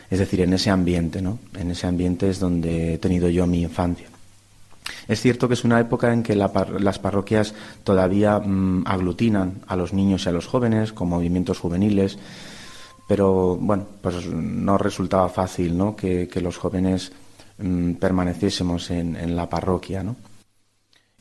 Es 0.09 0.17
decir, 0.17 0.41
en 0.41 0.53
ese 0.53 0.71
ambiente, 0.71 1.21
¿no? 1.21 1.37
En 1.55 1.69
ese 1.69 1.85
ambiente 1.85 2.29
es 2.29 2.39
donde 2.39 2.95
he 2.95 2.97
tenido 2.97 3.29
yo 3.29 3.45
mi 3.45 3.61
infancia. 3.61 4.07
Es 5.07 5.21
cierto 5.21 5.47
que 5.47 5.53
es 5.53 5.63
una 5.63 5.79
época 5.79 6.11
en 6.11 6.23
que 6.23 6.35
las 6.35 6.99
parroquias 6.99 7.53
todavía 7.83 8.39
mm, 8.39 8.85
aglutinan 8.87 9.61
a 9.67 9.75
los 9.75 9.93
niños 9.93 10.25
y 10.25 10.29
a 10.29 10.31
los 10.31 10.47
jóvenes 10.47 10.93
con 10.93 11.09
movimientos 11.09 11.59
juveniles, 11.59 12.17
pero 13.07 13.55
bueno, 13.55 13.85
pues 14.01 14.25
no 14.25 14.79
resultaba 14.79 15.29
fácil 15.29 15.77
¿no? 15.77 15.95
que 15.95 16.27
los 16.41 16.57
jóvenes 16.57 17.11
mm, 17.59 17.93
permaneciésemos 17.93 18.91
en, 18.91 19.35
la 19.35 19.49
parroquia. 19.49 20.03
¿no? 20.03 20.15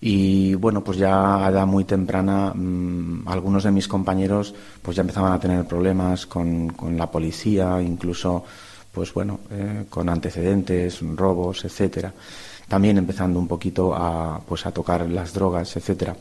Y 0.00 0.54
bueno, 0.54 0.82
pues 0.84 0.98
ya 0.98 1.44
a 1.44 1.50
edad 1.50 1.66
muy 1.66 1.84
temprana 1.84 2.52
mm, 2.54 3.28
algunos 3.28 3.64
de 3.64 3.72
mis 3.72 3.88
compañeros 3.88 4.54
pues 4.80 4.96
ya 4.96 5.00
empezaban 5.00 5.32
a 5.32 5.40
tener 5.40 5.64
problemas 5.66 6.26
con, 6.26 6.70
con 6.70 6.96
la 6.96 7.10
policía, 7.10 7.80
incluso 7.82 8.44
pues 8.92 9.12
bueno, 9.12 9.40
eh, 9.50 9.84
con 9.88 10.08
antecedentes, 10.08 11.00
robos, 11.14 11.64
etcétera. 11.64 12.12
También 12.68 12.98
empezando 12.98 13.38
un 13.38 13.48
poquito 13.48 13.94
a 13.94 14.40
pues 14.46 14.66
a 14.66 14.72
tocar 14.72 15.08
las 15.08 15.32
drogas, 15.32 15.76
etcétera. 15.76 16.16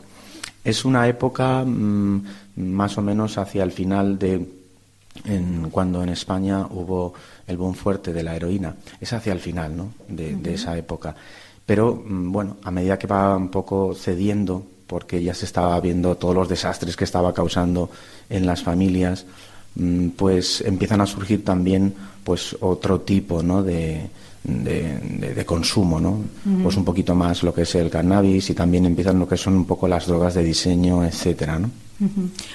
Es 0.64 0.84
una 0.84 1.08
época 1.08 1.64
mm, 1.64 2.22
más 2.56 2.98
o 2.98 3.02
menos 3.02 3.38
hacia 3.38 3.62
el 3.62 3.72
final 3.72 4.18
de 4.18 4.57
en- 5.24 5.68
cuando 5.70 6.02
en 6.02 6.08
España 6.10 6.66
hubo 6.70 7.14
el 7.46 7.56
boom 7.56 7.74
fuerte 7.74 8.12
de 8.12 8.22
la 8.22 8.36
heroína. 8.36 8.76
Es 9.00 9.12
hacia 9.12 9.32
el 9.32 9.40
final 9.40 9.76
¿no? 9.76 9.92
de, 10.08 10.36
de 10.36 10.54
esa 10.54 10.76
época. 10.76 11.14
Pero 11.66 11.94
mm, 12.06 12.32
bueno, 12.32 12.56
a 12.62 12.70
medida 12.70 12.98
que 12.98 13.06
va 13.06 13.36
un 13.36 13.48
poco 13.48 13.94
cediendo, 13.94 14.64
porque 14.86 15.22
ya 15.22 15.34
se 15.34 15.44
estaba 15.44 15.78
viendo 15.80 16.16
todos 16.16 16.34
los 16.34 16.48
desastres 16.48 16.96
que 16.96 17.04
estaba 17.04 17.34
causando 17.34 17.90
en 18.30 18.46
las 18.46 18.62
familias, 18.62 19.26
mm, 19.74 20.08
pues 20.10 20.62
empiezan 20.62 21.00
a 21.00 21.06
surgir 21.06 21.44
también 21.44 21.94
pues 22.24 22.56
otro 22.60 23.00
tipo 23.02 23.42
¿no? 23.42 23.62
de, 23.62 24.08
de, 24.44 24.98
de- 24.98 25.34
de 25.34 25.44
consumo, 25.44 26.00
¿no? 26.00 26.20
Pues 26.62 26.76
un 26.76 26.84
poquito 26.84 27.14
más 27.14 27.42
lo 27.42 27.52
que 27.52 27.62
es 27.62 27.74
el 27.74 27.90
cannabis 27.90 28.48
y 28.50 28.54
también 28.54 28.86
empiezan 28.86 29.18
lo 29.18 29.28
que 29.28 29.36
son 29.36 29.54
un 29.54 29.66
poco 29.66 29.88
las 29.88 30.06
drogas 30.06 30.34
de 30.34 30.44
diseño, 30.44 31.04
etcétera, 31.04 31.58
¿no? 31.58 31.70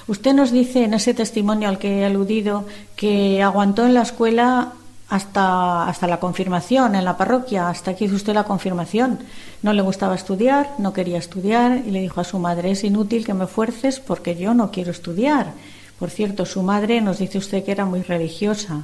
Usted 0.08 0.34
nos 0.34 0.52
dice 0.52 0.86
en 0.86 0.94
ese 0.94 1.14
testimonio 1.14 1.68
al 1.68 1.78
que 1.78 2.00
he 2.00 2.06
aludido 2.06 2.66
que 2.96 3.42
aguantó 3.42 3.86
en 3.86 3.94
la 3.94 4.04
escuela 4.04 4.74
hasta, 5.10 5.88
hasta 5.88 6.08
la 6.08 6.20
confirmación, 6.20 6.96
en 6.96 7.06
la 7.06 7.18
parroquia, 7.18 7.70
hasta 7.70 7.94
que 7.96 8.06
hizo 8.06 8.16
usted 8.16 8.34
la 8.34 8.46
confirmación. 8.46 9.20
No 9.62 9.74
le 9.74 9.82
gustaba 9.82 10.16
estudiar, 10.16 10.72
no 10.80 10.94
quería 10.94 11.18
estudiar 11.18 11.84
y 11.86 11.92
le 11.92 12.02
dijo 12.02 12.22
a 12.22 12.24
su 12.24 12.40
madre, 12.40 12.72
es 12.72 12.84
inútil 12.84 13.26
que 13.26 13.34
me 13.34 13.48
fuerces 13.48 14.00
porque 14.00 14.36
yo 14.36 14.54
no 14.54 14.72
quiero 14.72 14.92
estudiar. 14.92 15.54
Por 16.00 16.10
cierto, 16.10 16.46
su 16.46 16.64
madre 16.64 17.02
nos 17.02 17.20
dice 17.20 17.38
usted 17.38 17.64
que 17.64 17.72
era 17.72 17.86
muy 17.86 18.02
religiosa. 18.02 18.84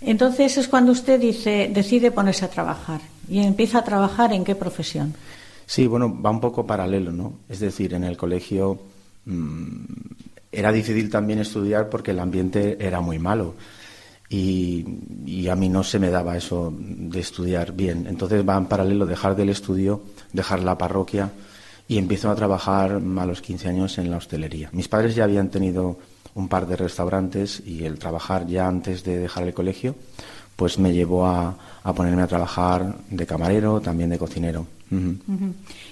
Entonces 0.00 0.58
es 0.58 0.68
cuando 0.68 0.92
usted 0.92 1.20
dice, 1.20 1.70
decide 1.72 2.10
ponerse 2.10 2.44
a 2.44 2.50
trabajar. 2.50 3.00
¿Y 3.28 3.40
empieza 3.40 3.78
a 3.78 3.84
trabajar 3.84 4.32
en 4.32 4.44
qué 4.44 4.54
profesión? 4.54 5.14
Sí, 5.66 5.86
bueno, 5.86 6.16
va 6.22 6.30
un 6.30 6.40
poco 6.40 6.64
paralelo, 6.64 7.12
¿no? 7.12 7.32
Es 7.48 7.58
decir, 7.60 7.94
en 7.94 8.04
el 8.04 8.16
colegio 8.16 8.78
era 10.52 10.72
difícil 10.72 11.10
también 11.10 11.40
estudiar 11.40 11.88
porque 11.88 12.12
el 12.12 12.20
ambiente 12.20 12.76
era 12.80 13.00
muy 13.00 13.18
malo. 13.18 13.54
Y, 14.28 14.84
y, 15.24 15.48
a 15.48 15.54
mí 15.54 15.68
no 15.68 15.84
se 15.84 16.00
me 16.00 16.10
daba 16.10 16.36
eso 16.36 16.74
de 16.76 17.20
estudiar 17.20 17.72
bien. 17.72 18.06
Entonces 18.08 18.46
va 18.48 18.56
en 18.56 18.66
paralelo 18.66 19.06
dejar 19.06 19.36
del 19.36 19.50
estudio, 19.50 20.02
dejar 20.32 20.64
la 20.64 20.76
parroquia 20.76 21.30
y 21.86 21.98
empiezo 21.98 22.30
a 22.30 22.34
trabajar 22.34 22.92
a 22.92 23.26
los 23.26 23.40
15 23.40 23.68
años 23.68 23.98
en 23.98 24.10
la 24.10 24.16
hostelería. 24.16 24.68
Mis 24.72 24.88
padres 24.88 25.14
ya 25.14 25.24
habían 25.24 25.50
tenido 25.50 25.98
un 26.34 26.48
par 26.48 26.66
de 26.66 26.76
restaurantes 26.76 27.62
y 27.64 27.84
el 27.84 27.98
trabajar 27.98 28.46
ya 28.46 28.66
antes 28.66 29.04
de 29.04 29.18
dejar 29.18 29.44
el 29.44 29.54
colegio 29.54 29.94
pues 30.56 30.78
me 30.78 30.92
llevó 30.92 31.26
a, 31.26 31.54
a 31.84 31.92
ponerme 31.92 32.22
a 32.22 32.26
trabajar 32.26 32.96
de 33.10 33.26
camarero, 33.26 33.80
también 33.80 34.10
de 34.10 34.18
cocinero. 34.18 34.66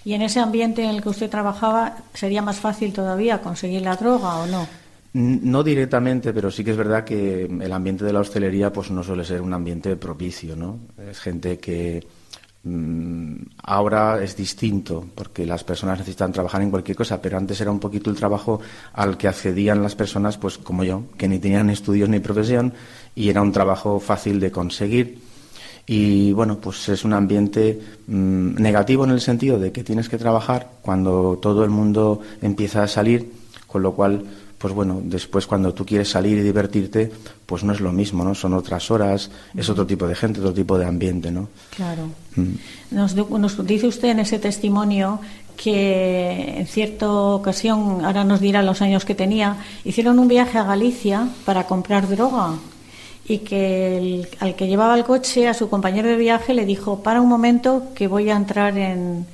¿Y 0.04 0.12
en 0.12 0.22
ese 0.22 0.40
ambiente 0.40 0.82
en 0.82 0.90
el 0.90 1.02
que 1.02 1.08
usted 1.08 1.28
trabajaba 1.28 1.96
sería 2.14 2.42
más 2.42 2.56
fácil 2.58 2.92
todavía 2.92 3.40
conseguir 3.40 3.82
la 3.82 3.96
droga 3.96 4.36
o 4.36 4.46
no? 4.46 4.66
No 5.14 5.62
directamente, 5.62 6.32
pero 6.32 6.50
sí 6.50 6.64
que 6.64 6.72
es 6.72 6.76
verdad 6.76 7.04
que 7.04 7.44
el 7.44 7.72
ambiente 7.72 8.04
de 8.04 8.12
la 8.12 8.20
hostelería 8.20 8.72
pues 8.72 8.90
no 8.90 9.04
suele 9.04 9.24
ser 9.24 9.40
un 9.40 9.52
ambiente 9.52 9.94
propicio, 9.96 10.56
¿no? 10.56 10.78
Es 11.08 11.20
gente 11.20 11.58
que 11.58 12.04
ahora 13.62 14.22
es 14.22 14.36
distinto 14.36 15.04
porque 15.14 15.44
las 15.44 15.64
personas 15.64 15.98
necesitan 15.98 16.32
trabajar 16.32 16.62
en 16.62 16.70
cualquier 16.70 16.96
cosa, 16.96 17.20
pero 17.20 17.36
antes 17.36 17.60
era 17.60 17.70
un 17.70 17.78
poquito 17.78 18.08
el 18.10 18.16
trabajo 18.16 18.60
al 18.94 19.18
que 19.18 19.28
accedían 19.28 19.82
las 19.82 19.94
personas, 19.94 20.38
pues 20.38 20.56
como 20.56 20.82
yo, 20.82 21.02
que 21.18 21.28
ni 21.28 21.38
tenían 21.38 21.68
estudios 21.68 22.08
ni 22.08 22.20
profesión 22.20 22.72
y 23.14 23.28
era 23.28 23.42
un 23.42 23.52
trabajo 23.52 24.00
fácil 24.00 24.40
de 24.40 24.50
conseguir. 24.50 25.18
Y 25.86 26.32
bueno, 26.32 26.58
pues 26.58 26.88
es 26.88 27.04
un 27.04 27.12
ambiente 27.12 27.78
mm, 28.06 28.54
negativo 28.54 29.04
en 29.04 29.10
el 29.10 29.20
sentido 29.20 29.58
de 29.58 29.70
que 29.70 29.84
tienes 29.84 30.08
que 30.08 30.16
trabajar 30.16 30.70
cuando 30.80 31.38
todo 31.42 31.64
el 31.64 31.70
mundo 31.70 32.20
empieza 32.40 32.82
a 32.82 32.88
salir, 32.88 33.30
con 33.66 33.82
lo 33.82 33.92
cual, 33.92 34.24
pues 34.64 34.72
bueno, 34.72 35.02
después 35.04 35.46
cuando 35.46 35.74
tú 35.74 35.84
quieres 35.84 36.08
salir 36.08 36.38
y 36.38 36.40
divertirte, 36.40 37.12
pues 37.44 37.62
no 37.64 37.74
es 37.74 37.80
lo 37.80 37.92
mismo, 37.92 38.24
¿no? 38.24 38.34
Son 38.34 38.54
otras 38.54 38.90
horas, 38.90 39.30
es 39.54 39.68
otro 39.68 39.86
tipo 39.86 40.06
de 40.08 40.14
gente, 40.14 40.40
otro 40.40 40.54
tipo 40.54 40.78
de 40.78 40.86
ambiente, 40.86 41.30
¿no? 41.30 41.50
Claro. 41.76 42.08
Mm. 42.34 42.54
Nos, 42.92 43.66
dice 43.66 43.86
usted 43.86 44.08
en 44.08 44.20
ese 44.20 44.38
testimonio 44.38 45.20
que 45.54 46.54
en 46.60 46.66
cierta 46.66 47.10
ocasión, 47.12 48.02
ahora 48.06 48.24
nos 48.24 48.40
dirá 48.40 48.62
los 48.62 48.80
años 48.80 49.04
que 49.04 49.14
tenía, 49.14 49.58
hicieron 49.84 50.18
un 50.18 50.28
viaje 50.28 50.56
a 50.56 50.64
Galicia 50.64 51.28
para 51.44 51.64
comprar 51.66 52.08
droga 52.08 52.54
y 53.28 53.40
que 53.40 53.98
el- 53.98 54.28
al 54.40 54.54
que 54.56 54.66
llevaba 54.66 54.96
el 54.96 55.04
coche, 55.04 55.46
a 55.46 55.52
su 55.52 55.68
compañero 55.68 56.08
de 56.08 56.16
viaje, 56.16 56.54
le 56.54 56.64
dijo, 56.64 57.02
para 57.02 57.20
un 57.20 57.28
momento 57.28 57.88
que 57.94 58.08
voy 58.08 58.30
a 58.30 58.36
entrar 58.36 58.78
en, 58.78 59.26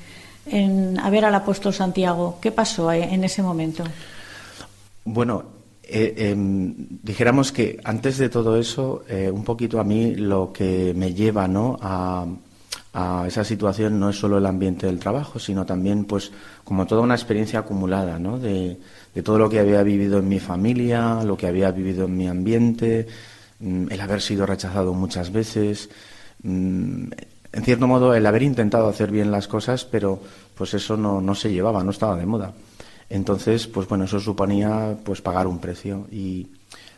en- 0.46 0.98
a 0.98 1.08
ver 1.08 1.24
al 1.24 1.36
apóstol 1.36 1.72
Santiago. 1.72 2.38
¿Qué 2.40 2.50
pasó 2.50 2.90
eh, 2.90 3.08
en 3.14 3.22
ese 3.22 3.42
momento? 3.42 3.84
Bueno, 5.04 5.44
eh, 5.82 6.30
em, 6.30 6.74
dijéramos 7.02 7.52
que 7.52 7.80
antes 7.84 8.18
de 8.18 8.28
todo 8.28 8.56
eso, 8.56 9.02
eh, 9.08 9.30
un 9.30 9.44
poquito 9.44 9.80
a 9.80 9.84
mí 9.84 10.14
lo 10.14 10.52
que 10.52 10.92
me 10.94 11.14
lleva 11.14 11.48
¿no? 11.48 11.78
a, 11.80 12.26
esa 13.26 13.44
situación 13.44 14.00
no 14.00 14.10
es 14.10 14.16
solo 14.16 14.38
el 14.38 14.46
ambiente 14.46 14.86
del 14.86 14.98
trabajo, 14.98 15.38
sino 15.38 15.64
también, 15.64 16.04
pues, 16.04 16.32
como 16.64 16.86
toda 16.86 17.02
una 17.02 17.14
experiencia 17.14 17.60
acumulada, 17.60 18.18
¿no? 18.18 18.38
De, 18.38 18.78
de 19.14 19.22
todo 19.22 19.38
lo 19.38 19.48
que 19.48 19.60
había 19.60 19.82
vivido 19.84 20.18
en 20.18 20.28
mi 20.28 20.40
familia, 20.40 21.22
lo 21.24 21.36
que 21.36 21.46
había 21.46 21.70
vivido 21.70 22.06
en 22.06 22.16
mi 22.16 22.26
ambiente, 22.26 23.06
mm, 23.60 23.86
el 23.90 24.00
haber 24.00 24.20
sido 24.20 24.44
rechazado 24.44 24.92
muchas 24.92 25.30
veces, 25.30 25.88
mm, 26.42 27.12
en 27.52 27.62
cierto 27.64 27.86
modo, 27.86 28.14
el 28.14 28.26
haber 28.26 28.42
intentado 28.42 28.88
hacer 28.88 29.10
bien 29.10 29.30
las 29.30 29.48
cosas, 29.48 29.84
pero 29.84 30.20
pues 30.56 30.74
eso 30.74 30.96
no, 30.96 31.20
no 31.20 31.34
se 31.34 31.52
llevaba, 31.52 31.84
no 31.84 31.90
estaba 31.90 32.16
de 32.16 32.26
moda. 32.26 32.52
Entonces, 33.10 33.66
pues 33.66 33.86
bueno, 33.88 34.04
eso 34.04 34.18
suponía 34.20 34.96
pues 35.04 35.20
pagar 35.20 35.46
un 35.46 35.58
precio. 35.58 36.06
Y 36.10 36.46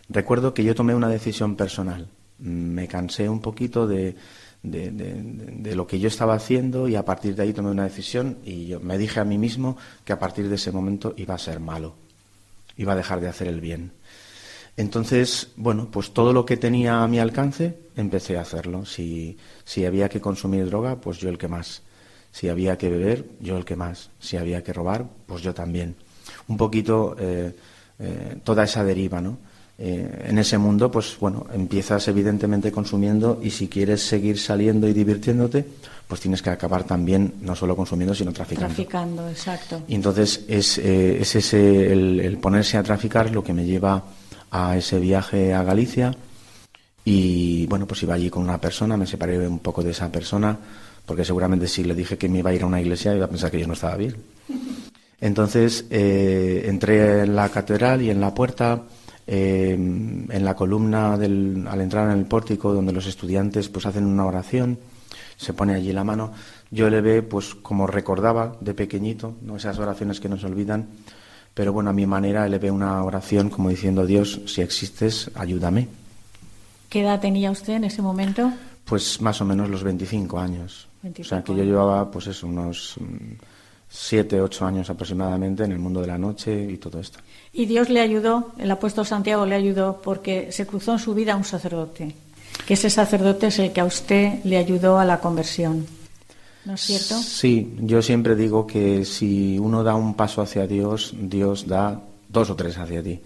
recuerdo 0.09 0.55
que 0.55 0.63
yo 0.63 0.75
tomé 0.75 0.95
una 0.95 1.09
decisión 1.09 1.57
personal. 1.57 2.07
Me 2.39 2.87
cansé 2.87 3.29
un 3.29 3.41
poquito 3.41 3.87
de- 3.87 4.15
de 4.63 5.75
lo 5.75 5.89
que 5.89 5.99
yo 5.99 6.07
estaba 6.07 6.35
haciendo 6.35 6.87
y 6.87 6.95
a 6.95 7.05
partir 7.05 7.35
de 7.35 7.43
ahí 7.43 7.53
tomé 7.53 7.71
una 7.71 7.83
decisión 7.83 8.39
y 8.45 8.67
yo 8.67 8.79
me 8.79 8.97
dije 8.97 9.19
a 9.19 9.25
mí 9.25 9.37
mismo 9.37 9.77
que 10.05 10.13
a 10.13 10.21
partir 10.21 10.49
de 10.49 10.55
ese 10.55 10.71
momento 10.71 11.15
iba 11.17 11.35
a 11.35 11.39
ser 11.39 11.59
malo, 11.59 11.95
iba 12.77 12.93
a 12.93 12.97
dejar 12.97 13.21
de 13.21 13.29
hacer 13.29 13.49
el 13.49 13.61
bien. 13.61 13.91
Entonces, 14.77 15.49
bueno, 15.57 15.89
pues 15.91 16.13
todo 16.13 16.33
lo 16.33 16.47
que 16.47 16.57
tenía 16.57 17.03
a 17.03 17.09
mi 17.09 17.19
alcance 17.19 17.77
empecé 17.97 18.39
a 18.39 18.43
hacerlo. 18.43 18.87
Si, 18.87 19.37
si 19.65 19.85
había 19.85 20.09
que 20.09 20.21
consumir 20.21 20.67
droga, 20.67 20.97
pues 21.01 21.19
yo 21.19 21.29
el 21.29 21.39
que 21.39 21.49
más. 21.49 21.83
Si 22.33 22.49
había 22.49 22.77
que 22.77 22.89
beber, 22.89 23.25
yo 23.41 23.57
el 23.57 23.65
que 23.65 23.77
más. 23.77 24.11
Si 24.19 24.37
había 24.37 24.65
que 24.65 24.73
robar, 24.73 25.05
pues 25.27 25.43
yo 25.43 25.55
también. 25.55 25.95
Un 26.49 26.57
poquito 26.57 27.15
eh, 27.19 27.55
eh, 27.99 28.37
toda 28.43 28.65
esa 28.65 28.83
deriva, 28.83 29.21
¿no? 29.21 29.39
Eh, 29.79 30.27
en 30.29 30.39
ese 30.39 30.59
mundo, 30.59 30.91
pues 30.91 31.17
bueno, 31.19 31.47
empiezas 31.53 32.07
evidentemente 32.09 32.71
consumiendo 32.71 33.41
y 33.43 33.51
si 33.51 33.69
quieres 33.69 34.03
seguir 34.03 34.39
saliendo 34.39 34.87
y 34.87 34.93
divirtiéndote, 34.93 35.65
pues 36.07 36.21
tienes 36.21 36.43
que 36.43 36.51
acabar 36.51 36.85
también 36.85 37.35
no 37.41 37.57
solo 37.57 37.75
consumiendo, 37.75 38.15
sino 38.15 38.33
traficando. 38.33 38.75
Traficando, 38.75 39.29
exacto. 39.29 39.83
Y 39.89 39.95
entonces 39.95 40.45
es, 40.47 40.79
eh, 40.79 41.21
es 41.21 41.35
ese, 41.35 41.93
el, 41.93 42.21
el 42.21 42.39
ponerse 42.39 42.77
a 42.77 42.83
traficar 42.83 43.31
lo 43.31 43.43
que 43.43 43.55
me 43.55 43.65
lleva 43.65 44.05
a 44.51 44.77
ese 44.77 44.99
viaje 45.01 45.55
a 45.55 45.63
Galicia. 45.63 46.15
Y 47.05 47.67
bueno, 47.67 47.87
pues 47.87 48.03
iba 48.05 48.15
allí 48.15 48.31
con 48.31 48.43
una 48.43 48.61
persona, 48.61 48.97
me 48.97 49.07
separé 49.07 49.49
un 49.49 49.59
poco 49.59 49.83
de 49.83 49.91
esa 49.91 50.13
persona, 50.13 50.57
porque 51.07 51.25
seguramente 51.25 51.67
si 51.67 51.85
le 51.85 51.95
dije 51.95 52.17
que 52.17 52.29
me 52.29 52.39
iba 52.39 52.51
a 52.51 52.55
ir 52.55 52.63
a 52.63 52.67
una 52.67 52.81
iglesia 52.81 53.15
iba 53.15 53.27
a 53.27 53.29
pensar 53.29 53.51
que 53.51 53.61
yo 53.61 53.67
no 53.67 53.75
estaba 53.75 53.97
bien. 53.97 54.17
Entonces 55.21 55.87
eh, 55.91 56.65
entré 56.67 57.23
en 57.23 57.37
la 57.37 57.49
catedral 57.49 58.03
y 58.03 58.11
en 58.11 58.21
la 58.21 58.35
puerta, 58.35 58.83
eh, 59.27 59.73
en 59.73 60.45
la 60.45 60.55
columna 60.55 61.17
del, 61.17 61.65
al 61.69 61.81
entrar 61.81 62.11
en 62.11 62.19
el 62.19 62.27
pórtico 62.27 62.73
donde 62.73 62.93
los 62.93 63.07
estudiantes 63.07 63.69
pues 63.69 63.87
hacen 63.87 64.05
una 64.05 64.27
oración, 64.27 64.79
se 65.37 65.55
pone 65.55 65.75
allí 65.75 65.93
la 65.93 66.05
mano. 66.05 66.33
Yo 66.71 66.91
le 66.91 67.01
ve 67.01 67.23
pues 67.23 67.55
como 67.55 67.87
recordaba 67.87 68.57
de 68.61 68.75
pequeñito, 68.75 69.37
no 69.43 69.57
esas 69.57 69.79
oraciones 69.79 70.19
que 70.19 70.29
nos 70.29 70.43
olvidan, 70.45 70.89
pero 71.55 71.73
bueno 71.73 71.91
a 71.91 71.93
mi 71.93 72.07
manera 72.07 72.49
le 72.49 72.59
ve 72.59 72.71
una 72.71 73.03
oración 73.05 73.49
como 73.49 73.69
diciendo 73.69 74.07
Dios 74.07 74.41
si 74.47 74.61
existes 74.61 75.31
ayúdame. 75.35 75.89
¿Qué 76.89 77.03
edad 77.03 77.21
tenía 77.21 77.51
usted 77.51 77.75
en 77.75 77.85
ese 77.85 78.03
momento? 78.03 78.53
Pues 78.85 79.21
más 79.21 79.41
o 79.41 79.45
menos 79.45 79.71
los 79.71 79.83
25 79.83 80.39
años. 80.39 80.89
25 81.03 81.27
o 81.27 81.29
sea 81.29 81.43
que 81.45 81.55
yo 81.55 81.65
llevaba 81.65 82.11
pues 82.11 82.27
eso, 82.29 82.47
unos 82.47 82.97
7, 83.89 84.41
8 84.41 84.67
años 84.67 84.89
aproximadamente 84.89 85.65
en 85.65 85.73
el 85.73 85.79
mundo 85.79 86.01
de 86.01 86.07
la 86.07 86.17
noche 86.17 86.71
y 86.71 86.79
todo 86.79 86.99
esto. 86.99 87.19
Y 87.53 87.67
Dios 87.67 87.91
le 87.91 88.01
ayudó, 88.01 88.53
el 88.59 88.71
apóstol 88.71 89.05
Santiago 89.07 89.45
le 89.45 89.55
ayudó 89.55 90.01
porque 90.03 90.51
se 90.51 90.67
cruzó 90.67 90.93
en 90.93 90.99
su 90.99 91.15
vida 91.15 91.37
un 91.37 91.45
sacerdote, 91.45 92.15
que 92.67 92.75
ese 92.75 92.89
sacerdote 92.89 93.49
es 93.49 93.59
el 93.59 93.73
que 93.73 93.81
a 93.83 93.85
usted 93.85 94.43
le 94.45 94.57
ayudó 94.57 94.99
a 94.99 95.05
la 95.05 95.21
conversión. 95.21 95.87
¿No 96.65 96.75
es 96.75 96.81
cierto? 96.81 97.19
Sí, 97.19 97.75
yo 97.81 98.01
siempre 98.03 98.37
digo 98.37 98.67
que 98.67 99.05
si 99.05 99.59
uno 99.59 99.83
da 99.83 99.95
un 99.95 100.15
paso 100.15 100.41
hacia 100.41 100.67
Dios, 100.67 101.13
Dios 101.19 101.67
da 101.67 102.01
dos 102.29 102.51
o 102.51 102.57
tres 102.57 102.79
hacia 102.79 103.03
ti. 103.03 103.21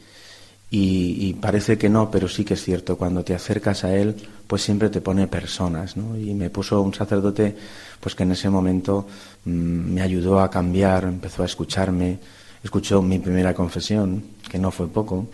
Y, 0.69 1.29
y 1.29 1.35
parece 1.35 1.79
que 1.79 1.89
no, 1.89 2.11
pero 2.11 2.29
sí 2.29 2.45
que 2.45 2.55
es 2.55 2.63
cierto. 2.65 2.97
Cuando 2.97 3.23
te 3.23 3.35
acercas 3.35 3.85
a 3.85 3.95
Él, 3.95 4.17
pues 4.47 4.63
siempre 4.63 4.89
te 4.91 5.01
pone 5.01 5.29
personas, 5.29 5.97
¿no? 5.97 6.19
Y 6.19 6.35
me 6.35 6.51
puso 6.51 6.81
un 6.83 6.93
sacerdote, 6.93 7.55
pues 8.01 8.15
que 8.17 8.25
en 8.25 8.33
ese 8.33 8.51
momento 8.51 9.07
mm, 9.45 9.51
me 9.51 10.03
ayudó 10.03 10.41
a 10.41 10.51
cambiar, 10.51 11.05
empezó 11.05 11.45
a 11.45 11.47
escucharme, 11.47 12.19
escuchó 12.65 13.01
mi 13.01 13.21
primera 13.21 13.55
confesión, 13.55 14.25
que 14.51 14.59
no 14.59 14.73
fue 14.73 14.89
poco. 14.89 15.29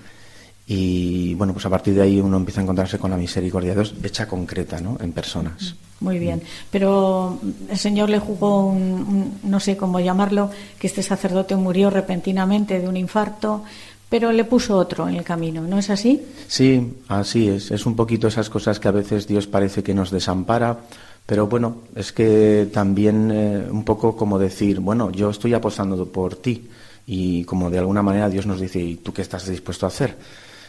Y 0.66 1.34
bueno, 1.34 1.52
pues 1.54 1.66
a 1.66 1.70
partir 1.70 1.94
de 1.94 2.02
ahí 2.02 2.20
uno 2.20 2.36
empieza 2.36 2.60
a 2.60 2.64
encontrarse 2.64 2.98
con 2.98 3.10
la 3.10 3.16
misericordia 3.16 3.70
de 3.74 3.76
Dios 3.82 3.94
hecha 4.04 4.28
concreta, 4.28 4.80
¿no? 4.80 4.96
En 5.00 5.12
personas. 5.12 5.74
Muy 6.00 6.18
bien. 6.18 6.42
Pero 6.70 7.38
el 7.68 7.78
Señor 7.78 8.10
le 8.10 8.18
jugó 8.18 8.66
un, 8.66 8.82
un- 8.82 9.38
no 9.44 9.60
sé 9.60 9.76
cómo 9.76 9.98
llamarlo, 10.00 10.50
que 10.78 10.86
este 10.86 11.02
sacerdote 11.02 11.56
murió 11.56 11.90
repentinamente 11.90 12.80
de 12.80 12.88
un 12.88 12.96
infarto, 12.96 13.64
pero 14.12 14.30
le 14.30 14.44
puso 14.44 14.76
otro 14.76 15.08
en 15.08 15.14
el 15.14 15.24
camino, 15.24 15.62
¿no 15.62 15.78
es 15.78 15.88
así? 15.88 16.20
Sí, 16.46 16.98
así 17.08 17.48
es. 17.48 17.70
Es 17.70 17.86
un 17.86 17.96
poquito 17.96 18.28
esas 18.28 18.50
cosas 18.50 18.78
que 18.78 18.86
a 18.86 18.90
veces 18.90 19.26
Dios 19.26 19.46
parece 19.46 19.82
que 19.82 19.94
nos 19.94 20.10
desampara, 20.10 20.80
pero 21.24 21.46
bueno, 21.46 21.78
es 21.96 22.12
que 22.12 22.68
también 22.70 23.30
eh, 23.32 23.66
un 23.70 23.84
poco 23.84 24.14
como 24.14 24.38
decir, 24.38 24.80
bueno, 24.80 25.10
yo 25.12 25.30
estoy 25.30 25.54
apostando 25.54 26.04
por 26.04 26.36
ti 26.36 26.68
y 27.06 27.44
como 27.44 27.70
de 27.70 27.78
alguna 27.78 28.02
manera 28.02 28.28
Dios 28.28 28.44
nos 28.44 28.60
dice, 28.60 28.80
¿y 28.80 28.96
tú 28.96 29.14
qué 29.14 29.22
estás 29.22 29.48
dispuesto 29.48 29.86
a 29.86 29.88
hacer? 29.88 30.14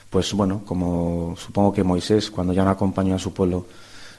Pues 0.10 0.32
bueno, 0.32 0.62
como 0.66 1.36
supongo 1.36 1.74
que 1.74 1.84
Moisés, 1.84 2.32
cuando 2.32 2.54
ya 2.54 2.64
no 2.64 2.70
acompañó 2.70 3.16
a 3.16 3.20
su 3.20 3.34
pueblo 3.34 3.66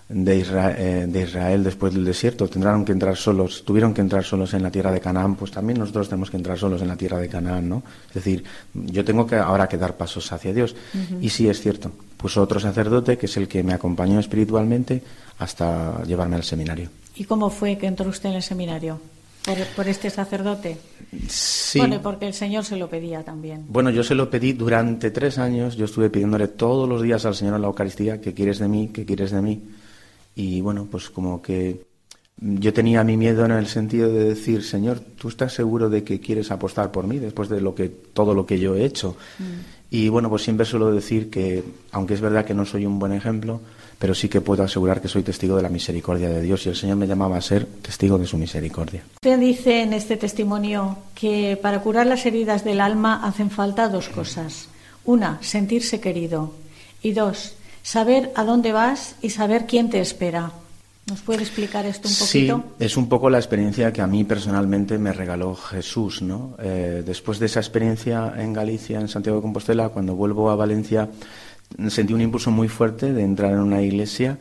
de 0.08 0.36
Israel, 0.36 0.76
eh, 0.78 1.06
de 1.08 1.22
Israel 1.22 1.64
después 1.64 1.94
del 1.94 2.04
desierto, 2.04 2.46
tendrán 2.48 2.84
que 2.84 2.92
entrar 2.92 3.16
solos, 3.16 3.64
tuvieron 3.64 3.94
que 3.94 4.02
entrar 4.02 4.22
solos 4.22 4.52
en 4.52 4.62
la 4.62 4.70
tierra 4.70 4.92
de 4.92 5.00
Canaán, 5.00 5.34
pues 5.34 5.50
también 5.50 5.78
nosotros 5.78 6.08
tenemos 6.08 6.30
que 6.30 6.36
entrar 6.36 6.58
solos 6.58 6.82
en 6.82 6.88
la 6.88 6.96
tierra 6.96 7.18
de 7.18 7.28
Canaán, 7.28 7.68
¿no? 7.68 7.82
Es 8.08 8.14
decir, 8.14 8.44
yo 8.74 9.04
tengo 9.04 9.26
que 9.26 9.36
ahora 9.36 9.66
que 9.66 9.78
dar 9.78 9.96
pasos 9.96 10.30
hacia 10.32 10.52
Dios. 10.52 10.76
Y 11.20 11.30
sí 11.30 11.48
es 11.48 11.60
cierto, 11.60 11.90
puso 12.16 12.42
otro 12.42 12.60
sacerdote 12.60 13.16
que 13.16 13.26
es 13.26 13.36
el 13.36 13.48
que 13.48 13.62
me 13.62 13.72
acompañó 13.72 14.20
espiritualmente 14.20 15.02
hasta 15.38 16.02
llevarme 16.04 16.36
al 16.36 16.44
seminario. 16.44 16.90
¿Y 17.16 17.24
cómo 17.24 17.48
fue 17.48 17.78
que 17.78 17.86
entró 17.86 18.08
usted 18.08 18.28
en 18.28 18.36
el 18.36 18.42
seminario? 18.42 19.00
¿Por, 19.44 19.56
por 19.76 19.88
este 19.88 20.10
sacerdote? 20.10 20.78
Sí. 21.28 21.78
Bueno, 21.78 22.00
porque 22.02 22.26
el 22.26 22.34
Señor 22.34 22.64
se 22.64 22.76
lo 22.76 22.88
pedía 22.88 23.22
también. 23.22 23.64
Bueno, 23.68 23.90
yo 23.90 24.02
se 24.02 24.14
lo 24.14 24.30
pedí 24.30 24.52
durante 24.52 25.10
tres 25.10 25.38
años, 25.38 25.76
yo 25.76 25.84
estuve 25.84 26.10
pidiéndole 26.10 26.48
todos 26.48 26.88
los 26.88 27.02
días 27.02 27.24
al 27.24 27.34
Señor 27.34 27.56
en 27.56 27.62
la 27.62 27.68
Eucaristía, 27.68 28.20
¿qué 28.20 28.32
quieres 28.32 28.58
de 28.58 28.68
mí? 28.68 28.90
¿Qué 28.92 29.04
quieres 29.04 29.30
de 29.30 29.42
mí? 29.42 29.62
Y 30.34 30.60
bueno, 30.60 30.88
pues 30.90 31.10
como 31.10 31.40
que 31.40 31.84
yo 32.36 32.72
tenía 32.72 33.04
mi 33.04 33.16
miedo 33.16 33.44
en 33.44 33.52
el 33.52 33.66
sentido 33.66 34.12
de 34.12 34.24
decir, 34.24 34.64
Señor, 34.64 35.00
¿tú 35.00 35.28
estás 35.28 35.52
seguro 35.52 35.88
de 35.88 36.02
que 36.02 36.20
quieres 36.20 36.50
apostar 36.50 36.90
por 36.90 37.06
mí 37.06 37.18
después 37.18 37.48
de 37.48 37.60
lo 37.60 37.74
que, 37.74 37.88
todo 37.88 38.34
lo 38.34 38.44
que 38.44 38.58
yo 38.58 38.74
he 38.74 38.84
hecho? 38.84 39.16
Y 39.90 40.08
bueno, 40.08 40.28
pues 40.28 40.42
siempre 40.42 40.66
suelo 40.66 40.90
decir 40.90 41.30
que, 41.30 41.62
aunque 41.92 42.14
es 42.14 42.20
verdad 42.20 42.44
que 42.44 42.54
no 42.54 42.64
soy 42.64 42.84
un 42.84 42.98
buen 42.98 43.12
ejemplo, 43.12 43.60
pero 43.98 44.14
sí 44.14 44.28
que 44.28 44.40
puedo 44.40 44.64
asegurar 44.64 45.00
que 45.00 45.08
soy 45.08 45.22
testigo 45.22 45.56
de 45.56 45.62
la 45.62 45.68
misericordia 45.68 46.28
de 46.28 46.42
Dios 46.42 46.66
y 46.66 46.70
el 46.70 46.76
Señor 46.76 46.96
me 46.96 47.06
llamaba 47.06 47.36
a 47.36 47.40
ser 47.40 47.64
testigo 47.64 48.18
de 48.18 48.26
su 48.26 48.36
misericordia. 48.36 49.04
Usted 49.14 49.38
dice 49.38 49.82
en 49.82 49.92
este 49.92 50.16
testimonio 50.16 50.98
que 51.14 51.56
para 51.62 51.80
curar 51.80 52.06
las 52.06 52.26
heridas 52.26 52.64
del 52.64 52.80
alma 52.80 53.24
hacen 53.24 53.50
falta 53.50 53.88
dos 53.88 54.08
cosas. 54.08 54.68
Una, 55.04 55.38
sentirse 55.42 56.00
querido. 56.00 56.52
Y 57.02 57.12
dos, 57.12 57.54
saber 57.84 58.32
a 58.34 58.42
dónde 58.44 58.72
vas 58.72 59.14
y 59.22 59.30
saber 59.30 59.66
quién 59.66 59.90
te 59.90 60.00
espera. 60.00 60.50
¿Nos 61.06 61.20
puede 61.20 61.42
explicar 61.42 61.84
esto 61.84 62.08
un 62.08 62.14
Sí, 62.14 62.48
poquito? 62.48 62.74
es 62.80 62.96
un 62.96 63.10
poco 63.10 63.28
la 63.28 63.36
experiencia 63.36 63.92
que 63.92 64.00
a 64.00 64.06
mí 64.06 64.24
personalmente 64.24 64.96
me 64.98 65.12
regaló 65.12 65.54
Jesús, 65.54 66.22
¿no? 66.22 66.56
Eh, 66.58 67.02
después 67.04 67.38
de 67.38 67.44
esa 67.46 67.60
experiencia 67.60 68.32
en 68.38 68.54
Galicia, 68.54 68.98
en 68.98 69.08
Santiago 69.08 69.36
de 69.38 69.42
Compostela, 69.42 69.90
cuando 69.90 70.14
vuelvo 70.14 70.50
a 70.50 70.56
Valencia, 70.56 71.10
sentí 71.88 72.14
un 72.14 72.22
impulso 72.22 72.50
muy 72.50 72.68
fuerte 72.68 73.12
de 73.12 73.22
entrar 73.22 73.52
en 73.52 73.58
una 73.58 73.82
iglesia 73.82 74.38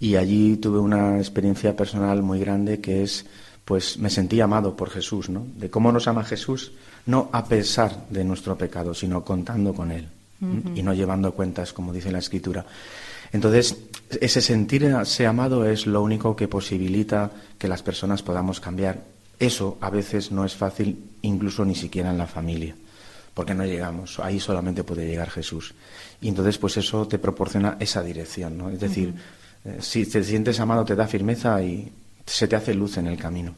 y 0.00 0.16
allí 0.16 0.56
tuve 0.56 0.78
una 0.78 1.18
experiencia 1.18 1.76
personal 1.76 2.22
muy 2.22 2.40
grande 2.40 2.80
que 2.80 3.02
es, 3.02 3.26
pues, 3.66 3.98
me 3.98 4.08
sentí 4.08 4.40
amado 4.40 4.74
por 4.74 4.88
Jesús, 4.88 5.28
¿no? 5.28 5.46
De 5.58 5.68
cómo 5.68 5.92
nos 5.92 6.08
ama 6.08 6.24
Jesús, 6.24 6.72
no 7.04 7.28
a 7.30 7.44
pesar 7.44 8.06
de 8.08 8.24
nuestro 8.24 8.56
pecado, 8.56 8.94
sino 8.94 9.22
contando 9.22 9.74
con 9.74 9.90
él 9.90 10.08
Ujú. 10.40 10.76
y 10.76 10.82
no 10.82 10.92
llevando 10.92 11.32
cuentas, 11.32 11.72
como 11.72 11.92
dice 11.92 12.12
la 12.12 12.18
Escritura. 12.18 12.66
Entonces, 13.32 13.76
ese 14.20 14.40
sentirse 14.40 15.26
amado 15.26 15.64
es 15.64 15.86
lo 15.86 16.02
único 16.02 16.36
que 16.36 16.48
posibilita 16.48 17.30
que 17.58 17.68
las 17.68 17.82
personas 17.82 18.22
podamos 18.22 18.60
cambiar. 18.60 19.02
Eso 19.38 19.78
a 19.80 19.90
veces 19.90 20.32
no 20.32 20.44
es 20.44 20.54
fácil, 20.54 20.98
incluso 21.22 21.64
ni 21.64 21.74
siquiera 21.74 22.10
en 22.10 22.18
la 22.18 22.26
familia, 22.26 22.74
porque 23.34 23.54
no 23.54 23.64
llegamos. 23.64 24.18
Ahí 24.20 24.40
solamente 24.40 24.84
puede 24.84 25.06
llegar 25.06 25.30
Jesús. 25.30 25.74
Y 26.20 26.28
entonces, 26.28 26.56
pues 26.58 26.76
eso 26.76 27.06
te 27.06 27.18
proporciona 27.18 27.76
esa 27.80 28.02
dirección, 28.02 28.56
¿no? 28.56 28.70
Es 28.70 28.80
decir, 28.80 29.14
eh, 29.64 29.78
si 29.80 30.06
te 30.06 30.22
sientes 30.22 30.60
amado, 30.60 30.84
te 30.84 30.94
da 30.94 31.06
firmeza 31.06 31.62
y 31.62 31.92
se 32.24 32.48
te 32.48 32.56
hace 32.56 32.74
luz 32.74 32.96
en 32.96 33.06
el 33.06 33.18
camino. 33.18 33.54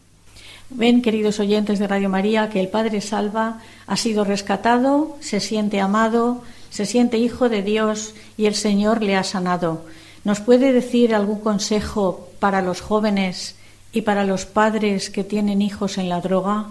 Ven, 0.70 1.00
queridos 1.00 1.40
oyentes 1.40 1.78
de 1.78 1.86
Radio 1.86 2.10
María, 2.10 2.50
que 2.50 2.60
el 2.60 2.68
Padre 2.68 3.00
Salva 3.00 3.60
ha 3.86 3.96
sido 3.96 4.24
rescatado, 4.24 5.16
se 5.20 5.40
siente 5.40 5.80
amado, 5.80 6.42
se 6.78 6.86
siente 6.86 7.18
hijo 7.18 7.48
de 7.48 7.64
Dios 7.64 8.14
y 8.36 8.46
el 8.46 8.54
Señor 8.54 9.02
le 9.02 9.16
ha 9.16 9.24
sanado. 9.24 9.84
¿Nos 10.22 10.38
puede 10.38 10.72
decir 10.72 11.12
algún 11.12 11.40
consejo 11.40 12.28
para 12.38 12.62
los 12.62 12.80
jóvenes 12.80 13.56
y 13.92 14.02
para 14.02 14.24
los 14.24 14.46
padres 14.46 15.10
que 15.10 15.24
tienen 15.24 15.60
hijos 15.60 15.98
en 15.98 16.08
la 16.08 16.20
droga? 16.20 16.66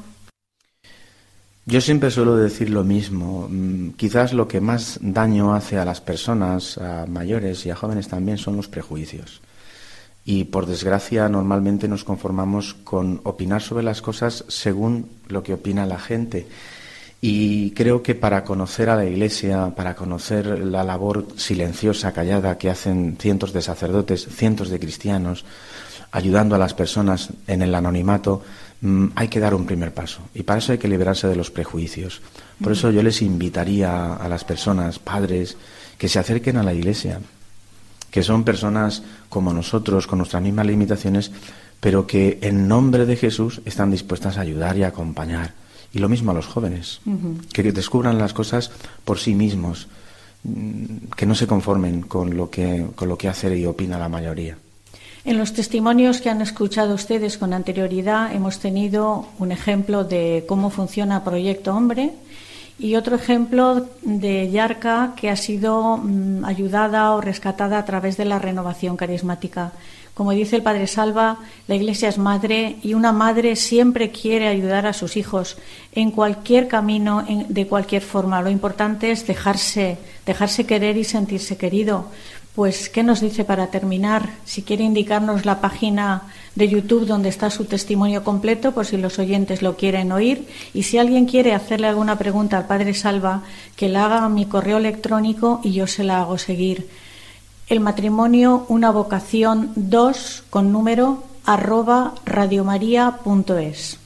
Yo 1.66 1.82
siempre 1.82 2.10
suelo 2.10 2.38
decir 2.38 2.70
lo 2.70 2.86
mismo. 2.86 3.50
Mm, 3.50 3.98
Quizás 3.98 4.32
lo 4.32 4.48
que 4.48 4.62
más 4.62 4.98
daño 5.02 5.54
hace 5.54 5.78
a 5.78 5.84
las 5.84 6.00
personas, 6.00 6.78
a 6.78 7.06
mayores 7.06 7.66
y 7.66 7.70
a 7.70 7.76
jóvenes 7.76 8.08
también, 8.08 8.38
son 8.38 8.56
los 8.56 8.70
prejuicios. 8.70 9.42
Y 10.24 10.46
por 10.46 10.68
desgracia 10.68 11.28
normalmente 11.28 11.90
nos 11.90 12.06
conformamos 12.06 12.76
con 12.76 13.20
opinar 13.26 13.62
sobre 13.62 13.84
las 13.84 14.02
cosas 14.02 14.46
según 14.48 15.10
lo 15.28 15.44
que 15.44 15.56
opina 15.56 15.86
la 15.86 16.00
gente. 16.00 16.48
Y 17.20 17.72
creo 17.72 18.04
que 18.04 18.14
para 18.14 18.44
conocer 18.44 18.90
a 18.90 18.96
la 18.96 19.06
Iglesia, 19.06 19.74
para 19.76 19.96
conocer 19.96 20.60
la 20.60 20.84
labor 20.84 21.28
silenciosa, 21.36 22.14
callada 22.14 22.58
que 22.58 22.70
hacen 22.70 23.18
cientos 23.20 23.54
de 23.54 23.64
sacerdotes, 23.64 24.28
cientos 24.30 24.70
de 24.70 24.80
cristianos, 24.80 25.44
ayudando 26.12 26.56
a 26.56 26.60
las 26.60 26.76
personas 26.76 27.30
en 27.48 27.64
el 27.64 27.74
anonimato, 27.74 28.44
mm, 28.82 29.08
hay 29.16 29.28
que 29.30 29.40
dar 29.40 29.56
un 29.56 29.66
primer 29.66 29.94
paso. 29.94 30.22
Y 30.36 30.44
para 30.44 30.60
eso 30.60 30.72
hay 30.72 30.78
que 30.78 30.88
liberarse 30.88 31.28
de 31.28 31.36
los 31.36 31.50
prejuicios. 31.50 32.22
Por 32.62 32.74
eso 32.74 32.92
yo 32.92 33.02
les 33.02 33.22
invitaría 33.24 34.14
a 34.14 34.28
las 34.30 34.44
personas, 34.44 35.00
padres, 35.00 35.58
que 35.98 36.10
se 36.10 36.20
acerquen 36.20 36.58
a 36.58 36.64
la 36.64 36.74
Iglesia, 36.74 37.20
que 38.12 38.24
son 38.24 38.44
personas 38.44 39.02
como 39.30 39.54
nosotros, 39.54 40.06
con 40.06 40.20
nuestras 40.20 40.44
mismas 40.44 40.68
limitaciones, 40.68 41.32
pero 41.80 42.08
que 42.08 42.38
en 42.42 42.68
nombre 42.68 43.06
de 43.06 43.16
Jesús 43.16 43.62
están 43.66 43.92
dispuestas 43.92 44.38
a 44.38 44.42
ayudar 44.42 44.78
y 44.78 44.84
a 44.84 44.90
acompañar. 44.90 45.54
Y 45.98 46.00
lo 46.00 46.10
mismo 46.10 46.30
a 46.30 46.36
los 46.36 46.46
jóvenes, 46.46 47.02
que 47.52 47.72
descubran 47.72 48.20
las 48.20 48.32
cosas 48.32 48.70
por 49.04 49.18
sí 49.18 49.34
mismos, 49.34 49.88
mm, 50.44 51.10
que 51.16 51.26
no 51.26 51.34
se 51.34 51.48
conformen 51.48 52.04
con 52.04 52.38
lo 52.38 52.52
que, 52.52 52.86
con 52.94 53.10
lo 53.10 53.18
que 53.18 53.28
hace 53.28 53.58
y 53.58 53.66
opina 53.66 53.98
la 53.98 54.08
mayoría. 54.08 54.60
En 55.26 55.40
los 55.40 55.54
testimonios 55.54 56.22
que 56.22 56.30
han 56.30 56.44
escuchado 56.44 56.94
ustedes 56.94 57.40
con 57.40 57.52
anterioridad 57.52 58.32
hemos 58.32 58.60
tenido 58.60 59.26
un 59.40 59.52
ejemplo 59.52 60.04
de 60.04 60.46
cómo 60.48 60.70
funciona 60.70 61.24
Proyecto 61.24 61.76
Hombre 61.76 62.12
y 62.78 62.96
otro 62.96 63.16
ejemplo 63.16 63.88
de 64.04 64.52
Yarca 64.52 65.14
que 65.16 65.32
ha 65.32 65.36
sido 65.36 65.98
mm, 65.98 66.46
ayudada 66.46 67.14
o 67.14 67.22
rescatada 67.22 67.80
a 67.80 67.86
través 67.86 68.18
de 68.18 68.26
la 68.26 68.38
renovación 68.38 68.98
carismática. 68.98 69.72
Como 70.18 70.32
dice 70.32 70.56
el 70.56 70.64
Padre 70.64 70.88
Salva, 70.88 71.38
la 71.68 71.76
Iglesia 71.76 72.10
es 72.10 72.18
madre 72.18 72.78
y 72.82 72.96
una 72.96 73.12
madre 73.12 73.56
siempre 73.56 74.10
quiere 74.10 74.48
ayudar 74.48 74.88
a 74.88 74.94
sus 74.94 75.16
hijos 75.16 75.58
en 75.94 76.10
cualquier 76.10 76.68
camino, 76.68 77.24
en- 77.28 77.46
de 77.54 77.68
cualquier 77.68 78.02
forma. 78.02 78.42
Lo 78.42 78.50
importante 78.50 79.12
es 79.12 79.28
dejarse, 79.28 80.00
dejarse 80.26 80.66
querer 80.66 80.98
y 80.98 81.04
sentirse 81.04 81.56
querido. 81.56 82.08
Pues, 82.56 82.90
¿qué 82.90 83.04
nos 83.04 83.22
dice 83.22 83.44
para 83.46 83.68
terminar? 83.68 84.28
Si 84.44 84.64
quiere 84.64 84.84
indicarnos 84.84 85.46
la 85.46 85.62
página 85.62 86.24
de 86.56 86.68
YouTube 86.68 87.06
donde 87.06 87.30
está 87.30 87.52
su 87.52 87.66
testimonio 87.66 88.24
completo, 88.24 88.72
por 88.72 88.88
si 88.88 88.98
los 88.98 89.20
oyentes 89.20 89.62
lo 89.62 89.76
quieren 89.78 90.12
oír. 90.12 90.48
Y 90.74 90.82
si 90.82 90.98
alguien 90.98 91.28
quiere 91.28 91.54
hacerle 91.54 91.86
alguna 91.86 92.18
pregunta 92.18 92.58
al 92.58 92.66
Padre 92.66 92.96
Salva, 92.96 93.44
que 93.76 93.88
la 93.88 94.06
haga 94.06 94.26
a 94.26 94.30
mi 94.30 94.48
correo 94.48 94.78
electrónico 94.80 95.62
y 95.64 95.74
yo 95.74 95.86
se 95.86 96.04
la 96.04 96.22
hago 96.22 96.40
seguir. 96.40 96.88
El 97.70 97.82
matrimonio, 97.82 98.66
una 98.70 98.92
vocación 98.92 99.74
2 99.76 100.46
con 100.50 100.72
número 100.72 101.24
arroba 101.44 102.16
radiomaria.es. 102.26 104.00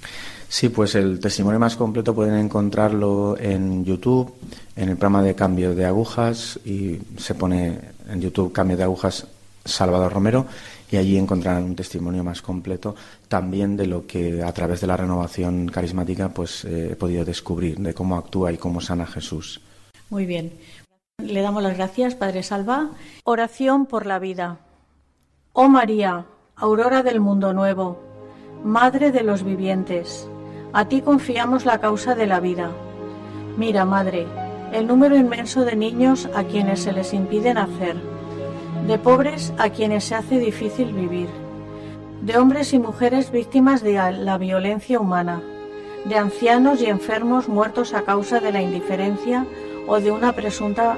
Sí, 0.49 0.69
pues 0.69 0.95
el 0.95 1.19
testimonio 1.19 1.59
más 1.59 1.75
completo 1.75 2.15
pueden 2.15 2.33
encontrarlo 2.39 3.37
en 3.39 3.85
YouTube, 3.85 4.33
en 4.75 4.89
el 4.89 4.97
programa 4.97 5.21
de 5.21 5.35
cambio 5.35 5.75
de 5.75 5.85
agujas, 5.85 6.59
y 6.65 6.97
se 7.17 7.35
pone 7.35 7.79
en 8.09 8.19
YouTube 8.19 8.51
cambio 8.51 8.77
de 8.77 8.83
agujas 8.83 9.27
Salvador 9.63 10.11
Romero, 10.11 10.47
y 10.89 10.97
allí 10.97 11.15
encontrarán 11.15 11.63
un 11.63 11.75
testimonio 11.75 12.23
más 12.23 12.41
completo 12.41 12.95
también 13.27 13.77
de 13.77 13.85
lo 13.85 14.07
que 14.07 14.41
a 14.41 14.51
través 14.53 14.81
de 14.81 14.87
la 14.87 14.97
renovación 14.97 15.67
carismática 15.67 16.29
pues 16.29 16.65
eh, 16.65 16.89
he 16.93 16.95
podido 16.95 17.23
descubrir, 17.23 17.77
de 17.77 17.93
cómo 17.93 18.17
actúa 18.17 18.51
y 18.51 18.57
cómo 18.57 18.81
sana 18.81 19.05
Jesús. 19.05 19.61
Muy 20.09 20.25
bien. 20.25 20.51
Le 21.21 21.41
damos 21.41 21.61
las 21.61 21.77
gracias, 21.77 22.15
Padre 22.15 22.43
Salva. 22.43 22.89
Oración 23.23 23.85
por 23.85 24.05
la 24.05 24.19
vida. 24.19 24.59
Oh 25.53 25.69
María, 25.69 26.25
aurora 26.55 27.03
del 27.03 27.19
mundo 27.19 27.53
nuevo, 27.53 27.99
Madre 28.63 29.11
de 29.11 29.23
los 29.23 29.43
vivientes, 29.43 30.29
a 30.73 30.85
ti 30.85 31.01
confiamos 31.01 31.65
la 31.65 31.79
causa 31.79 32.15
de 32.15 32.27
la 32.27 32.39
vida. 32.39 32.71
Mira, 33.57 33.85
Madre, 33.85 34.27
el 34.71 34.87
número 34.87 35.15
inmenso 35.15 35.65
de 35.65 35.75
niños 35.75 36.29
a 36.35 36.43
quienes 36.43 36.81
se 36.81 36.93
les 36.93 37.13
impide 37.13 37.53
nacer, 37.53 37.97
de 38.87 38.97
pobres 38.97 39.53
a 39.57 39.69
quienes 39.69 40.05
se 40.05 40.15
hace 40.15 40.39
difícil 40.39 40.93
vivir, 40.93 41.29
de 42.21 42.37
hombres 42.37 42.73
y 42.73 42.79
mujeres 42.79 43.31
víctimas 43.31 43.81
de 43.81 43.93
la 44.11 44.37
violencia 44.37 44.99
humana, 44.99 45.41
de 46.05 46.17
ancianos 46.17 46.81
y 46.81 46.85
enfermos 46.85 47.49
muertos 47.49 47.93
a 47.93 48.03
causa 48.03 48.39
de 48.39 48.51
la 48.51 48.61
indiferencia 48.61 49.45
o 49.87 49.99
de 49.99 50.11
una 50.11 50.33
presunta 50.33 50.97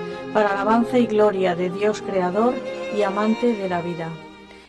para 0.33 0.49
alabanza 0.49 0.97
y 0.97 1.07
gloria 1.07 1.55
de 1.55 1.69
Dios 1.69 2.01
Creador 2.01 2.53
y 2.95 3.01
amante 3.03 3.53
de 3.55 3.69
la 3.69 3.81
vida. 3.81 4.09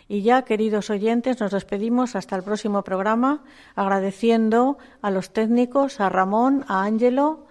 Y 0.09 0.23
ya, 0.23 0.43
queridos 0.43 0.91
oyentes, 0.91 1.41
nos 1.41 1.53
despedimos 1.53 2.17
hasta 2.17 2.37
el 2.37 2.43
próximo 2.43 2.83
programa, 2.83 3.43
agradeciendo 3.75 4.77
a 5.01 5.11
los 5.11 5.33
técnicos, 5.33 6.01
a 6.01 6.09
Ramón, 6.09 6.65
a 6.69 6.83
Ángelo 6.85 7.47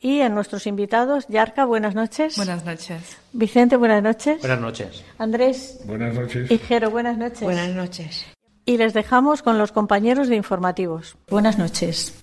y 0.00 0.20
a 0.20 0.28
nuestros 0.28 0.66
invitados. 0.66 1.26
Yarca, 1.28 1.64
buenas 1.64 1.94
noches. 1.94 2.36
Buenas 2.36 2.64
noches. 2.64 3.16
Vicente, 3.32 3.76
buenas 3.76 4.02
noches. 4.02 4.40
Buenas 4.40 4.60
noches. 4.60 5.04
Andrés 5.18 5.80
Buenas 5.86 6.14
noches. 6.14 6.50
y 6.50 6.58
Jero, 6.58 6.90
buenas 6.90 7.18
noches. 7.18 7.42
Buenas 7.42 7.70
noches. 7.70 8.26
Y 8.66 8.76
les 8.76 8.94
dejamos 8.94 9.42
con 9.42 9.58
los 9.58 9.72
compañeros 9.72 10.28
de 10.28 10.36
informativos. 10.36 11.16
Buenas 11.28 11.58
noches. 11.58 12.22